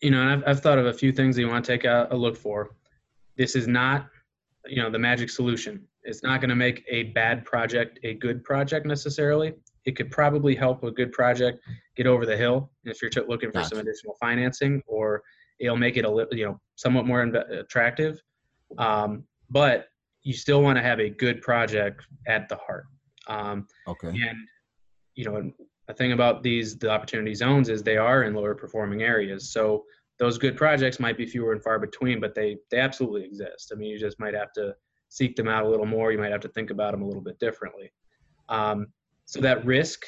you 0.00 0.10
know, 0.10 0.22
I've, 0.22 0.42
I've 0.46 0.60
thought 0.60 0.78
of 0.78 0.86
a 0.86 0.92
few 0.92 1.12
things 1.12 1.36
that 1.36 1.42
you 1.42 1.48
want 1.48 1.64
to 1.64 1.72
take 1.72 1.84
a, 1.84 2.08
a 2.10 2.16
look 2.16 2.36
for. 2.36 2.70
This 3.36 3.54
is 3.54 3.66
not, 3.66 4.08
you 4.68 4.82
know, 4.82 4.90
the 4.90 4.98
magic 4.98 5.30
solution. 5.30 5.82
It's 6.02 6.22
not 6.22 6.40
going 6.40 6.50
to 6.50 6.56
make 6.56 6.84
a 6.88 7.04
bad 7.04 7.44
project 7.44 7.98
a 8.04 8.14
good 8.14 8.44
project 8.44 8.86
necessarily. 8.86 9.54
It 9.84 9.96
could 9.96 10.10
probably 10.10 10.54
help 10.54 10.82
a 10.82 10.90
good 10.90 11.12
project 11.12 11.60
get 11.96 12.06
over 12.06 12.26
the 12.26 12.36
hill 12.36 12.70
if 12.84 13.00
you're 13.00 13.10
looking 13.26 13.50
for 13.50 13.58
gotcha. 13.58 13.70
some 13.70 13.78
additional 13.78 14.16
financing, 14.20 14.82
or 14.86 15.22
it'll 15.60 15.76
make 15.76 15.96
it 15.96 16.04
a 16.04 16.10
little, 16.10 16.34
you 16.34 16.44
know, 16.44 16.60
somewhat 16.74 17.06
more 17.06 17.22
attractive. 17.22 18.20
Um, 18.78 19.24
but 19.50 19.88
you 20.22 20.32
still 20.32 20.62
want 20.62 20.76
to 20.76 20.82
have 20.82 20.98
a 20.98 21.08
good 21.08 21.40
project 21.40 22.04
at 22.26 22.48
the 22.48 22.56
heart. 22.56 22.86
Um, 23.28 23.66
okay. 23.86 24.08
And 24.08 24.38
you 25.14 25.24
know, 25.24 25.50
a 25.88 25.94
thing 25.94 26.12
about 26.12 26.42
these 26.42 26.78
the 26.78 26.90
opportunity 26.90 27.34
zones 27.34 27.68
is 27.68 27.82
they 27.82 27.96
are 27.96 28.24
in 28.24 28.34
lower 28.34 28.54
performing 28.54 29.02
areas. 29.02 29.50
So 29.50 29.84
those 30.18 30.38
good 30.38 30.56
projects 30.56 30.98
might 30.98 31.18
be 31.18 31.26
fewer 31.26 31.52
and 31.52 31.62
far 31.62 31.78
between, 31.78 32.20
but 32.20 32.34
they 32.34 32.56
they 32.70 32.78
absolutely 32.78 33.24
exist. 33.24 33.72
I 33.72 33.76
mean, 33.76 33.90
you 33.90 33.98
just 33.98 34.18
might 34.18 34.34
have 34.34 34.52
to 34.54 34.74
seek 35.08 35.36
them 35.36 35.48
out 35.48 35.64
a 35.64 35.68
little 35.68 35.86
more. 35.86 36.12
You 36.12 36.18
might 36.18 36.32
have 36.32 36.40
to 36.40 36.48
think 36.48 36.70
about 36.70 36.92
them 36.92 37.02
a 37.02 37.06
little 37.06 37.22
bit 37.22 37.38
differently. 37.38 37.92
Um, 38.48 38.88
so 39.24 39.40
that 39.40 39.64
risk, 39.64 40.04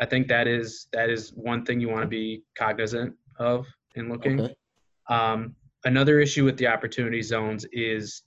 I 0.00 0.04
think 0.04 0.28
that 0.28 0.46
is 0.46 0.86
that 0.92 1.10
is 1.10 1.30
one 1.30 1.64
thing 1.64 1.80
you 1.80 1.88
want 1.88 2.02
to 2.02 2.08
be 2.08 2.44
cognizant 2.56 3.14
of 3.38 3.66
in 3.94 4.08
looking. 4.08 4.40
Okay. 4.40 4.54
Um, 5.08 5.54
another 5.84 6.20
issue 6.20 6.44
with 6.44 6.56
the 6.56 6.66
opportunity 6.66 7.22
zones 7.22 7.66
is 7.72 8.22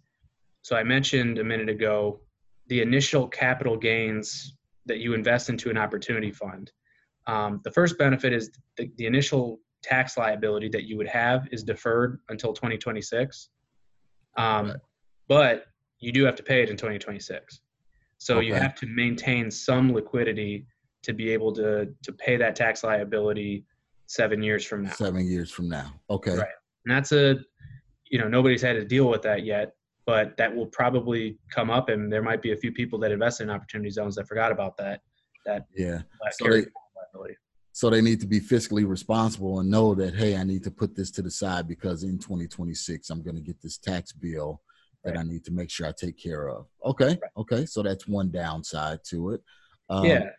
so 0.64 0.76
I 0.76 0.84
mentioned 0.84 1.40
a 1.40 1.44
minute 1.44 1.70
ago 1.70 2.22
the 2.68 2.82
initial 2.82 3.28
capital 3.28 3.78
gains 3.78 4.56
that 4.86 5.00
you 5.00 5.14
invest 5.14 5.50
into 5.50 5.70
an 5.70 5.78
opportunity 5.78 6.32
fund. 6.32 6.72
Um, 7.28 7.62
the 7.64 7.72
first 7.72 7.98
benefit 7.98 8.34
is 8.34 8.52
the, 8.78 8.90
the, 8.98 9.06
initial 9.06 9.60
tax 9.82 10.18
liability 10.18 10.70
that 10.70 10.84
you 10.84 10.98
would 10.98 11.08
have 11.08 11.48
is 11.52 11.64
deferred 11.64 12.20
until 12.30 12.54
2026. 12.54 13.50
Um, 14.38 14.68
right. 14.68 14.76
But 15.28 15.66
you 16.00 16.12
do 16.12 16.24
have 16.26 16.36
to 16.36 16.44
pay 16.44 16.62
it 16.62 16.70
in 16.70 16.78
2026. 16.78 17.62
So 18.18 18.38
okay. 18.38 18.48
you 18.48 18.54
have 18.54 18.76
to 18.76 18.88
maintain 18.88 19.50
some 19.50 19.94
liquidity 19.94 20.66
to 21.04 21.14
be 21.14 21.32
able 21.32 21.52
to 21.54 21.90
to 22.04 22.12
pay 22.12 22.38
that 22.38 22.56
tax 22.56 22.84
liability 22.84 23.66
seven 24.06 24.44
years 24.44 24.66
from 24.66 24.84
now. 24.84 24.92
Seven 24.92 25.26
years 25.26 25.52
from 25.52 25.70
now. 25.70 25.94
Okay. 26.10 26.36
Right. 26.36 26.48
And 26.86 26.96
that's 26.96 27.12
a 27.12 27.40
you 28.12 28.20
know 28.20 28.28
nobody's 28.28 28.62
had 28.62 28.74
to 28.74 28.86
deal 28.86 29.10
with 29.10 29.24
that 29.24 29.44
yet 29.46 29.74
but 30.06 30.36
that 30.38 30.54
will 30.54 30.66
probably 30.68 31.38
come 31.54 31.70
up 31.70 31.90
and 31.90 32.12
there 32.12 32.22
might 32.22 32.42
be 32.42 32.52
a 32.52 32.58
few 32.58 32.72
people 32.72 33.00
that 33.00 33.12
invest 33.12 33.42
in 33.42 33.50
opportunity 33.50 33.90
zones 33.90 34.16
that 34.16 34.28
forgot 34.28 34.52
about 34.52 34.76
that 34.78 35.02
that 35.46 35.66
yeah 35.76 36.02
so 36.32 36.50
they, 36.50 36.66
so 37.74 37.90
they 37.90 38.02
need 38.02 38.20
to 38.20 38.28
be 38.28 38.40
fiscally 38.40 38.88
responsible 38.88 39.60
and 39.60 39.70
know 39.70 39.96
that 39.96 40.16
hey 40.16 40.36
i 40.36 40.44
need 40.44 40.64
to 40.64 40.72
put 40.72 40.96
this 40.96 41.12
to 41.12 41.22
the 41.22 41.32
side 41.32 41.68
because 41.68 42.04
in 42.04 42.18
2026 42.18 43.10
i'm 43.10 43.22
going 43.22 43.36
to 43.36 43.42
get 43.42 43.62
this 43.62 43.78
tax 43.78 44.12
bill 44.12 44.62
that 45.04 45.12
right. 45.16 45.20
i 45.20 45.24
need 45.24 45.44
to 45.44 45.52
make 45.52 45.70
sure 45.70 45.88
i 45.88 45.92
take 45.92 46.18
care 46.18 46.50
of 46.50 46.68
okay 46.86 47.08
right. 47.08 47.20
okay 47.38 47.66
so 47.66 47.82
that's 47.82 48.08
one 48.08 48.30
downside 48.30 49.00
to 49.04 49.32
it 49.32 49.42
um, 49.90 50.06
yeah 50.06 50.30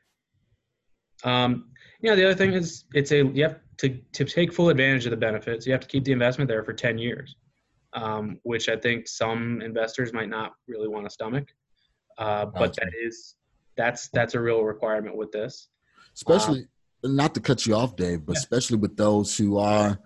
um, 1.24 1.70
you 2.00 2.10
know 2.10 2.16
the 2.16 2.24
other 2.24 2.34
thing 2.34 2.52
is 2.52 2.84
it's 2.94 3.12
a 3.12 3.24
you 3.26 3.44
have 3.44 3.60
to 3.76 3.96
to 4.12 4.24
take 4.24 4.52
full 4.52 4.70
advantage 4.70 5.06
of 5.06 5.10
the 5.10 5.16
benefits 5.16 5.66
you 5.66 5.72
have 5.72 5.80
to 5.80 5.86
keep 5.86 6.04
the 6.04 6.12
investment 6.12 6.48
there 6.48 6.64
for 6.64 6.72
10 6.72 6.98
years 6.98 7.36
um, 7.94 8.38
which 8.42 8.68
I 8.68 8.76
think 8.76 9.06
some 9.06 9.60
investors 9.60 10.12
might 10.12 10.28
not 10.28 10.52
really 10.66 10.88
want 10.88 11.04
to 11.06 11.10
stomach. 11.10 11.48
Uh, 12.18 12.46
but 12.46 12.74
that 12.76 12.90
is 13.02 13.36
that's 13.76 14.08
that's 14.12 14.34
a 14.34 14.40
real 14.40 14.62
requirement 14.62 15.16
with 15.16 15.32
this. 15.32 15.68
Especially, 16.14 16.66
not 17.04 17.34
to 17.34 17.40
cut 17.40 17.66
you 17.66 17.74
off, 17.74 17.96
Dave, 17.96 18.24
but 18.24 18.34
yeah. 18.34 18.40
especially 18.40 18.78
with 18.78 18.96
those 18.96 19.36
who 19.36 19.58
are. 19.58 19.98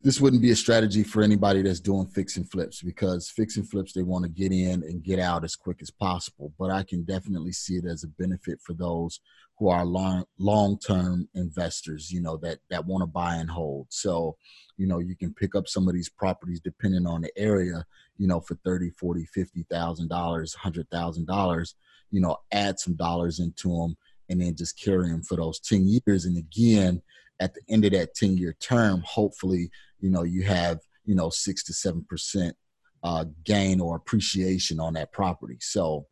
This 0.00 0.20
wouldn't 0.20 0.42
be 0.42 0.52
a 0.52 0.56
strategy 0.56 1.02
for 1.02 1.22
anybody 1.22 1.60
that's 1.60 1.80
doing 1.80 2.06
fix 2.06 2.36
and 2.36 2.48
flips 2.48 2.82
because 2.82 3.28
fix 3.28 3.56
and 3.56 3.68
flips 3.68 3.92
they 3.92 4.04
want 4.04 4.22
to 4.22 4.30
get 4.30 4.52
in 4.52 4.84
and 4.84 5.02
get 5.02 5.18
out 5.18 5.42
as 5.42 5.56
quick 5.56 5.78
as 5.82 5.90
possible. 5.90 6.52
But 6.56 6.70
I 6.70 6.84
can 6.84 7.02
definitely 7.02 7.50
see 7.50 7.78
it 7.78 7.84
as 7.84 8.04
a 8.04 8.08
benefit 8.08 8.60
for 8.64 8.74
those 8.74 9.18
who 9.58 9.68
are 9.68 9.84
long 9.84 10.24
long 10.38 10.78
term 10.78 11.28
investors, 11.34 12.12
you 12.12 12.20
know, 12.20 12.36
that 12.38 12.58
that 12.70 12.86
want 12.86 13.02
to 13.02 13.06
buy 13.06 13.36
and 13.36 13.50
hold. 13.50 13.88
So, 13.90 14.36
you 14.76 14.86
know, 14.86 15.00
you 15.00 15.16
can 15.16 15.34
pick 15.34 15.56
up 15.56 15.66
some 15.66 15.88
of 15.88 15.94
these 15.94 16.08
properties 16.08 16.60
depending 16.60 17.06
on 17.06 17.22
the 17.22 17.36
area, 17.36 17.84
you 18.18 18.28
know, 18.28 18.40
for 18.40 18.54
30, 18.64 18.90
40, 18.90 19.24
50,000 19.26 20.08
dollars, 20.08 20.54
hundred 20.54 20.88
thousand 20.90 21.26
dollars, 21.26 21.74
you 22.10 22.20
know, 22.20 22.36
add 22.52 22.78
some 22.78 22.94
dollars 22.94 23.40
into 23.40 23.68
them 23.68 23.96
and 24.28 24.40
then 24.40 24.56
just 24.56 24.80
carry 24.82 25.08
them 25.08 25.22
for 25.22 25.36
those 25.36 25.60
10 25.60 26.00
years. 26.06 26.24
And 26.24 26.36
again, 26.36 27.02
at 27.40 27.54
the 27.54 27.60
end 27.68 27.84
of 27.84 27.92
that 27.92 28.14
10 28.14 28.36
year 28.36 28.56
term, 28.60 29.02
hopefully, 29.06 29.70
you 30.00 30.10
know, 30.10 30.22
you 30.22 30.42
have, 30.42 30.80
you 31.04 31.14
know, 31.14 31.30
six 31.30 31.64
to 31.64 31.72
seven 31.72 32.04
percent 32.08 32.56
uh, 33.02 33.24
gain 33.44 33.80
or 33.80 33.96
appreciation 33.96 34.80
on 34.80 34.94
that 34.94 35.12
property. 35.12 35.56
So 35.60 36.06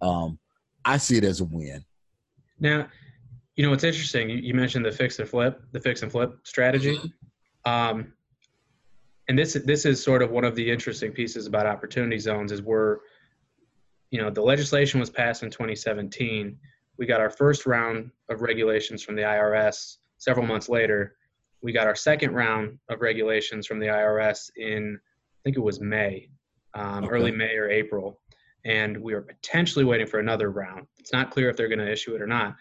um, 0.00 0.38
I 0.84 0.96
see 0.96 1.16
it 1.16 1.24
as 1.24 1.40
a 1.40 1.44
win. 1.44 1.84
Now, 2.58 2.88
you 3.56 3.64
know 3.64 3.70
what's 3.70 3.84
interesting? 3.84 4.30
You, 4.30 4.36
you 4.36 4.54
mentioned 4.54 4.84
the 4.84 4.92
fix 4.92 5.18
and 5.18 5.28
flip, 5.28 5.62
the 5.72 5.80
fix 5.80 6.02
and 6.02 6.10
flip 6.10 6.38
strategy, 6.44 6.96
mm-hmm. 6.96 7.70
um, 7.70 8.12
and 9.28 9.38
this 9.38 9.54
this 9.64 9.84
is 9.84 10.02
sort 10.02 10.22
of 10.22 10.30
one 10.30 10.44
of 10.44 10.54
the 10.54 10.70
interesting 10.70 11.12
pieces 11.12 11.46
about 11.46 11.66
opportunity 11.66 12.18
zones 12.18 12.50
is 12.50 12.62
we're, 12.62 12.98
you 14.10 14.20
know, 14.20 14.30
the 14.30 14.42
legislation 14.42 15.00
was 15.00 15.10
passed 15.10 15.42
in 15.42 15.50
2017. 15.50 16.58
We 16.98 17.06
got 17.06 17.20
our 17.20 17.30
first 17.30 17.66
round 17.66 18.10
of 18.28 18.42
regulations 18.42 19.02
from 19.02 19.16
the 19.16 19.22
IRS 19.22 19.96
several 20.18 20.46
months 20.46 20.68
later. 20.68 21.16
We 21.62 21.72
got 21.72 21.86
our 21.86 21.94
second 21.94 22.32
round 22.34 22.78
of 22.88 23.00
regulations 23.00 23.66
from 23.66 23.78
the 23.78 23.86
IRS 23.86 24.50
in, 24.56 24.98
I 25.02 25.40
think 25.44 25.56
it 25.56 25.60
was 25.60 25.80
May, 25.80 26.28
um, 26.74 27.04
okay. 27.04 27.08
early 27.08 27.30
May 27.30 27.56
or 27.56 27.70
April 27.70 28.20
and 28.64 28.96
we 28.96 29.14
are 29.14 29.20
potentially 29.20 29.84
waiting 29.84 30.06
for 30.06 30.20
another 30.20 30.50
round. 30.50 30.86
It's 30.98 31.12
not 31.12 31.30
clear 31.30 31.50
if 31.50 31.56
they're 31.56 31.68
going 31.68 31.78
to 31.78 31.90
issue 31.90 32.14
it 32.14 32.22
or 32.22 32.26
not. 32.26 32.56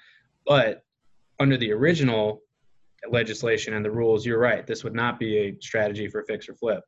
But 0.45 0.83
under 1.39 1.57
the 1.57 1.71
original 1.71 2.41
legislation 3.09 3.73
and 3.73 3.85
the 3.85 3.91
rules, 3.91 4.25
you're 4.25 4.39
right. 4.39 4.65
This 4.65 4.83
would 4.83 4.95
not 4.95 5.19
be 5.19 5.37
a 5.37 5.57
strategy 5.59 6.07
for 6.07 6.23
fix 6.23 6.49
or 6.49 6.55
flip. 6.55 6.83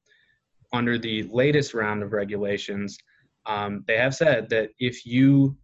Under 0.72 0.98
the 0.98 1.24
latest 1.24 1.74
round 1.74 2.02
of 2.02 2.14
regulations, 2.14 2.98
um, 3.46 3.84
they 3.88 3.98
have 3.98 4.16
said 4.16 4.50
that 4.50 4.70
if 4.80 5.06
you 5.06 5.56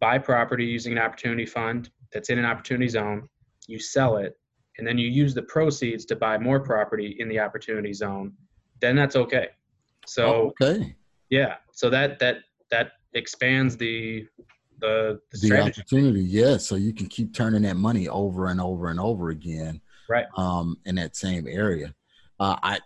buy 0.00 0.18
property 0.18 0.64
using 0.64 0.92
an 0.92 0.98
opportunity 0.98 1.46
fund 1.46 1.90
that's 2.12 2.30
in 2.30 2.38
an 2.38 2.44
opportunity 2.44 2.88
zone, 2.88 3.28
you 3.66 3.78
sell 3.78 4.16
it, 4.16 4.38
and 4.78 4.86
then 4.86 4.96
you 4.96 5.08
use 5.08 5.34
the 5.34 5.42
proceeds 5.42 6.04
to 6.06 6.16
buy 6.16 6.38
more 6.38 6.60
property 6.60 7.16
in 7.18 7.28
the 7.28 7.38
opportunity 7.38 7.92
zone, 7.92 8.32
then 8.80 8.96
that's 8.96 9.16
okay. 9.16 9.48
So 10.06 10.52
oh, 10.60 10.66
okay, 10.66 10.96
yeah, 11.30 11.56
so 11.72 11.90
that 11.90 12.18
that 12.20 12.38
that 12.70 12.92
expands 13.14 13.76
the 13.76 14.26
the, 14.80 15.20
the, 15.32 15.48
the 15.48 15.60
opportunity. 15.60 16.20
Yeah, 16.20 16.56
so 16.56 16.76
you 16.76 16.92
can 16.92 17.06
keep 17.06 17.34
turning 17.34 17.62
that 17.62 17.76
money 17.76 18.08
over 18.08 18.46
and 18.46 18.60
over 18.60 18.88
and 18.88 19.00
over 19.00 19.30
again, 19.30 19.80
right? 20.08 20.26
Um, 20.36 20.76
in 20.86 20.94
that 20.94 21.16
same 21.16 21.46
area. 21.48 21.94
Uh, 22.40 22.56
I 22.62 22.78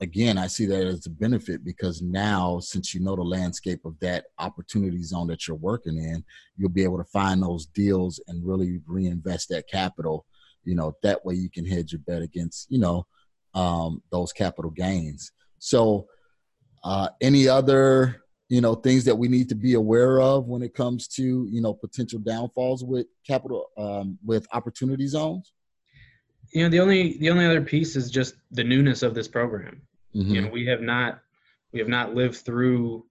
again, 0.00 0.38
I 0.38 0.46
see 0.46 0.66
that 0.66 0.86
as 0.86 1.06
a 1.06 1.10
benefit 1.10 1.64
because 1.64 2.00
now, 2.00 2.58
since 2.60 2.94
you 2.94 3.00
know 3.00 3.16
the 3.16 3.22
landscape 3.22 3.84
of 3.84 3.98
that 4.00 4.26
opportunity 4.38 5.02
zone 5.02 5.26
that 5.28 5.46
you're 5.46 5.56
working 5.56 5.98
in, 5.98 6.24
you'll 6.56 6.70
be 6.70 6.84
able 6.84 6.98
to 6.98 7.04
find 7.04 7.42
those 7.42 7.66
deals 7.66 8.20
and 8.26 8.46
really 8.46 8.80
reinvest 8.86 9.50
that 9.50 9.68
capital. 9.68 10.24
You 10.64 10.74
know, 10.74 10.94
that 11.02 11.24
way 11.24 11.34
you 11.34 11.50
can 11.50 11.66
hedge 11.66 11.92
your 11.92 12.00
bet 12.06 12.22
against, 12.22 12.70
you 12.70 12.78
know, 12.78 13.06
um, 13.54 14.02
those 14.10 14.32
capital 14.32 14.70
gains. 14.70 15.32
So, 15.58 16.06
uh, 16.82 17.08
any 17.20 17.46
other, 17.46 18.22
you 18.48 18.62
know, 18.62 18.74
things 18.74 19.04
that 19.04 19.16
we 19.16 19.28
need 19.28 19.50
to 19.50 19.54
be 19.54 19.74
aware 19.74 20.20
of 20.20 20.46
when 20.46 20.62
it 20.62 20.74
comes 20.74 21.08
to, 21.08 21.46
you 21.50 21.60
know, 21.60 21.74
potential 21.74 22.20
downfalls 22.20 22.84
with 22.84 23.06
capital, 23.26 23.66
um, 23.76 24.18
with 24.24 24.46
opportunity 24.52 25.06
zones? 25.06 25.52
You 26.54 26.64
know, 26.64 26.70
the 26.70 26.80
only 26.80 27.18
the 27.18 27.30
only 27.30 27.44
other 27.44 27.60
piece 27.60 27.96
is 27.96 28.10
just 28.10 28.34
the 28.50 28.64
newness 28.64 29.02
of 29.02 29.14
this 29.14 29.28
program. 29.28 29.82
Mm-hmm. 30.14 30.34
You 30.34 30.40
know, 30.42 30.48
we 30.48 30.66
have 30.66 30.80
not 30.80 31.20
we 31.72 31.78
have 31.78 31.88
not 31.88 32.14
lived 32.14 32.36
through 32.36 33.06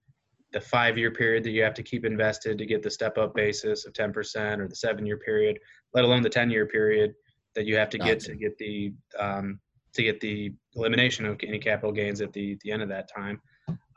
the 0.52 0.60
five 0.60 0.98
year 0.98 1.10
period 1.10 1.44
that 1.44 1.50
you 1.50 1.62
have 1.62 1.74
to 1.74 1.82
keep 1.82 2.04
invested 2.04 2.58
to 2.58 2.66
get 2.66 2.82
the 2.82 2.90
step 2.90 3.16
up 3.18 3.34
basis 3.34 3.86
of 3.86 3.92
10% 3.92 4.58
or 4.58 4.68
the 4.68 4.74
seven 4.74 5.06
year 5.06 5.16
period, 5.16 5.58
let 5.94 6.04
alone 6.04 6.22
the 6.22 6.28
10 6.28 6.50
year 6.50 6.66
period 6.66 7.14
that 7.54 7.66
you 7.66 7.76
have 7.76 7.88
to 7.90 7.98
gotcha. 7.98 8.10
get 8.10 8.20
to 8.20 8.34
get 8.34 8.58
the 8.58 8.92
um, 9.18 9.60
to 9.92 10.02
get 10.02 10.20
the 10.20 10.52
elimination 10.74 11.24
of 11.26 11.38
any 11.46 11.58
capital 11.58 11.92
gains 11.92 12.20
at 12.20 12.32
the 12.32 12.58
the 12.62 12.70
end 12.70 12.82
of 12.82 12.88
that 12.88 13.08
time. 13.08 13.40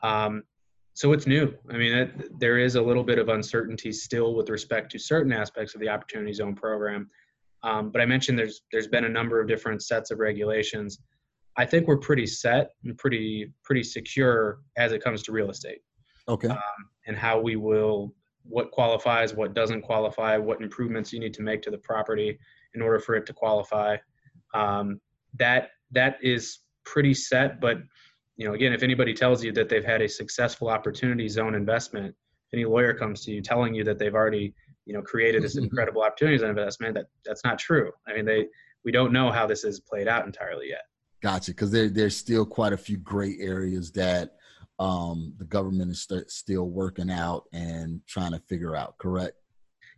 Um, 0.02 0.42
so 0.94 1.12
it's 1.12 1.26
new. 1.26 1.52
I 1.70 1.76
mean, 1.76 1.92
it, 1.92 2.38
there 2.38 2.58
is 2.58 2.76
a 2.76 2.82
little 2.82 3.02
bit 3.02 3.18
of 3.18 3.28
uncertainty 3.28 3.90
still 3.90 4.34
with 4.34 4.48
respect 4.48 4.92
to 4.92 4.98
certain 4.98 5.32
aspects 5.32 5.74
of 5.74 5.80
the 5.80 5.88
Opportunity 5.88 6.32
Zone 6.32 6.54
program. 6.54 7.10
Um, 7.64 7.90
but 7.90 8.00
I 8.00 8.06
mentioned 8.06 8.38
there's 8.38 8.62
there's 8.70 8.86
been 8.86 9.04
a 9.04 9.08
number 9.08 9.40
of 9.40 9.48
different 9.48 9.82
sets 9.82 10.10
of 10.10 10.18
regulations 10.18 11.00
I 11.56 11.64
think 11.64 11.86
we're 11.86 11.98
pretty 11.98 12.26
set 12.26 12.70
and 12.84 12.96
pretty 12.98 13.52
pretty 13.62 13.82
secure 13.82 14.58
as 14.76 14.92
it 14.92 15.02
comes 15.02 15.22
to 15.24 15.32
real 15.32 15.50
estate. 15.50 15.80
Okay. 16.28 16.48
Um, 16.48 16.58
and 17.06 17.16
how 17.16 17.40
we 17.40 17.56
will 17.56 18.12
what 18.46 18.70
qualifies, 18.70 19.34
what 19.34 19.54
doesn't 19.54 19.82
qualify, 19.82 20.36
what 20.36 20.60
improvements 20.60 21.12
you 21.12 21.20
need 21.20 21.34
to 21.34 21.42
make 21.42 21.62
to 21.62 21.70
the 21.70 21.78
property 21.78 22.38
in 22.74 22.82
order 22.82 22.98
for 22.98 23.14
it 23.14 23.26
to 23.26 23.32
qualify. 23.32 23.96
Um, 24.52 25.00
that 25.38 25.70
that 25.92 26.18
is 26.22 26.60
pretty 26.84 27.14
set. 27.14 27.60
But 27.60 27.78
you 28.36 28.46
know, 28.46 28.54
again, 28.54 28.72
if 28.72 28.82
anybody 28.82 29.14
tells 29.14 29.42
you 29.44 29.52
that 29.52 29.68
they've 29.68 29.84
had 29.84 30.02
a 30.02 30.08
successful 30.08 30.68
opportunity 30.68 31.28
zone 31.28 31.54
investment, 31.54 32.08
if 32.08 32.54
any 32.54 32.64
lawyer 32.64 32.92
comes 32.92 33.24
to 33.24 33.30
you 33.30 33.40
telling 33.40 33.74
you 33.74 33.84
that 33.84 33.98
they've 33.98 34.14
already 34.14 34.54
you 34.86 34.92
know 34.92 35.02
created 35.02 35.42
this 35.42 35.54
mm-hmm. 35.56 35.64
incredible 35.64 36.02
opportunity 36.02 36.38
zone 36.38 36.50
investment, 36.50 36.94
that 36.94 37.06
that's 37.24 37.44
not 37.44 37.58
true. 37.58 37.90
I 38.06 38.14
mean, 38.14 38.24
they 38.24 38.46
we 38.84 38.92
don't 38.92 39.12
know 39.12 39.30
how 39.30 39.46
this 39.46 39.64
is 39.64 39.80
played 39.80 40.08
out 40.08 40.26
entirely 40.26 40.68
yet. 40.68 40.82
Gotcha. 41.24 41.52
Because 41.52 41.70
there, 41.70 41.88
there's 41.88 42.14
still 42.14 42.44
quite 42.44 42.74
a 42.74 42.76
few 42.76 42.98
gray 42.98 43.38
areas 43.40 43.90
that 43.92 44.32
um, 44.78 45.32
the 45.38 45.46
government 45.46 45.90
is 45.90 46.02
st- 46.02 46.30
still 46.30 46.68
working 46.68 47.10
out 47.10 47.44
and 47.54 48.02
trying 48.06 48.32
to 48.32 48.38
figure 48.40 48.76
out. 48.76 48.98
Correct? 48.98 49.32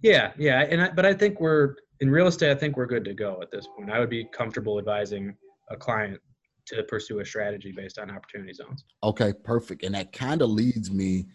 Yeah, 0.03 0.31
yeah. 0.39 0.65
And 0.71 0.81
I, 0.81 0.91
but 0.91 1.05
I 1.05 1.13
think 1.13 1.41
we're 1.41 1.75
in 1.99 2.11
real 2.11 2.29
estate. 2.29 2.53
I 2.53 2.55
think 2.55 2.77
we're 2.77 2.87
good 2.87 3.05
to 3.07 3.13
go 3.13 3.41
at 3.43 3.51
this 3.51 3.67
point. 3.77 3.91
I 3.91 3.99
would 3.99 4.09
be 4.09 4.29
comfortable 4.33 4.79
advising 4.79 5.37
a 5.69 5.77
client 5.77 6.21
to 6.67 6.85
pursue 6.85 7.19
a 7.19 7.25
strategy 7.25 7.75
based 7.77 7.99
on 7.99 8.09
opportunity 8.09 8.53
zones. 8.53 8.85
Okay, 9.03 9.33
perfect. 9.43 9.83
And 9.83 9.97
that 9.97 10.13
kind 10.13 10.43
of 10.43 10.51
leads 10.51 10.93
me 10.93 11.27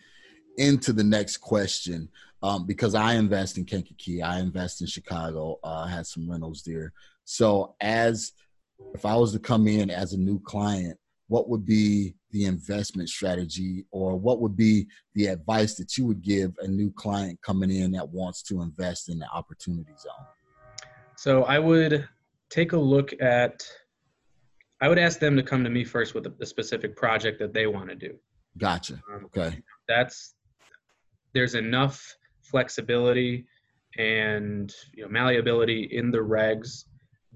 into 0.58 0.94
the 0.94 1.04
next 1.04 1.38
question 1.38 2.08
um, 2.44 2.66
because 2.66 2.96
I 2.96 3.16
invest 3.16 3.58
in 3.58 3.66
Kankakee, 3.66 4.22
I 4.22 4.40
invest 4.40 4.80
in 4.80 4.88
Chicago. 4.88 5.60
Uh, 5.66 5.84
I 5.86 5.90
had 5.90 6.08
some 6.08 6.32
rentals 6.32 6.64
there. 6.66 6.94
So 7.26 7.76
as 7.82 8.32
if 8.94 9.06
I 9.06 9.16
was 9.16 9.32
to 9.34 9.40
come 9.40 9.68
in 9.68 9.90
as 9.90 10.14
a 10.14 10.18
new 10.18 10.40
client, 10.40 10.98
what 11.28 11.50
would 11.50 11.66
be 11.66 12.16
the 12.32 12.46
investment 12.46 13.10
strategy 13.10 13.86
or 13.92 14.18
what 14.18 14.42
would 14.42 14.58
be 14.58 14.88
the 15.16 15.28
advice 15.28 15.76
that 15.76 15.98
you 15.98 16.06
would 16.06 16.22
give 16.22 16.54
a 16.60 16.68
new 16.68 16.92
client 16.92 17.40
coming 17.42 17.72
in 17.72 17.92
that 17.92 18.10
wants 18.10 18.42
to 18.44 18.62
invest 18.62 19.10
in 19.10 19.18
the 19.18 19.28
opportunity 19.30 19.94
zone? 19.98 20.26
So 21.16 21.44
I 21.44 21.60
would 21.60 22.08
take 22.50 22.74
a 22.74 22.78
look 22.78 23.14
at, 23.22 23.64
I 24.82 24.90
would 24.90 25.00
ask 25.00 25.20
them 25.20 25.36
to 25.38 25.44
come 25.44 25.64
to 25.64 25.70
me 25.70 25.84
first 25.84 26.14
with 26.14 26.26
a, 26.26 26.34
a 26.42 26.46
specific 26.46 26.96
project 26.96 27.40
that 27.40 27.54
they 27.54 27.68
want 27.68 27.90
to 27.90 27.96
do. 27.96 28.16
Gotcha. 28.58 29.02
Um, 29.14 29.26
okay. 29.26 29.62
That's, 29.88 30.34
there's 31.34 31.56
enough 31.56 32.16
flexibility 32.42 33.46
and 33.98 34.74
you 34.94 35.04
know 35.04 35.10
malleability 35.10 35.90
in 35.92 36.12
the 36.12 36.18
regs 36.18 36.86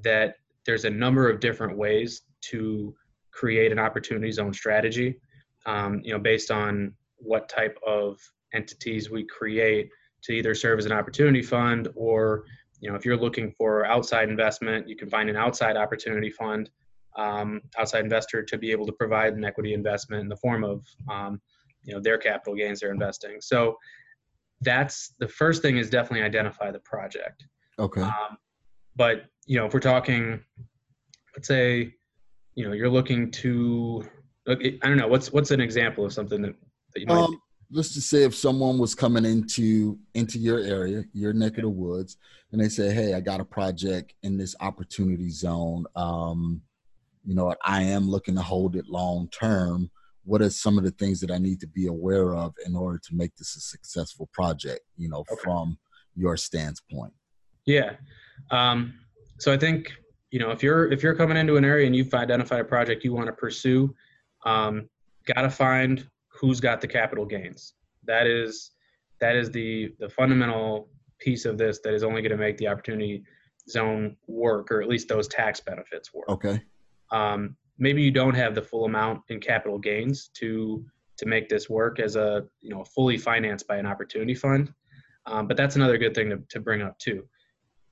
that 0.04 0.36
there's 0.66 0.86
a 0.86 0.90
number 0.90 1.30
of 1.30 1.40
different 1.40 1.78
ways 1.78 2.22
to 2.42 2.96
create 3.32 3.72
an 3.72 3.80
opportunity 3.80 4.32
zone 4.32 4.54
strategy, 4.54 5.20
um, 5.66 6.02
you 6.04 6.14
know, 6.14 6.20
based 6.20 6.52
on 6.52 6.94
what 7.18 7.50
type 7.50 7.78
of 7.86 8.20
entities 8.54 9.10
we 9.10 9.26
create 9.26 9.90
to 10.24 10.34
either 10.34 10.56
serve 10.56 10.80
as 10.80 10.86
an 10.86 10.92
opportunity 10.92 11.42
fund 11.42 11.88
or, 11.96 12.46
you 12.80 12.90
know, 12.90 12.96
if 12.96 13.06
you're 13.06 13.18
looking 13.18 13.52
for 13.52 13.86
outside 13.86 14.30
investment, 14.30 14.88
you 14.88 14.96
can 14.96 15.10
find 15.10 15.30
an 15.30 15.36
outside 15.36 15.78
opportunity 15.78 16.30
fund, 16.30 16.70
um, 17.18 17.62
outside 17.78 18.04
investor 18.04 18.44
to 18.44 18.58
be 18.58 18.72
able 18.72 18.86
to 18.86 18.92
provide 18.94 19.34
an 19.34 19.44
equity 19.44 19.74
investment 19.74 20.22
in 20.22 20.30
the 20.30 20.36
form 20.38 20.64
of, 20.64 20.84
um, 21.12 21.42
you 21.84 21.94
know, 21.94 22.00
their 22.00 22.18
capital 22.18 22.56
gains 22.56 22.80
they're 22.80 22.92
investing. 22.92 23.38
So 23.40 23.78
that's 24.62 25.14
the 25.20 25.28
first 25.28 25.62
thing 25.62 25.78
is 25.78 25.90
definitely 25.90 26.26
identify 26.26 26.72
the 26.72 26.80
project. 26.80 27.46
Okay. 27.78 28.02
Um, 28.02 28.38
but 28.96 29.26
you 29.46 29.58
know, 29.58 29.66
if 29.66 29.74
we're 29.74 29.80
talking, 29.80 30.40
let's 31.36 31.48
say, 31.48 31.94
you 32.56 32.66
know, 32.68 32.74
you're 32.74 32.90
looking 32.90 33.32
to, 33.32 34.04
I 34.48 34.56
don't 34.84 34.98
know, 34.98 35.08
what's 35.08 35.32
what's 35.32 35.52
an 35.52 35.62
example 35.62 36.06
of 36.06 36.14
something 36.14 36.42
that, 36.42 36.56
that 36.94 37.00
you 37.02 37.08
might. 37.08 37.16
Um, 37.16 37.42
let's 37.72 37.94
just 37.94 38.10
say 38.10 38.24
if 38.24 38.36
someone 38.36 38.78
was 38.78 38.96
coming 38.96 39.26
into 39.26 39.98
into 40.14 40.40
your 40.40 40.60
area, 40.60 41.04
your 41.14 41.34
neck 41.34 41.58
of 41.58 41.64
the 41.64 41.70
woods, 41.70 42.18
and 42.52 42.62
they 42.62 42.70
say, 42.70 42.94
"Hey, 42.94 43.14
I 43.14 43.22
got 43.22 43.40
a 43.40 43.46
project 43.46 44.14
in 44.24 44.38
this 44.38 44.56
opportunity 44.60 45.30
zone. 45.30 45.86
Um, 45.96 46.62
you 47.24 47.36
know, 47.36 47.54
I 47.64 47.84
am 47.84 48.10
looking 48.10 48.36
to 48.36 48.42
hold 48.42 48.76
it 48.76 48.88
long 48.88 49.28
term. 49.30 49.90
What 50.24 50.42
are 50.42 50.50
some 50.50 50.78
of 50.78 50.84
the 50.84 50.92
things 50.92 51.20
that 51.20 51.32
I 51.32 51.38
need 51.38 51.60
to 51.62 51.68
be 51.68 51.88
aware 51.88 52.36
of 52.36 52.54
in 52.66 52.76
order 52.76 53.00
to 53.00 53.16
make 53.16 53.36
this 53.36 53.56
a 53.56 53.60
successful 53.60 54.30
project? 54.32 54.82
You 54.98 55.10
know, 55.10 55.20
okay. 55.32 55.36
from 55.44 55.78
your 56.16 56.38
standpoint." 56.38 57.14
Yeah. 57.66 57.94
Um, 58.52 58.94
so 59.38 59.52
I 59.52 59.58
think 59.58 59.92
you 60.32 60.40
know 60.40 60.52
if 60.52 60.64
you're 60.64 60.92
if 60.92 61.04
you're 61.04 61.16
coming 61.16 61.38
into 61.38 61.58
an 61.58 61.66
area 61.66 61.86
and 61.86 61.96
you've 61.96 62.14
identified 62.14 62.62
a 62.62 62.66
project 62.66 63.04
you 63.04 63.14
want 63.14 63.28
to 63.28 63.34
pursue, 63.34 63.94
um, 64.46 64.90
got 65.26 65.42
to 65.42 65.50
find 65.50 66.08
who's 66.28 66.60
got 66.60 66.82
the 66.82 66.88
capital 66.88 67.26
gains. 67.26 67.74
That 68.06 68.28
is 68.28 68.72
that 69.20 69.36
is 69.36 69.52
the 69.52 69.94
the 70.00 70.10
fundamental 70.10 70.90
piece 71.20 71.46
of 71.46 71.58
this 71.58 71.80
that 71.84 71.94
is 71.94 72.04
only 72.04 72.22
going 72.22 72.32
to 72.32 72.38
make 72.38 72.58
the 72.58 72.68
opportunity 72.68 73.24
zone 73.70 74.16
work, 74.28 74.72
or 74.72 74.82
at 74.82 74.88
least 74.88 75.08
those 75.08 75.28
tax 75.28 75.60
benefits 75.60 76.14
work. 76.14 76.30
Okay. 76.30 76.62
Um, 77.12 77.56
maybe 77.78 78.02
you 78.02 78.12
don't 78.12 78.36
have 78.36 78.56
the 78.56 78.62
full 78.62 78.86
amount 78.86 79.22
in 79.30 79.40
capital 79.40 79.80
gains 79.80 80.30
to 80.36 80.86
to 81.18 81.26
make 81.26 81.48
this 81.48 81.70
work 81.70 82.00
as 82.00 82.16
a 82.16 82.46
you 82.62 82.70
know 82.70 82.84
fully 82.84 83.18
financed 83.18 83.68
by 83.68 83.78
an 83.78 83.86
opportunity 83.86 84.36
fund. 84.36 84.74
Um, 85.28 85.48
but 85.48 85.58
that's 85.58 85.76
another 85.76 85.98
good 85.98 86.14
thing 86.14 86.30
to, 86.30 86.38
to 86.50 86.60
bring 86.60 86.84
up 86.84 87.00
too 87.00 87.28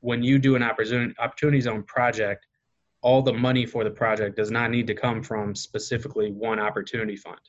when 0.04 0.22
you 0.22 0.38
do 0.38 0.56
an 0.56 0.64
opportunity, 0.64 1.16
opportunity 1.18 1.62
zone 1.62 1.82
project, 1.84 2.46
all 3.02 3.22
the 3.22 3.32
money 3.32 3.66
for 3.66 3.86
the 3.86 3.90
project 3.90 4.36
does 4.36 4.52
not 4.52 4.70
need 4.70 4.86
to 4.86 4.94
come 4.94 5.24
from 5.24 5.56
specifically 5.56 6.30
one 6.32 6.60
opportunity 6.60 7.16
fund. 7.16 7.40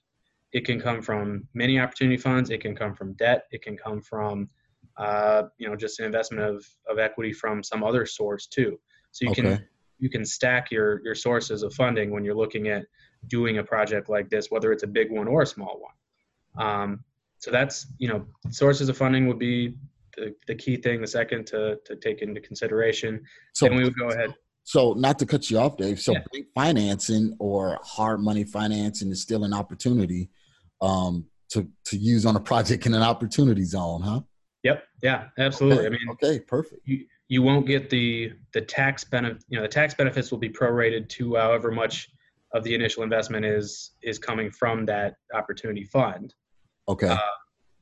It 0.53 0.65
can 0.65 0.81
come 0.81 1.03
from 1.03 1.49
many 1.53 1.81
opportunity 1.81 2.17
funds. 2.17 2.51
It 2.51 2.61
can 2.61 2.77
come 2.77 2.95
from 2.95 3.15
debt. 3.15 3.47
It 3.51 3.63
can 3.63 3.77
come 3.77 4.01
from, 4.01 4.49
uh, 4.97 5.43
you 5.59 5.69
know, 5.69 5.75
just 5.75 5.99
an 5.99 6.07
investment 6.07 6.45
of, 6.45 6.65
of 6.89 7.01
equity 7.01 7.33
from 7.33 7.65
some 7.65 7.83
other 7.83 8.07
source 8.07 8.47
too. 8.47 8.79
So 9.11 9.25
you 9.25 9.31
okay. 9.33 9.43
can 9.43 9.65
you 9.99 10.09
can 10.09 10.25
stack 10.25 10.71
your 10.71 11.03
your 11.05 11.17
sources 11.17 11.65
of 11.65 11.75
funding 11.75 12.13
when 12.13 12.25
you're 12.25 12.37
looking 12.37 12.69
at 12.69 12.85
doing 13.27 13.59
a 13.59 13.65
project 13.65 14.09
like 14.09 14.31
this, 14.31 14.49
whether 14.51 14.71
it's 14.71 14.85
a 14.85 14.89
big 14.89 15.11
one 15.11 15.27
or 15.27 15.43
a 15.43 15.47
small 15.47 15.81
one. 15.81 16.67
Um, 16.67 17.05
so 17.39 17.51
that's 17.51 17.87
you 17.99 18.07
know 18.09 18.27
sources 18.51 18.89
of 18.89 18.97
funding 18.97 19.27
would 19.27 19.41
be 19.41 19.75
the, 20.17 20.35
the 20.47 20.55
key 20.55 20.77
thing, 20.77 21.01
the 21.01 21.07
second 21.07 21.47
to, 21.49 21.79
to 21.85 21.97
take 21.97 22.23
into 22.23 22.41
consideration. 22.41 23.23
So 23.55 23.67
then 23.67 23.77
we 23.77 23.85
would 23.85 23.99
go 23.99 24.09
ahead. 24.09 24.35
So 24.65 24.95
not 24.95 25.19
to 25.19 25.27
cut 25.27 25.51
you 25.51 25.59
off, 25.59 25.77
Dave. 25.77 26.01
So 26.01 26.13
yeah. 26.13 26.43
financing 26.55 27.37
or 27.39 27.79
hard 27.83 28.21
money 28.21 28.45
financing 28.45 29.11
is 29.11 29.21
still 29.21 29.45
an 29.45 29.53
opportunity 29.53 30.31
um, 30.81 31.27
to 31.51 31.69
to 31.87 31.97
use 31.97 32.25
on 32.25 32.37
a 32.37 32.41
project 32.41 32.87
in 32.87 32.95
an 32.95 33.03
opportunity 33.03 33.65
zone, 33.65 34.01
huh? 34.03 34.21
Yep. 34.63 34.85
Yeah. 35.03 35.29
Absolutely. 35.39 35.87
Okay. 35.87 35.87
I 35.87 35.91
mean, 35.91 36.09
okay, 36.13 36.41
perfect. 36.41 36.81
You, 36.87 37.05
you 37.29 37.43
won't 37.43 37.67
get 37.67 37.91
the 37.91 38.33
the 38.53 38.61
tax 38.61 39.05
benefit. 39.05 39.45
You 39.49 39.59
know, 39.59 39.63
the 39.63 39.69
tax 39.69 39.95
benefits 39.95 40.31
will 40.31 40.39
be 40.39 40.49
prorated 40.49 41.09
to 41.11 41.37
however 41.37 41.71
much 41.71 42.09
of 42.55 42.65
the 42.65 42.75
initial 42.75 43.03
investment 43.03 43.45
is 43.45 43.93
is 44.03 44.19
coming 44.19 44.51
from 44.51 44.87
that 44.87 45.17
opportunity 45.35 45.85
fund. 45.85 46.35
Okay. 46.89 47.09
Uh, 47.09 47.19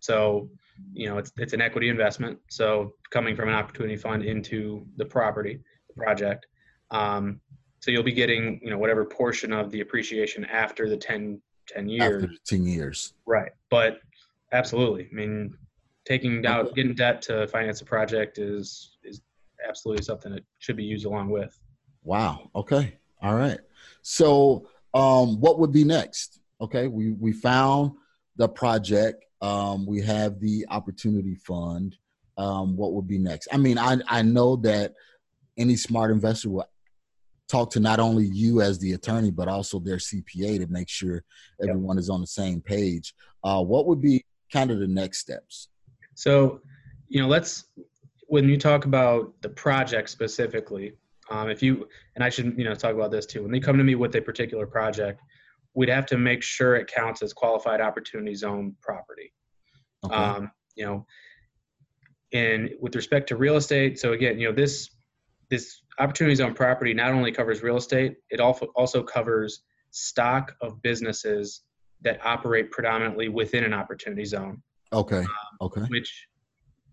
so, 0.01 0.49
you 0.93 1.09
know, 1.09 1.19
it's 1.19 1.33
it's 1.37 1.53
an 1.53 1.61
equity 1.61 1.89
investment. 1.89 2.39
So 2.51 2.93
coming 3.11 3.37
from 3.37 3.49
an 3.49 3.55
opportunity 3.55 3.97
fund 3.97 4.25
into 4.25 4.87
the 4.97 5.05
property, 5.05 5.61
the 5.89 5.95
project. 5.95 6.47
Um, 6.91 7.41
so 7.83 7.91
you'll 7.91 8.05
be 8.05 8.13
getting, 8.13 8.61
you 8.63 8.71
know, 8.71 8.79
whatever 8.79 9.05
portion 9.05 9.53
of 9.53 9.73
the 9.73 9.81
appreciation 9.81 10.45
after 10.45 10.89
the 10.89 10.97
10, 10.97 11.43
10 11.67 11.89
years. 11.89 12.23
After 12.23 12.37
10 12.47 12.65
years. 12.65 13.15
Right. 13.27 13.51
But 13.71 13.99
absolutely. 14.53 15.09
I 15.11 15.15
mean, 15.15 15.57
taking 16.05 16.47
out, 16.47 16.67
okay. 16.67 16.75
getting 16.75 16.95
debt 16.95 17.23
to 17.23 17.49
finance 17.49 17.81
a 17.81 17.85
project 17.85 18.39
is, 18.39 18.99
is 19.03 19.21
absolutely 19.69 20.05
something 20.05 20.31
that 20.33 20.45
should 20.61 20.77
be 20.77 20.85
used 20.85 21.07
along 21.07 21.31
with. 21.31 21.59
Wow. 22.05 22.51
Okay. 22.55 22.99
All 23.21 23.35
right. 23.35 23.59
So, 24.03 24.69
um, 24.95 25.41
what 25.41 25.59
would 25.59 25.73
be 25.73 25.83
next? 25.83 26.39
Okay. 26.61 26.87
We, 26.87 27.13
we 27.13 27.33
found 27.33 27.93
the 28.37 28.49
project. 28.49 29.25
Um, 29.43 29.85
we 29.85 30.01
have 30.03 30.41
the 30.41 30.65
opportunity 30.71 31.35
fund. 31.35 31.97
Um, 32.39 32.77
what 32.77 32.95
would 32.95 33.07
be 33.07 33.19
next? 33.19 33.49
I 33.53 33.59
mean, 33.59 33.77
I, 33.77 33.99
I 34.09 34.23
know 34.23 34.57
that 34.57 34.95
any 35.59 35.77
smart 35.77 36.11
investor 36.11 36.49
will 36.49 36.67
talk 37.49 37.71
to 37.73 37.81
not 37.81 38.01
only 38.01 38.25
you 38.25 38.63
as 38.63 38.79
the 38.79 38.93
attorney, 38.93 39.31
but 39.31 39.49
also 39.49 39.79
their 39.79 39.99
CPA 39.99 40.59
to 40.59 40.67
make 40.69 40.89
sure 40.89 41.23
everyone 41.61 41.97
yep. 41.97 42.01
is 42.01 42.09
on 42.09 42.23
the 42.23 42.27
same 42.27 42.63
page. 42.63 43.15
Uh, 43.45 43.63
what 43.63 43.87
would 43.87 44.01
be 44.01 44.25
kind 44.51 44.71
of 44.71 44.79
the 44.79 44.87
next 44.87 45.19
steps? 45.19 45.69
So, 46.15 46.61
you 47.09 47.21
know, 47.21 47.29
let's 47.29 47.65
when 48.29 48.49
you 48.49 48.57
talk 48.57 48.87
about 48.87 49.35
the 49.43 49.49
project 49.51 50.09
specifically, 50.09 50.95
um, 51.31 51.51
if 51.51 51.63
you 51.63 51.89
and 52.15 52.25
I 52.25 52.31
should 52.31 52.57
you 52.57 52.65
know 52.65 52.75
talk 52.75 52.95
about 52.95 53.11
this 53.11 53.27
too. 53.27 53.43
When 53.43 53.53
they 53.53 53.61
come 53.61 53.77
to 53.77 53.85
me 53.85 53.95
with 53.95 54.15
a 54.17 54.21
particular 54.21 54.67
project, 54.67 55.21
we'd 55.75 55.89
have 55.89 56.07
to 56.07 56.19
make 56.19 56.43
sure 56.43 56.77
it 56.77 56.87
counts 56.87 57.23
as 57.23 57.33
qualified 57.33 57.81
opportunity 57.81 58.35
zone 58.35 58.75
property. 58.81 59.33
Okay. 60.05 60.15
Um, 60.15 60.51
you 60.75 60.85
know, 60.85 61.07
and 62.33 62.71
with 62.81 62.95
respect 62.95 63.29
to 63.29 63.37
real 63.37 63.57
estate, 63.57 63.99
so 63.99 64.13
again, 64.13 64.39
you 64.39 64.49
know 64.49 64.55
this 64.55 64.91
this 65.51 65.83
opportunity 65.99 66.35
zone 66.35 66.55
property 66.55 66.95
not 66.95 67.13
only 67.13 67.31
covers 67.31 67.63
real 67.63 67.77
estate, 67.77 68.17
it 68.31 68.41
also 68.41 68.67
also 68.75 69.03
covers 69.03 69.63
stock 69.91 70.55
of 70.61 70.81
businesses 70.83 71.63
that 72.01 72.25
operate 72.25 72.71
predominantly 72.71 73.29
within 73.29 73.65
an 73.65 73.75
opportunity 73.75 74.25
zone. 74.25 74.63
Okay. 74.93 75.19
Um, 75.19 75.27
okay. 75.61 75.83
Which 75.83 76.27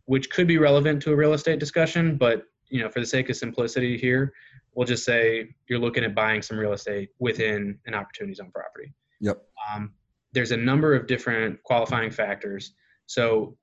which 0.06 0.30
could 0.30 0.48
be 0.48 0.58
relevant 0.58 1.02
to 1.04 1.14
a 1.14 1.16
real 1.16 1.34
estate 1.34 1.60
discussion, 1.60 2.18
but 2.18 2.44
you 2.70 2.82
know, 2.82 2.90
for 2.90 3.00
the 3.00 3.06
sake 3.06 3.30
of 3.30 3.36
simplicity 3.36 3.98
here, 3.98 4.34
we'll 4.80 4.88
just 4.88 5.04
say 5.04 5.46
you're 5.68 5.78
looking 5.78 6.06
at 6.06 6.16
buying 6.16 6.42
some 6.42 6.58
real 6.58 6.72
estate 6.72 7.10
within 7.20 7.78
an 7.86 7.94
opportunity 7.94 8.34
zone 8.34 8.50
property. 8.50 8.94
Yep. 9.20 9.42
Um, 9.70 9.92
there's 10.32 10.52
a 10.52 10.58
number 10.58 10.96
of 10.96 11.06
different 11.06 11.62
qualifying 11.64 12.12
factors. 12.12 12.72
So, 13.06 13.58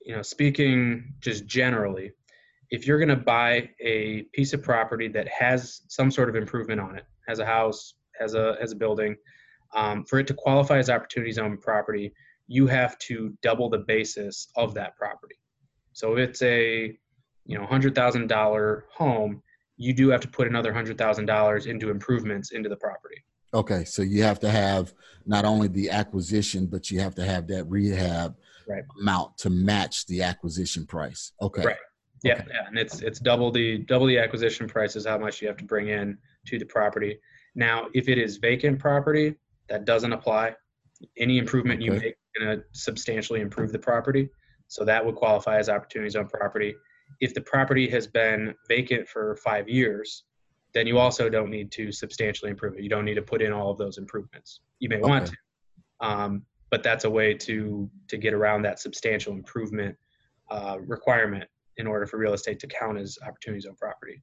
you 0.00 0.16
know, 0.16 0.22
speaking 0.22 1.12
just 1.20 1.44
generally, 1.44 2.10
if 2.70 2.86
you're 2.86 2.96
going 2.98 3.10
to 3.10 3.16
buy 3.16 3.68
a 3.82 4.22
piece 4.32 4.54
of 4.54 4.62
property 4.62 5.08
that 5.08 5.28
has 5.28 5.82
some 5.88 6.10
sort 6.10 6.30
of 6.30 6.36
improvement 6.36 6.80
on 6.80 6.96
it, 6.96 7.04
has 7.28 7.38
a 7.38 7.44
house, 7.44 7.92
has 8.18 8.32
a 8.32 8.56
has 8.58 8.72
a 8.72 8.76
building, 8.76 9.14
um, 9.74 10.06
for 10.06 10.18
it 10.20 10.26
to 10.28 10.32
qualify 10.32 10.78
as 10.78 10.88
opportunity 10.88 11.32
zone 11.32 11.58
property, 11.58 12.14
you 12.46 12.66
have 12.66 12.96
to 13.00 13.36
double 13.42 13.68
the 13.68 13.84
basis 13.86 14.48
of 14.56 14.72
that 14.72 14.96
property. 14.96 15.36
So 15.92 16.16
if 16.16 16.30
it's 16.30 16.40
a 16.40 16.96
you 17.44 17.58
know 17.58 17.66
hundred 17.66 17.94
thousand 17.94 18.28
dollar 18.28 18.86
home, 18.90 19.42
you 19.76 19.92
do 19.92 20.08
have 20.08 20.20
to 20.20 20.28
put 20.28 20.46
another 20.46 20.72
hundred 20.72 20.98
thousand 20.98 21.26
dollars 21.26 21.66
into 21.66 21.90
improvements 21.90 22.52
into 22.52 22.68
the 22.68 22.76
property. 22.76 23.22
Okay, 23.54 23.84
so 23.84 24.02
you 24.02 24.22
have 24.22 24.40
to 24.40 24.50
have 24.50 24.92
not 25.24 25.44
only 25.44 25.68
the 25.68 25.90
acquisition, 25.90 26.66
but 26.66 26.90
you 26.90 27.00
have 27.00 27.14
to 27.14 27.24
have 27.24 27.46
that 27.48 27.64
rehab 27.64 28.36
right. 28.68 28.84
amount 29.00 29.38
to 29.38 29.50
match 29.50 30.06
the 30.06 30.22
acquisition 30.22 30.86
price. 30.86 31.32
Okay. 31.40 31.62
Right. 31.62 31.76
Yeah, 32.22 32.34
okay. 32.34 32.44
yeah, 32.50 32.66
and 32.66 32.78
it's 32.78 33.02
it's 33.02 33.18
double 33.18 33.50
the 33.50 33.78
double 33.78 34.06
the 34.06 34.18
acquisition 34.18 34.66
price 34.66 34.96
is 34.96 35.06
how 35.06 35.18
much 35.18 35.40
you 35.40 35.48
have 35.48 35.56
to 35.58 35.64
bring 35.64 35.88
in 35.88 36.18
to 36.46 36.58
the 36.58 36.64
property. 36.64 37.18
Now, 37.54 37.86
if 37.94 38.08
it 38.08 38.18
is 38.18 38.38
vacant 38.38 38.78
property, 38.78 39.34
that 39.68 39.84
doesn't 39.84 40.12
apply. 40.12 40.54
Any 41.18 41.38
improvement 41.38 41.80
okay. 41.80 41.84
you 41.84 41.92
make 41.92 42.04
is 42.04 42.42
going 42.42 42.58
to 42.58 42.64
substantially 42.72 43.40
improve 43.40 43.70
the 43.70 43.78
property, 43.78 44.30
so 44.66 44.84
that 44.84 45.04
would 45.04 45.14
qualify 45.14 45.58
as 45.58 45.68
opportunity 45.68 46.10
zone 46.10 46.28
property. 46.28 46.74
If 47.20 47.34
the 47.34 47.40
property 47.40 47.88
has 47.90 48.06
been 48.06 48.54
vacant 48.68 49.08
for 49.08 49.36
five 49.36 49.68
years, 49.68 50.24
then 50.74 50.86
you 50.86 50.98
also 50.98 51.28
don't 51.28 51.50
need 51.50 51.70
to 51.72 51.90
substantially 51.90 52.50
improve 52.50 52.74
it. 52.76 52.82
You 52.82 52.90
don't 52.90 53.04
need 53.04 53.14
to 53.14 53.22
put 53.22 53.40
in 53.40 53.52
all 53.52 53.70
of 53.70 53.78
those 53.78 53.98
improvements. 53.98 54.60
You 54.78 54.88
may 54.88 54.96
okay. 54.96 55.08
want 55.08 55.26
to, 55.28 56.06
um, 56.06 56.42
but 56.70 56.82
that's 56.82 57.04
a 57.04 57.10
way 57.10 57.32
to 57.34 57.90
to 58.08 58.16
get 58.16 58.34
around 58.34 58.62
that 58.62 58.78
substantial 58.78 59.32
improvement 59.32 59.96
uh, 60.50 60.76
requirement 60.80 61.44
in 61.78 61.86
order 61.86 62.06
for 62.06 62.18
real 62.18 62.34
estate 62.34 62.58
to 62.60 62.66
count 62.66 62.98
as 62.98 63.18
opportunity 63.26 63.60
zone 63.60 63.76
property. 63.76 64.22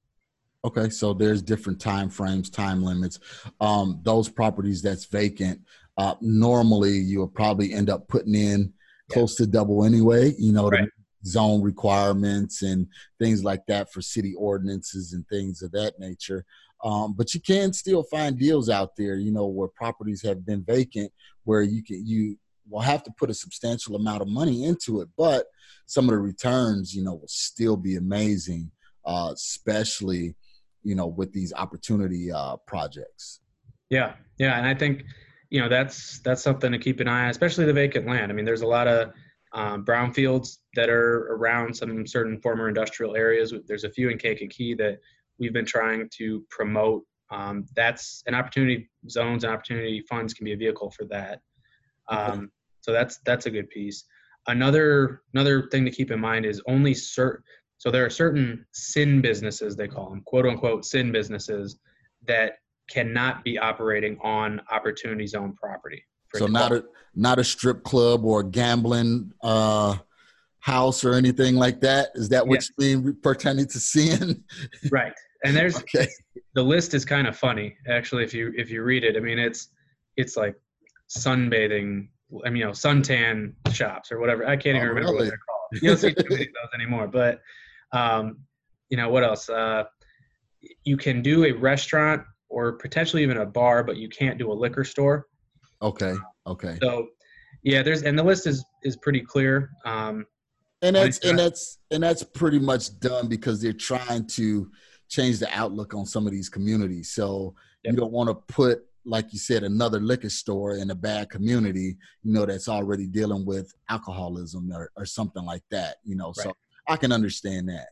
Okay, 0.65 0.89
so 0.89 1.13
there's 1.13 1.41
different 1.41 1.79
time 1.79 2.09
frames, 2.09 2.49
time 2.49 2.83
limits. 2.83 3.19
Um, 3.59 3.99
those 4.03 4.29
properties 4.29 4.81
that's 4.81 5.05
vacant, 5.05 5.59
uh, 5.97 6.15
normally 6.21 6.97
you'll 6.97 7.27
probably 7.27 7.73
end 7.73 7.89
up 7.89 8.07
putting 8.07 8.35
in 8.35 8.73
close 9.11 9.37
yeah. 9.39 9.45
to 9.45 9.51
double 9.51 9.83
anyway. 9.83 10.33
You 10.37 10.53
know, 10.53 10.69
right. 10.69 10.87
Zone 11.25 11.61
requirements 11.61 12.61
and 12.61 12.87
things 13.19 13.43
like 13.43 13.65
that 13.67 13.91
for 13.91 14.01
city 14.01 14.33
ordinances 14.37 15.13
and 15.13 15.27
things 15.27 15.61
of 15.61 15.71
that 15.71 15.99
nature. 15.99 16.45
Um, 16.83 17.13
but 17.13 17.33
you 17.33 17.39
can 17.39 17.71
still 17.71 18.03
find 18.03 18.37
deals 18.37 18.69
out 18.69 18.95
there, 18.97 19.15
you 19.15 19.31
know, 19.31 19.47
where 19.47 19.69
properties 19.69 20.21
have 20.23 20.45
been 20.45 20.63
vacant, 20.63 21.11
where 21.45 21.61
you 21.61 21.81
can 21.81 22.05
you 22.05 22.37
will 22.69 22.81
have 22.81 23.03
to 23.03 23.11
put 23.17 23.29
a 23.29 23.33
substantial 23.33 23.95
amount 23.95 24.21
of 24.21 24.27
money 24.27 24.65
into 24.65 25.01
it, 25.01 25.09
but 25.17 25.47
some 25.85 26.05
of 26.05 26.11
the 26.11 26.17
returns, 26.17 26.93
you 26.93 27.03
know, 27.03 27.15
will 27.15 27.27
still 27.27 27.75
be 27.75 27.95
amazing, 27.95 28.71
uh, 29.05 29.31
especially, 29.33 30.35
you 30.83 30.95
know, 30.95 31.07
with 31.07 31.31
these 31.33 31.53
opportunity 31.53 32.31
uh, 32.31 32.55
projects. 32.67 33.41
Yeah, 33.89 34.13
yeah, 34.37 34.57
and 34.57 34.65
I 34.65 34.73
think, 34.73 35.03
you 35.49 35.61
know, 35.61 35.69
that's 35.69 36.19
that's 36.19 36.41
something 36.41 36.71
to 36.71 36.79
keep 36.79 36.99
an 36.99 37.07
eye 37.07 37.25
on, 37.25 37.29
especially 37.29 37.65
the 37.65 37.73
vacant 37.73 38.07
land. 38.07 38.31
I 38.31 38.35
mean, 38.35 38.45
there's 38.45 38.61
a 38.61 38.67
lot 38.67 38.87
of 38.87 39.11
um, 39.53 39.85
brownfields 39.85 40.57
that 40.75 40.89
are 40.89 41.33
around 41.33 41.75
some 41.75 42.07
certain 42.07 42.39
former 42.41 42.67
industrial 42.67 43.15
areas. 43.15 43.53
There's 43.67 43.83
a 43.83 43.89
few 43.89 44.09
in 44.09 44.17
Kankakee 44.17 44.73
that 44.75 44.99
we've 45.37 45.53
been 45.53 45.65
trying 45.65 46.09
to 46.17 46.43
promote. 46.49 47.03
Um, 47.31 47.65
that's 47.75 48.23
an 48.27 48.35
opportunity 48.35 48.89
zones 49.09 49.43
and 49.43 49.53
opportunity 49.53 50.03
funds 50.09 50.33
can 50.33 50.45
be 50.45 50.53
a 50.53 50.57
vehicle 50.57 50.91
for 50.91 51.05
that. 51.05 51.39
Um, 52.09 52.51
so 52.81 52.91
that's 52.91 53.19
that's 53.25 53.45
a 53.45 53.51
good 53.51 53.69
piece. 53.69 54.05
Another 54.47 55.21
another 55.33 55.67
thing 55.71 55.85
to 55.85 55.91
keep 55.91 56.11
in 56.11 56.19
mind 56.19 56.45
is 56.45 56.61
only 56.67 56.93
certain. 56.93 57.43
So 57.77 57.91
there 57.91 58.05
are 58.05 58.09
certain 58.09 58.65
sin 58.71 59.21
businesses 59.21 59.75
they 59.75 59.87
call 59.87 60.09
them, 60.09 60.21
quote 60.25 60.45
unquote 60.45 60.85
sin 60.85 61.11
businesses, 61.11 61.77
that 62.27 62.53
cannot 62.89 63.43
be 63.43 63.57
operating 63.57 64.17
on 64.21 64.61
opportunity 64.71 65.27
zone 65.27 65.53
property. 65.53 66.03
So 66.35 66.47
not 66.47 66.71
a 66.71 66.85
not 67.15 67.39
a 67.39 67.43
strip 67.43 67.83
club 67.83 68.25
or 68.25 68.41
a 68.41 68.43
gambling 68.43 69.33
uh, 69.43 69.97
house 70.59 71.05
or 71.05 71.13
anything 71.13 71.55
like 71.55 71.81
that. 71.81 72.09
Is 72.15 72.29
that 72.29 72.47
what's 72.47 72.69
yes. 72.69 72.75
being 72.77 73.15
pertaining 73.21 73.67
to 73.67 73.79
sin? 73.79 74.43
right. 74.91 75.13
And 75.45 75.55
there's 75.55 75.77
okay. 75.77 76.07
the 76.55 76.63
list 76.63 76.93
is 76.93 77.05
kind 77.05 77.27
of 77.27 77.37
funny 77.37 77.75
actually 77.87 78.23
if 78.23 78.33
you 78.33 78.53
if 78.55 78.69
you 78.71 78.83
read 78.83 79.03
it. 79.03 79.15
I 79.17 79.19
mean 79.19 79.39
it's 79.39 79.69
it's 80.17 80.37
like 80.37 80.55
sunbathing, 81.09 82.07
I 82.45 82.49
mean, 82.49 82.57
you 82.57 82.65
know, 82.65 82.71
suntan 82.71 83.53
shops 83.71 84.11
or 84.11 84.19
whatever. 84.19 84.45
I 84.47 84.55
can't 84.55 84.75
even 84.75 84.87
oh, 84.87 84.89
remember 84.89 85.11
really? 85.11 85.17
what 85.17 85.25
they're 85.25 85.39
called. 85.47 85.81
You 85.81 85.89
don't 85.89 85.97
see 85.97 86.13
too 86.13 86.29
many 86.29 86.43
of 86.43 86.47
those 86.61 86.73
anymore. 86.73 87.07
But, 87.07 87.41
um, 87.91 88.39
you 88.89 88.97
know, 88.97 89.09
what 89.09 89.23
else? 89.23 89.49
Uh, 89.49 89.83
you 90.83 90.97
can 90.97 91.21
do 91.21 91.45
a 91.45 91.51
restaurant 91.51 92.23
or 92.49 92.73
potentially 92.73 93.23
even 93.23 93.37
a 93.37 93.45
bar, 93.45 93.83
but 93.83 93.97
you 93.97 94.09
can't 94.09 94.37
do 94.37 94.51
a 94.51 94.53
liquor 94.53 94.83
store. 94.83 95.27
Okay. 95.81 96.13
Okay. 96.47 96.77
So, 96.81 97.07
yeah, 97.63 97.81
there's 97.81 98.03
and 98.03 98.17
the 98.17 98.23
list 98.23 98.47
is 98.47 98.63
is 98.83 98.97
pretty 98.97 99.21
clear. 99.21 99.71
Um, 99.85 100.25
and 100.81 100.95
that's 100.95 101.19
and 101.19 101.39
that's 101.39 101.79
and 101.91 102.03
that's 102.03 102.23
pretty 102.23 102.59
much 102.59 102.99
done 102.99 103.27
because 103.27 103.61
they're 103.61 103.73
trying 103.73 104.27
to 104.27 104.69
change 105.09 105.39
the 105.39 105.49
outlook 105.57 105.93
on 105.93 106.05
some 106.05 106.25
of 106.25 106.33
these 106.33 106.49
communities. 106.49 107.11
So 107.11 107.55
yep. 107.83 107.93
you 107.93 107.99
don't 107.99 108.11
want 108.11 108.29
to 108.29 108.53
put 108.53 108.83
like 109.05 109.33
you 109.33 109.39
said, 109.39 109.63
another 109.63 109.99
liquor 109.99 110.29
store 110.29 110.77
in 110.77 110.89
a 110.91 110.95
bad 110.95 111.29
community, 111.29 111.97
you 112.23 112.33
know, 112.33 112.45
that's 112.45 112.69
already 112.69 113.07
dealing 113.07 113.45
with 113.45 113.73
alcoholism 113.89 114.71
or, 114.71 114.91
or 114.95 115.05
something 115.05 115.43
like 115.43 115.63
that, 115.71 115.97
you 116.03 116.15
know. 116.15 116.33
Right. 116.37 116.45
So 116.45 116.53
I 116.87 116.95
can 116.95 117.11
understand 117.11 117.69
that. 117.69 117.89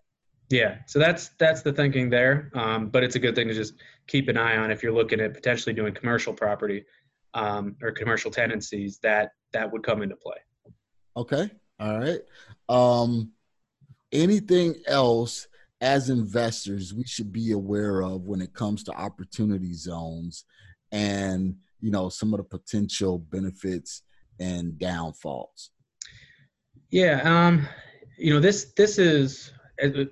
Yeah, 0.50 0.80
so 0.86 1.00
that's 1.00 1.30
that's 1.40 1.62
the 1.62 1.72
thinking 1.72 2.10
there. 2.10 2.52
Um, 2.54 2.90
but 2.90 3.04
it's 3.04 3.16
a 3.16 3.20
good 3.20 3.36
thing 3.36 3.48
to 3.48 3.54
just 3.54 3.76
keep 4.08 4.28
an 4.28 4.38
eye 4.38 4.58
on 4.58 4.70
if 4.70 4.84
you're 4.84 4.92
looking 4.92 5.22
at 5.22 5.34
potentially 5.34 5.74
doing 5.74 5.94
commercial 5.94 6.34
property 6.34 6.84
um, 7.34 7.76
or 7.82 7.92
commercial 7.92 8.32
tenancies 8.32 9.00
that 9.04 9.32
that 9.54 9.72
would 9.72 9.84
come 9.84 10.02
into 10.02 10.16
play. 10.16 10.38
Okay, 11.18 11.50
all 11.80 12.00
right. 12.00 12.22
Um, 12.70 13.32
anything 14.12 14.76
else 14.88 15.48
as 15.82 16.10
investors 16.10 16.94
we 16.94 17.04
should 17.04 17.32
be 17.32 17.52
aware 17.52 18.02
of 18.04 18.22
when 18.22 18.40
it 18.40 18.54
comes 18.54 18.84
to 18.84 18.92
opportunity 18.94 19.74
zones 19.74 20.46
and 20.92 21.56
you 21.80 21.90
know 21.92 22.08
some 22.08 22.34
of 22.34 22.38
the 22.38 22.44
potential 22.44 23.18
benefits 23.18 24.04
and 24.40 24.78
downfalls 24.78 25.72
yeah 26.92 27.22
um 27.24 27.68
you 28.18 28.32
know 28.32 28.40
this 28.40 28.74
this 28.78 29.00
is 29.00 29.52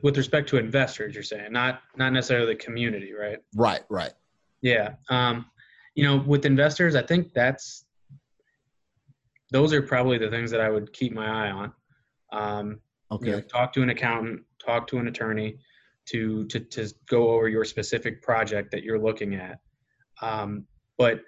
with 0.01 0.17
respect 0.17 0.49
to 0.49 0.57
investors 0.57 1.13
you're 1.13 1.23
saying 1.23 1.51
not 1.51 1.81
not 1.95 2.11
necessarily 2.11 2.47
the 2.47 2.55
community 2.55 3.13
right 3.13 3.39
right 3.55 3.81
right 3.89 4.13
yeah 4.61 4.93
um 5.09 5.45
you 5.99 6.05
know 6.05 6.17
with 6.25 6.45
investors 6.45 6.95
i 6.95 7.01
think 7.01 7.33
that's 7.33 7.85
those 9.51 9.73
are 9.73 9.81
probably 9.81 10.17
the 10.17 10.29
things 10.29 10.51
that 10.51 10.61
i 10.61 10.69
would 10.69 10.91
keep 10.93 11.13
my 11.13 11.27
eye 11.27 11.51
on. 11.51 11.73
Um 12.31 12.79
okay. 13.11 13.25
you 13.27 13.31
know, 13.33 13.41
talk 13.41 13.73
to 13.73 13.81
an 13.81 13.89
accountant 13.89 14.41
talk 14.63 14.87
to 14.87 14.97
an 14.97 15.07
attorney 15.07 15.57
to 16.09 16.45
to 16.45 16.59
to 16.59 16.93
go 17.07 17.29
over 17.29 17.47
your 17.49 17.65
specific 17.65 18.21
project 18.21 18.71
that 18.71 18.83
you're 18.83 18.99
looking 18.99 19.35
at. 19.35 19.59
Um 20.21 20.65
but 20.97 21.21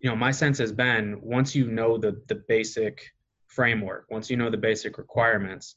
you 0.00 0.10
know 0.10 0.16
my 0.16 0.30
sense 0.30 0.58
has 0.58 0.72
been 0.72 1.20
once 1.22 1.54
you 1.54 1.66
know 1.66 1.98
the 1.98 2.20
the 2.28 2.42
basic 2.48 3.10
framework 3.46 4.06
once 4.10 4.30
you 4.30 4.36
know 4.36 4.48
the 4.48 4.56
basic 4.56 4.96
requirements 4.96 5.76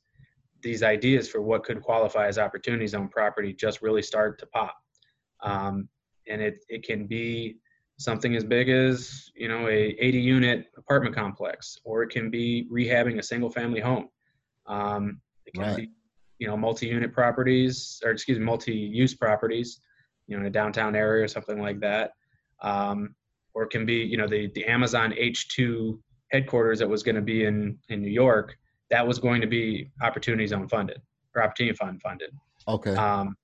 these 0.63 0.81
ideas 0.81 1.29
for 1.29 1.41
what 1.41 1.63
could 1.63 1.81
qualify 1.81 2.27
as 2.27 2.39
opportunity 2.39 2.87
zone 2.87 3.09
property 3.09 3.53
just 3.53 3.81
really 3.81 4.01
start 4.01 4.39
to 4.39 4.47
pop. 4.47 4.75
Um, 5.43 5.89
and 6.27 6.41
it, 6.41 6.63
it 6.69 6.83
can 6.83 7.05
be 7.05 7.57
something 7.97 8.35
as 8.35 8.43
big 8.43 8.69
as, 8.69 9.31
you 9.35 9.47
know, 9.47 9.67
a 9.67 9.95
80 9.99 10.19
unit 10.19 10.65
apartment 10.77 11.15
complex, 11.15 11.77
or 11.83 12.03
it 12.03 12.09
can 12.09 12.29
be 12.29 12.67
rehabbing 12.71 13.19
a 13.19 13.23
single 13.23 13.49
family 13.49 13.79
home. 13.79 14.09
Um, 14.65 15.21
it 15.45 15.53
can 15.53 15.63
right. 15.63 15.77
be, 15.77 15.89
you 16.39 16.47
know, 16.47 16.57
multi-unit 16.57 17.13
properties 17.13 18.01
or 18.03 18.11
excuse 18.11 18.39
me, 18.39 18.45
multi-use 18.45 19.13
properties, 19.13 19.79
you 20.27 20.35
know, 20.35 20.41
in 20.41 20.47
a 20.47 20.51
downtown 20.51 20.95
area 20.95 21.23
or 21.23 21.27
something 21.27 21.61
like 21.61 21.79
that. 21.81 22.11
Um, 22.61 23.15
or 23.53 23.63
it 23.63 23.69
can 23.69 23.85
be, 23.85 23.95
you 23.95 24.17
know, 24.17 24.27
the, 24.27 24.49
the 24.55 24.65
Amazon 24.65 25.11
H2 25.11 25.99
headquarters 26.31 26.79
that 26.79 26.89
was 26.89 27.03
going 27.03 27.15
to 27.15 27.21
be 27.21 27.45
in, 27.45 27.77
in 27.89 28.01
New 28.01 28.09
York 28.09 28.57
that 28.93 29.05
was 29.05 29.17
going 29.17 29.41
to 29.41 29.47
be 29.47 29.89
opportunity 30.03 30.45
zone 30.45 30.67
funded 30.67 31.01
or 31.35 31.43
opportunity 31.43 31.75
fund 31.75 31.99
funded. 31.99 32.29
Okay. 32.67 32.95
Um, 32.95 33.35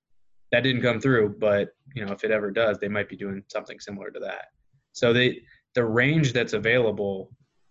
that 0.52 0.62
didn't 0.62 0.82
come 0.82 1.00
through, 1.00 1.36
but 1.38 1.70
you 1.94 2.04
know, 2.04 2.12
if 2.12 2.24
it 2.24 2.30
ever 2.30 2.50
does, 2.50 2.78
they 2.78 2.88
might 2.88 3.08
be 3.08 3.16
doing 3.16 3.42
something 3.48 3.78
similar 3.80 4.10
to 4.10 4.20
that. 4.20 4.46
So 4.92 5.12
they, 5.12 5.42
the 5.74 5.84
range 5.84 6.32
that's 6.32 6.52
available 6.52 7.30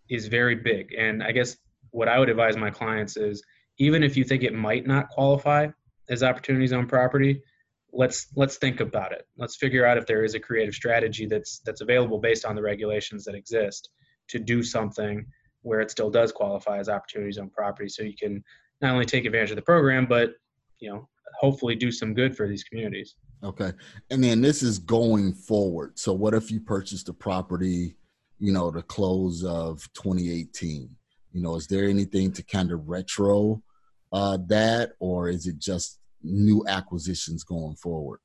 is 0.10 0.28
very 0.28 0.56
big. 0.56 0.94
And 0.98 1.22
I 1.22 1.32
guess 1.32 1.58
what 1.92 2.08
I 2.08 2.20
would 2.20 2.30
advise 2.30 2.58
my 2.58 2.70
clients 2.70 3.18
is 3.18 3.44
even 3.78 4.04
if 4.04 4.16
you 4.18 4.24
think 4.24 4.44
it 4.44 4.54
might 4.54 4.88
not 4.88 5.10
qualify 5.10 5.68
as 6.10 6.24
opportunity 6.24 6.68
zone 6.68 6.88
property, 6.88 7.42
let's 7.92 8.28
let's 8.36 8.58
think 8.58 8.80
about 8.80 9.12
it. 9.12 9.28
Let's 9.38 9.56
figure 9.56 9.86
out 9.86 9.98
if 9.98 10.06
there 10.06 10.24
is 10.24 10.36
a 10.36 10.40
creative 10.40 10.74
strategy 10.74 11.26
that's 11.26 11.60
that's 11.60 11.82
available 11.82 12.20
based 12.20 12.46
on 12.46 12.56
the 12.56 12.62
regulations 12.62 13.26
that 13.26 13.36
exist 13.36 13.90
to 14.30 14.40
do 14.40 14.64
something 14.64 15.26
where 15.62 15.82
it 15.82 15.92
still 15.92 16.10
does 16.10 16.32
qualify 16.32 16.78
as 16.80 16.90
opportunity 16.90 17.32
zone 17.32 17.50
property. 17.50 17.90
So 17.90 18.04
you 18.04 18.16
can 18.18 18.44
not 18.82 18.94
only 18.94 19.06
take 19.06 19.26
advantage 19.26 19.50
of 19.52 19.56
the 19.58 19.62
program, 19.62 20.06
but 20.06 20.32
you 20.80 20.90
know, 20.90 21.08
hopefully 21.40 21.76
do 21.76 21.92
some 21.92 22.14
good 22.14 22.36
for 22.36 22.48
these 22.48 22.64
communities. 22.64 23.16
Okay. 23.44 23.72
And 24.10 24.24
then 24.24 24.42
this 24.42 24.62
is 24.64 24.80
going 24.80 25.34
forward. 25.34 25.98
So 25.98 26.14
what 26.14 26.34
if 26.34 26.52
you 26.52 26.60
purchased 26.60 27.08
a 27.10 27.14
property, 27.14 27.96
you 28.38 28.52
know, 28.52 28.72
the 28.72 28.82
close 28.82 29.44
of 29.44 29.88
2018? 29.94 30.90
You 31.32 31.42
know, 31.42 31.56
is 31.56 31.68
there 31.68 31.88
anything 31.88 32.32
to 32.34 32.44
kind 32.44 32.72
of 32.72 32.90
retro 32.90 33.62
uh, 34.12 34.40
that, 34.48 34.94
or 35.00 35.30
is 35.30 35.46
it 35.48 35.60
just 35.60 36.00
new 36.24 36.66
acquisitions 36.68 37.44
going 37.44 37.76
forward? 37.76 38.20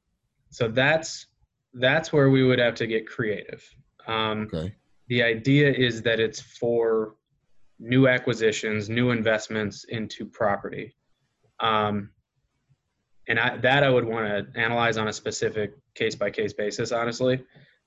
So 0.50 0.68
that's 0.68 1.26
that's 1.74 2.12
where 2.12 2.30
we 2.30 2.44
would 2.44 2.58
have 2.58 2.76
to 2.76 2.86
get 2.86 3.06
creative. 3.06 3.62
Um, 4.06 4.48
okay. 4.52 4.74
The 5.08 5.22
idea 5.22 5.70
is 5.70 6.02
that 6.02 6.20
it's 6.20 6.40
for 6.40 7.16
new 7.78 8.08
acquisitions, 8.08 8.88
new 8.88 9.10
investments 9.10 9.84
into 9.84 10.24
property. 10.24 10.94
Um, 11.60 12.10
and 13.28 13.38
I, 13.38 13.56
that 13.58 13.82
I 13.82 13.90
would 13.90 14.04
want 14.04 14.26
to 14.26 14.60
analyze 14.60 14.96
on 14.96 15.08
a 15.08 15.12
specific 15.12 15.74
case 15.94 16.14
by 16.14 16.30
case 16.30 16.52
basis, 16.52 16.92
honestly, 16.92 17.38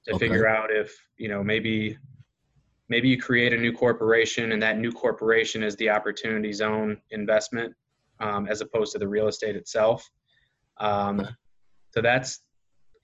to 0.06 0.16
okay. 0.16 0.28
figure 0.28 0.48
out 0.48 0.72
if 0.72 0.96
you 1.18 1.30
know 1.30 1.44
maybe 1.44 1.98
maybe 2.90 3.10
you 3.10 3.22
create 3.22 3.54
a 3.54 3.58
new 3.58 3.72
corporation 3.72 4.52
and 4.52 4.62
that 4.62 4.80
new 4.80 4.92
corporation 4.92 5.64
is 5.64 5.76
the 5.76 5.90
opportunity 5.90 6.54
zone 6.54 6.98
investment 7.12 7.74
um, 8.20 8.48
as 8.48 8.62
opposed 8.62 8.94
to 8.94 9.00
the 9.00 9.08
real 9.08 9.28
estate 9.28 9.56
itself. 9.56 10.10
Um, 10.80 11.20
okay. 11.20 11.30
So 11.92 12.02
that's 12.02 12.42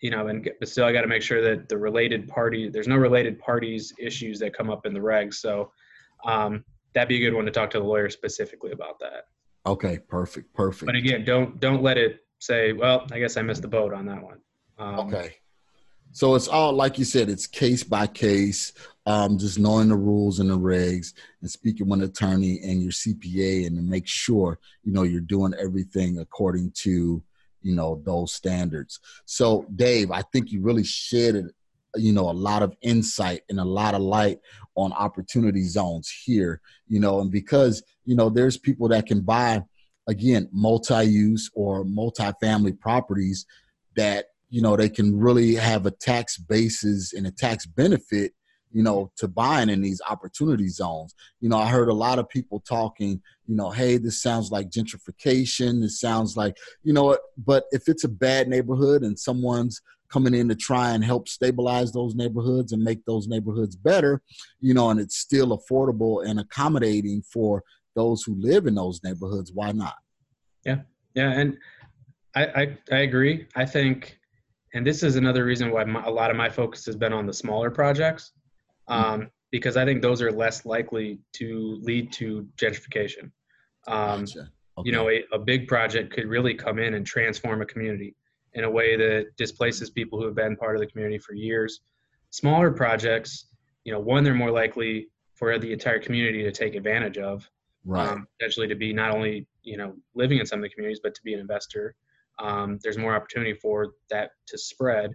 you 0.01 0.09
know, 0.09 0.27
and 0.27 0.49
but 0.59 0.67
still 0.67 0.85
I 0.85 0.91
got 0.91 1.01
to 1.01 1.07
make 1.07 1.21
sure 1.21 1.41
that 1.41 1.69
the 1.69 1.77
related 1.77 2.27
party 2.27 2.69
there's 2.69 2.87
no 2.87 2.97
related 2.97 3.39
parties 3.39 3.93
issues 3.97 4.39
that 4.39 4.55
come 4.55 4.69
up 4.69 4.85
in 4.85 4.93
the 4.93 4.99
regs. 4.99 5.35
So 5.35 5.71
um, 6.25 6.65
that'd 6.93 7.09
be 7.09 7.17
a 7.17 7.29
good 7.29 7.35
one 7.35 7.45
to 7.45 7.51
talk 7.51 7.69
to 7.71 7.79
the 7.79 7.85
lawyer 7.85 8.09
specifically 8.09 8.71
about 8.71 8.99
that. 8.99 9.27
Okay, 9.65 9.99
perfect, 10.09 10.53
perfect. 10.53 10.85
But 10.85 10.95
again, 10.95 11.23
don't 11.23 11.59
don't 11.59 11.81
let 11.81 11.97
it 11.97 12.22
say, 12.43 12.73
well, 12.73 13.07
I 13.11 13.19
guess 13.19 13.37
I 13.37 13.41
missed 13.41 13.61
the 13.61 13.67
boat 13.67 13.93
on 13.93 14.05
that 14.07 14.21
one. 14.21 14.39
Um, 14.77 14.99
okay. 14.99 15.35
So 16.11 16.35
it's 16.35 16.47
all 16.47 16.73
like 16.73 16.99
you 16.99 17.05
said, 17.05 17.29
it's 17.29 17.47
case 17.47 17.83
by 17.83 18.05
case. 18.07 18.73
Um, 19.05 19.37
just 19.37 19.59
knowing 19.59 19.89
the 19.89 19.97
rules 19.97 20.39
and 20.39 20.49
the 20.49 20.57
regs, 20.57 21.13
and 21.41 21.49
speaking 21.49 21.89
with 21.89 21.99
an 21.99 22.05
attorney 22.05 22.61
and 22.63 22.81
your 22.81 22.91
CPA, 22.91 23.67
and 23.67 23.75
to 23.75 23.81
make 23.81 24.07
sure 24.07 24.59
you 24.83 24.93
know 24.93 25.03
you're 25.03 25.21
doing 25.21 25.53
everything 25.59 26.19
according 26.19 26.71
to 26.83 27.21
you 27.61 27.75
know 27.75 28.01
those 28.05 28.33
standards. 28.33 28.99
So, 29.25 29.65
Dave, 29.75 30.11
I 30.11 30.21
think 30.21 30.51
you 30.51 30.61
really 30.61 30.83
shed 30.83 31.49
you 31.95 32.13
know 32.13 32.29
a 32.29 32.31
lot 32.31 32.63
of 32.63 32.75
insight 32.81 33.41
and 33.49 33.59
a 33.59 33.65
lot 33.65 33.93
of 33.93 34.01
light 34.01 34.39
on 34.75 34.91
opportunity 34.93 35.61
zones 35.61 36.09
here 36.25 36.59
you 36.87 36.99
know 36.99 37.19
and 37.19 37.29
because 37.29 37.83
you 38.03 38.15
know 38.15 38.31
there's 38.31 38.57
people 38.57 38.87
that 38.87 39.05
can 39.05 39.21
buy 39.21 39.61
again 40.07 40.49
multi-use 40.51 41.49
or 41.53 41.83
multi-family 41.83 42.73
properties 42.73 43.45
that 43.95 44.27
you 44.49 44.61
know 44.61 44.75
they 44.75 44.89
can 44.89 45.17
really 45.17 45.55
have 45.55 45.85
a 45.85 45.91
tax 45.91 46.37
basis 46.37 47.13
and 47.13 47.25
a 47.25 47.31
tax 47.31 47.65
benefit 47.65 48.33
you 48.71 48.83
know 48.83 49.11
to 49.15 49.27
buying 49.27 49.69
in 49.69 49.81
these 49.81 50.01
opportunity 50.09 50.67
zones. 50.67 51.15
You 51.39 51.49
know 51.49 51.57
i 51.57 51.67
heard 51.67 51.89
a 51.89 51.93
lot 51.93 52.19
of 52.19 52.29
people 52.29 52.59
talking 52.59 53.21
you 53.47 53.55
know 53.55 53.69
hey 53.69 53.97
this 53.97 54.21
sounds 54.21 54.51
like 54.51 54.69
gentrification. 54.69 55.81
This 55.81 55.99
sounds 55.99 56.35
like 56.35 56.57
you 56.83 56.93
know 56.93 57.17
but 57.37 57.65
if 57.71 57.87
it's 57.87 58.03
a 58.03 58.09
bad 58.09 58.47
neighborhood 58.47 59.03
and 59.03 59.17
someone's 59.17 59.81
coming 60.13 60.35
in 60.35 60.47
to 60.47 60.55
try 60.55 60.91
and 60.91 61.03
help 61.03 61.27
stabilize 61.27 61.91
those 61.91 62.13
neighborhoods 62.13 62.71
and 62.71 62.83
make 62.83 63.03
those 63.05 63.27
neighborhoods 63.27 63.75
better, 63.75 64.21
you 64.61 64.71
know, 64.71 64.91
and 64.91 64.99
it's 64.99 65.17
still 65.17 65.57
affordable 65.57 66.23
and 66.23 66.39
accommodating 66.39 67.23
for 67.23 67.63
those 67.95 68.23
who 68.23 68.35
live 68.39 68.67
in 68.67 68.75
those 68.75 69.01
neighborhoods. 69.03 69.51
Why 69.53 69.71
not? 69.71 69.95
Yeah, 70.65 70.79
yeah, 71.15 71.31
and 71.31 71.57
I 72.35 72.45
I, 72.45 72.77
I 72.91 72.97
agree. 72.99 73.47
I 73.55 73.65
think, 73.65 74.17
and 74.73 74.85
this 74.85 75.03
is 75.03 75.15
another 75.15 75.45
reason 75.45 75.71
why 75.71 75.83
my, 75.83 76.03
a 76.03 76.11
lot 76.11 76.31
of 76.31 76.37
my 76.37 76.49
focus 76.49 76.85
has 76.85 76.95
been 76.95 77.13
on 77.13 77.25
the 77.25 77.33
smaller 77.33 77.69
projects, 77.69 78.31
um, 78.87 79.03
mm-hmm. 79.03 79.23
because 79.51 79.77
I 79.77 79.85
think 79.85 80.01
those 80.01 80.21
are 80.21 80.31
less 80.31 80.65
likely 80.65 81.19
to 81.33 81.79
lead 81.81 82.11
to 82.13 82.47
gentrification. 82.57 83.31
Um, 83.87 84.21
gotcha. 84.21 84.49
okay. 84.77 84.85
You 84.85 84.91
know, 84.91 85.09
a, 85.09 85.23
a 85.33 85.39
big 85.39 85.67
project 85.67 86.13
could 86.13 86.27
really 86.27 86.53
come 86.53 86.79
in 86.79 86.93
and 86.93 87.05
transform 87.05 87.61
a 87.61 87.65
community 87.65 88.15
in 88.53 88.63
a 88.63 88.69
way 88.69 88.95
that 88.95 89.35
displaces 89.37 89.89
people 89.89 90.19
who 90.19 90.25
have 90.25 90.35
been 90.35 90.55
part 90.55 90.75
of 90.75 90.79
the 90.79 90.87
community 90.87 91.17
for 91.17 91.33
years. 91.33 91.81
Smaller 92.29 92.71
projects, 92.71 93.47
you 93.83 93.91
know, 93.91 93.99
one, 93.99 94.23
they're 94.23 94.33
more 94.33 94.51
likely 94.51 95.07
for 95.35 95.57
the 95.57 95.71
entire 95.73 95.99
community 95.99 96.43
to 96.43 96.51
take 96.51 96.75
advantage 96.75 97.17
of. 97.17 97.49
Right. 97.85 98.07
Um, 98.07 98.27
potentially 98.39 98.67
to 98.67 98.75
be 98.75 98.93
not 98.93 99.11
only, 99.11 99.47
you 99.63 99.77
know, 99.77 99.95
living 100.15 100.39
in 100.39 100.45
some 100.45 100.59
of 100.59 100.63
the 100.63 100.69
communities, 100.69 101.01
but 101.03 101.13
to 101.15 101.21
be 101.23 101.33
an 101.33 101.39
investor. 101.39 101.95
Um, 102.39 102.79
there's 102.81 102.97
more 102.97 103.15
opportunity 103.15 103.53
for 103.53 103.93
that 104.09 104.31
to 104.47 104.57
spread. 104.57 105.11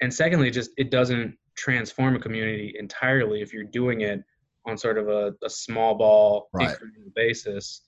And 0.00 0.12
secondly, 0.12 0.50
just 0.50 0.70
it 0.76 0.90
doesn't 0.90 1.36
transform 1.56 2.16
a 2.16 2.18
community 2.18 2.74
entirely 2.78 3.42
if 3.42 3.52
you're 3.52 3.64
doing 3.64 4.02
it 4.02 4.22
on 4.66 4.78
sort 4.78 4.98
of 4.98 5.08
a, 5.08 5.34
a 5.44 5.50
small 5.50 5.94
ball 5.94 6.48
right. 6.52 6.76
basis 7.14 7.82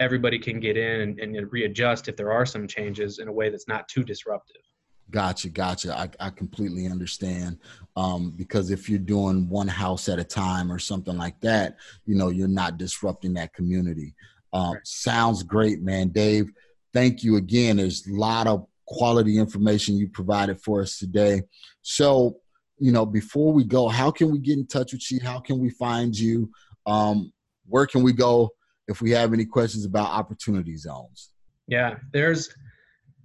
everybody 0.00 0.38
can 0.38 0.58
get 0.58 0.76
in 0.76 1.02
and, 1.02 1.20
and, 1.20 1.52
readjust 1.52 2.08
if 2.08 2.16
there 2.16 2.32
are 2.32 2.46
some 2.46 2.66
changes 2.66 3.18
in 3.18 3.28
a 3.28 3.32
way 3.32 3.50
that's 3.50 3.68
not 3.68 3.86
too 3.86 4.02
disruptive. 4.02 4.62
Gotcha, 5.10 5.48
gotcha. 5.48 5.96
I, 5.96 6.08
I 6.18 6.30
completely 6.30 6.86
understand. 6.86 7.58
Um, 7.96 8.32
because 8.36 8.70
if 8.70 8.88
you're 8.88 8.98
doing 8.98 9.48
one 9.48 9.68
house 9.68 10.08
at 10.08 10.18
a 10.18 10.24
time 10.24 10.70
or 10.70 10.78
something 10.78 11.16
like 11.16 11.40
that, 11.40 11.76
you 12.06 12.14
know, 12.14 12.28
you're 12.28 12.48
not 12.48 12.78
disrupting 12.78 13.34
that 13.34 13.52
community. 13.52 14.14
Um, 14.52 14.74
right. 14.74 14.86
Sounds 14.86 15.42
great, 15.42 15.82
man. 15.82 16.08
Dave, 16.08 16.50
thank 16.92 17.22
you 17.22 17.36
again. 17.36 17.76
There's 17.76 18.06
a 18.06 18.12
lot 18.12 18.46
of 18.46 18.66
quality 18.86 19.38
information 19.38 19.96
you 19.96 20.08
provided 20.08 20.60
for 20.60 20.82
us 20.82 20.98
today. 20.98 21.42
So, 21.82 22.36
you 22.78 22.92
know, 22.92 23.04
before 23.04 23.52
we 23.52 23.64
go, 23.64 23.88
how 23.88 24.10
can 24.10 24.30
we 24.30 24.38
get 24.38 24.58
in 24.58 24.66
touch 24.66 24.92
with 24.92 25.10
you? 25.10 25.20
How 25.20 25.40
can 25.40 25.58
we 25.58 25.70
find 25.70 26.16
you? 26.16 26.50
Um, 26.86 27.32
where 27.66 27.86
can 27.86 28.02
we 28.02 28.12
go 28.12 28.50
if 28.90 29.00
we 29.00 29.12
have 29.12 29.32
any 29.32 29.44
questions 29.44 29.84
about 29.84 30.10
opportunity 30.10 30.76
zones. 30.76 31.30
Yeah, 31.68 31.96
there's 32.12 32.52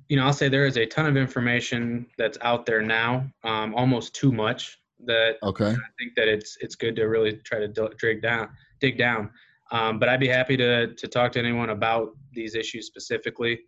you 0.08 0.18
know, 0.18 0.26
I'll 0.26 0.34
say 0.34 0.50
there 0.50 0.66
is 0.66 0.78
a 0.78 0.86
ton 0.86 1.06
of 1.06 1.18
information 1.18 2.06
that's 2.18 2.38
out 2.42 2.66
there 2.66 2.82
now, 2.82 3.26
um, 3.44 3.74
almost 3.76 4.14
too 4.14 4.32
much. 4.32 4.78
That 5.06 5.36
okay, 5.44 5.72
I 5.72 5.90
think 6.00 6.16
that 6.16 6.28
it's 6.28 6.58
it's 6.62 6.76
good 6.76 6.96
to 6.96 7.06
really 7.06 7.34
try 7.44 7.60
to 7.60 7.68
dig 7.68 8.22
down, 8.22 8.50
dig 8.80 8.98
down. 8.98 9.30
Um, 9.72 10.00
but 10.00 10.10
I'd 10.10 10.20
be 10.20 10.28
happy 10.28 10.56
to 10.58 10.94
to 10.94 11.08
talk 11.08 11.32
to 11.34 11.40
anyone 11.40 11.72
about 11.72 12.12
these 12.32 12.56
issues 12.56 12.88
specifically. 12.88 13.60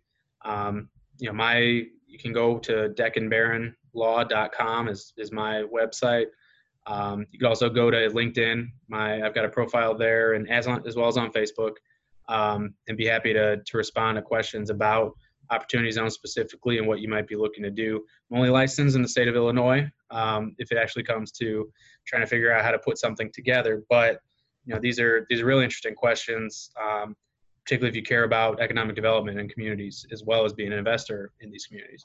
Um, 0.44 0.88
you 1.18 1.28
know, 1.28 1.34
my 1.34 1.58
you 2.06 2.18
can 2.18 2.32
go 2.32 2.58
to 2.60 2.94
deckenbaronlaw.com 2.96 4.88
is 4.88 5.12
is 5.16 5.32
my 5.32 5.64
website. 5.64 6.26
Um, 6.86 7.26
you 7.30 7.38
can 7.38 7.48
also 7.48 7.68
go 7.68 7.90
to 7.90 8.08
LinkedIn. 8.08 8.66
My 8.88 9.22
I've 9.22 9.34
got 9.34 9.44
a 9.44 9.50
profile 9.50 9.94
there, 9.94 10.32
and 10.32 10.48
as 10.50 10.66
on, 10.66 10.86
as 10.86 10.96
well 10.96 11.08
as 11.08 11.18
on 11.18 11.30
Facebook, 11.30 11.72
um, 12.28 12.74
and 12.88 12.96
be 12.96 13.06
happy 13.06 13.34
to 13.34 13.58
to 13.58 13.76
respond 13.76 14.16
to 14.16 14.22
questions 14.22 14.70
about 14.70 15.12
opportunity 15.50 15.90
zone 15.90 16.10
specifically 16.10 16.78
and 16.78 16.86
what 16.86 17.00
you 17.00 17.08
might 17.08 17.26
be 17.26 17.36
looking 17.36 17.62
to 17.64 17.70
do. 17.70 18.04
I'm 18.30 18.38
only 18.38 18.50
licensed 18.50 18.96
in 18.96 19.02
the 19.02 19.08
state 19.08 19.28
of 19.28 19.36
Illinois. 19.36 19.90
Um, 20.10 20.54
if 20.58 20.72
it 20.72 20.78
actually 20.78 21.04
comes 21.04 21.32
to 21.32 21.70
trying 22.06 22.22
to 22.22 22.26
figure 22.26 22.52
out 22.52 22.64
how 22.64 22.70
to 22.70 22.78
put 22.78 22.98
something 22.98 23.30
together, 23.32 23.84
but 23.88 24.20
you 24.64 24.74
know 24.74 24.80
these 24.80 25.00
are 25.00 25.26
these 25.28 25.40
are 25.40 25.46
really 25.46 25.64
interesting 25.64 25.94
questions, 25.94 26.70
um, 26.80 27.16
particularly 27.64 27.90
if 27.90 27.96
you 27.96 28.02
care 28.02 28.24
about 28.24 28.60
economic 28.60 28.94
development 28.94 29.38
in 29.38 29.48
communities 29.48 30.06
as 30.12 30.22
well 30.24 30.44
as 30.44 30.52
being 30.52 30.72
an 30.72 30.78
investor 30.78 31.32
in 31.40 31.50
these 31.50 31.66
communities. 31.66 32.04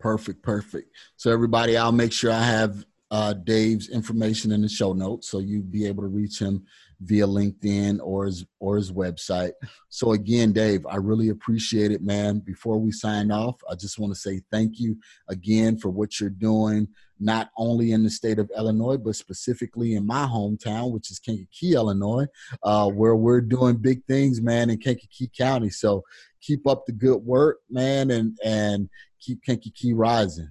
Perfect, 0.00 0.42
perfect. 0.42 0.90
So 1.16 1.30
everybody, 1.30 1.76
I'll 1.76 1.92
make 1.92 2.12
sure 2.12 2.32
I 2.32 2.42
have 2.42 2.84
uh, 3.10 3.32
Dave's 3.32 3.88
information 3.88 4.50
in 4.50 4.60
the 4.60 4.68
show 4.68 4.92
notes 4.92 5.28
so 5.28 5.38
you'd 5.38 5.70
be 5.70 5.86
able 5.86 6.02
to 6.02 6.08
reach 6.08 6.40
him 6.40 6.64
via 7.04 7.26
LinkedIn 7.26 8.00
or 8.02 8.26
his 8.26 8.44
or 8.58 8.76
his 8.76 8.90
website. 8.90 9.52
So 9.88 10.12
again, 10.12 10.52
Dave, 10.52 10.86
I 10.86 10.96
really 10.96 11.28
appreciate 11.28 11.90
it, 11.90 12.02
man. 12.02 12.40
Before 12.40 12.78
we 12.78 12.92
sign 12.92 13.30
off, 13.30 13.56
I 13.70 13.74
just 13.74 13.98
want 13.98 14.12
to 14.14 14.18
say 14.18 14.40
thank 14.50 14.80
you 14.80 14.96
again 15.28 15.78
for 15.78 15.90
what 15.90 16.18
you're 16.18 16.30
doing, 16.30 16.88
not 17.20 17.50
only 17.58 17.92
in 17.92 18.02
the 18.02 18.10
state 18.10 18.38
of 18.38 18.50
Illinois, 18.56 18.96
but 18.96 19.16
specifically 19.16 19.94
in 19.94 20.06
my 20.06 20.24
hometown, 20.24 20.92
which 20.92 21.10
is 21.10 21.18
Kankakee, 21.18 21.74
Illinois, 21.74 22.26
uh, 22.62 22.88
where 22.88 23.16
we're 23.16 23.40
doing 23.40 23.76
big 23.76 24.04
things, 24.06 24.40
man, 24.40 24.70
in 24.70 24.78
Kankakee 24.78 25.30
County. 25.36 25.70
So 25.70 26.02
keep 26.40 26.66
up 26.66 26.86
the 26.86 26.92
good 26.92 27.22
work, 27.22 27.58
man, 27.70 28.10
and 28.10 28.38
and 28.44 28.88
keep 29.20 29.44
Kankakee 29.44 29.92
rising. 29.92 30.50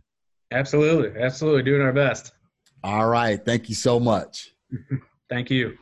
Absolutely, 0.51 1.19
absolutely, 1.19 1.63
doing 1.63 1.81
our 1.81 1.93
best. 1.93 2.33
All 2.83 3.07
right, 3.07 3.43
thank 3.43 3.69
you 3.69 3.75
so 3.75 3.99
much. 3.99 4.51
thank 5.29 5.49
you. 5.49 5.77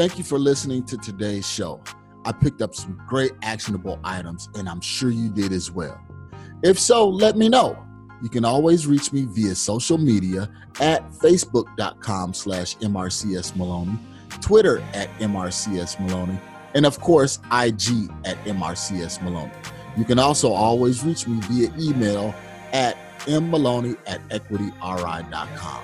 Thank 0.00 0.16
you 0.16 0.24
for 0.24 0.38
listening 0.38 0.84
to 0.84 0.96
today's 0.96 1.46
show. 1.46 1.78
I 2.24 2.32
picked 2.32 2.62
up 2.62 2.74
some 2.74 2.98
great 3.06 3.32
actionable 3.42 4.00
items, 4.02 4.48
and 4.54 4.66
I'm 4.66 4.80
sure 4.80 5.10
you 5.10 5.28
did 5.28 5.52
as 5.52 5.70
well. 5.70 6.00
If 6.62 6.78
so, 6.78 7.06
let 7.06 7.36
me 7.36 7.50
know. 7.50 7.78
You 8.22 8.30
can 8.30 8.46
always 8.46 8.86
reach 8.86 9.12
me 9.12 9.26
via 9.28 9.54
social 9.54 9.98
media 9.98 10.48
at 10.80 11.06
facebook.com 11.10 12.32
slash 12.32 12.78
mrcsmaloney, 12.78 13.98
Twitter 14.40 14.80
at 14.94 15.10
mrcsmaloney, 15.18 16.40
and 16.74 16.86
of 16.86 16.98
course, 16.98 17.38
IG 17.52 18.10
at 18.24 18.42
mrcsmaloney. 18.44 19.54
You 19.98 20.04
can 20.06 20.18
also 20.18 20.50
always 20.50 21.04
reach 21.04 21.28
me 21.28 21.40
via 21.42 21.70
email 21.78 22.34
at 22.72 22.96
mmaloney 23.26 23.98
at 24.06 24.26
equityri.com. 24.30 25.82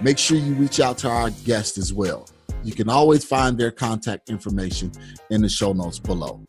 Make 0.00 0.16
sure 0.16 0.38
you 0.38 0.54
reach 0.54 0.80
out 0.80 0.96
to 0.98 1.10
our 1.10 1.28
guest 1.44 1.76
as 1.76 1.92
well. 1.92 2.26
You 2.64 2.72
can 2.72 2.88
always 2.88 3.24
find 3.24 3.58
their 3.58 3.70
contact 3.70 4.30
information 4.30 4.92
in 5.30 5.42
the 5.42 5.48
show 5.48 5.72
notes 5.72 5.98
below. 5.98 6.44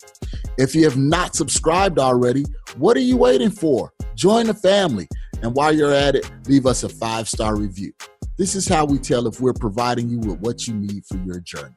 If 0.57 0.75
you 0.75 0.83
have 0.83 0.97
not 0.97 1.35
subscribed 1.35 1.99
already, 1.99 2.45
what 2.77 2.95
are 2.97 3.01
you 3.01 3.17
waiting 3.17 3.49
for? 3.49 3.91
Join 4.15 4.47
the 4.47 4.53
family. 4.53 5.07
And 5.41 5.53
while 5.55 5.73
you're 5.73 5.93
at 5.93 6.15
it, 6.15 6.29
leave 6.47 6.65
us 6.65 6.83
a 6.83 6.89
five 6.89 7.27
star 7.27 7.55
review. 7.55 7.91
This 8.37 8.55
is 8.55 8.67
how 8.67 8.85
we 8.85 8.97
tell 8.97 9.27
if 9.27 9.39
we're 9.39 9.53
providing 9.53 10.09
you 10.09 10.19
with 10.19 10.39
what 10.39 10.67
you 10.67 10.73
need 10.73 11.03
for 11.05 11.17
your 11.17 11.39
journey. 11.39 11.75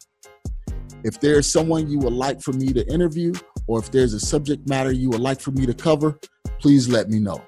If 1.04 1.20
there's 1.20 1.50
someone 1.50 1.88
you 1.88 1.98
would 1.98 2.12
like 2.12 2.40
for 2.40 2.52
me 2.52 2.72
to 2.72 2.86
interview, 2.92 3.32
or 3.66 3.78
if 3.78 3.90
there's 3.90 4.14
a 4.14 4.20
subject 4.20 4.68
matter 4.68 4.92
you 4.92 5.10
would 5.10 5.20
like 5.20 5.40
for 5.40 5.50
me 5.50 5.66
to 5.66 5.74
cover, 5.74 6.18
please 6.58 6.88
let 6.88 7.08
me 7.08 7.18
know. 7.18 7.42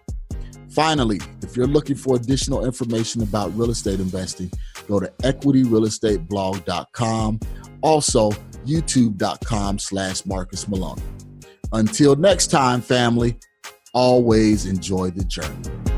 Finally, 0.70 1.20
if 1.42 1.56
you're 1.56 1.66
looking 1.66 1.96
for 1.96 2.16
additional 2.16 2.64
information 2.64 3.22
about 3.22 3.56
real 3.56 3.70
estate 3.70 4.00
investing, 4.00 4.50
go 4.88 4.98
to 4.98 5.06
equityrealestateblog.com. 5.22 7.40
Also, 7.82 8.32
youtube.com 8.66 9.78
slash 9.78 10.26
Marcus 10.26 10.66
Maloney. 10.66 11.02
Until 11.72 12.16
next 12.16 12.48
time, 12.48 12.80
family, 12.80 13.38
always 13.92 14.66
enjoy 14.66 15.10
the 15.10 15.24
journey. 15.24 15.97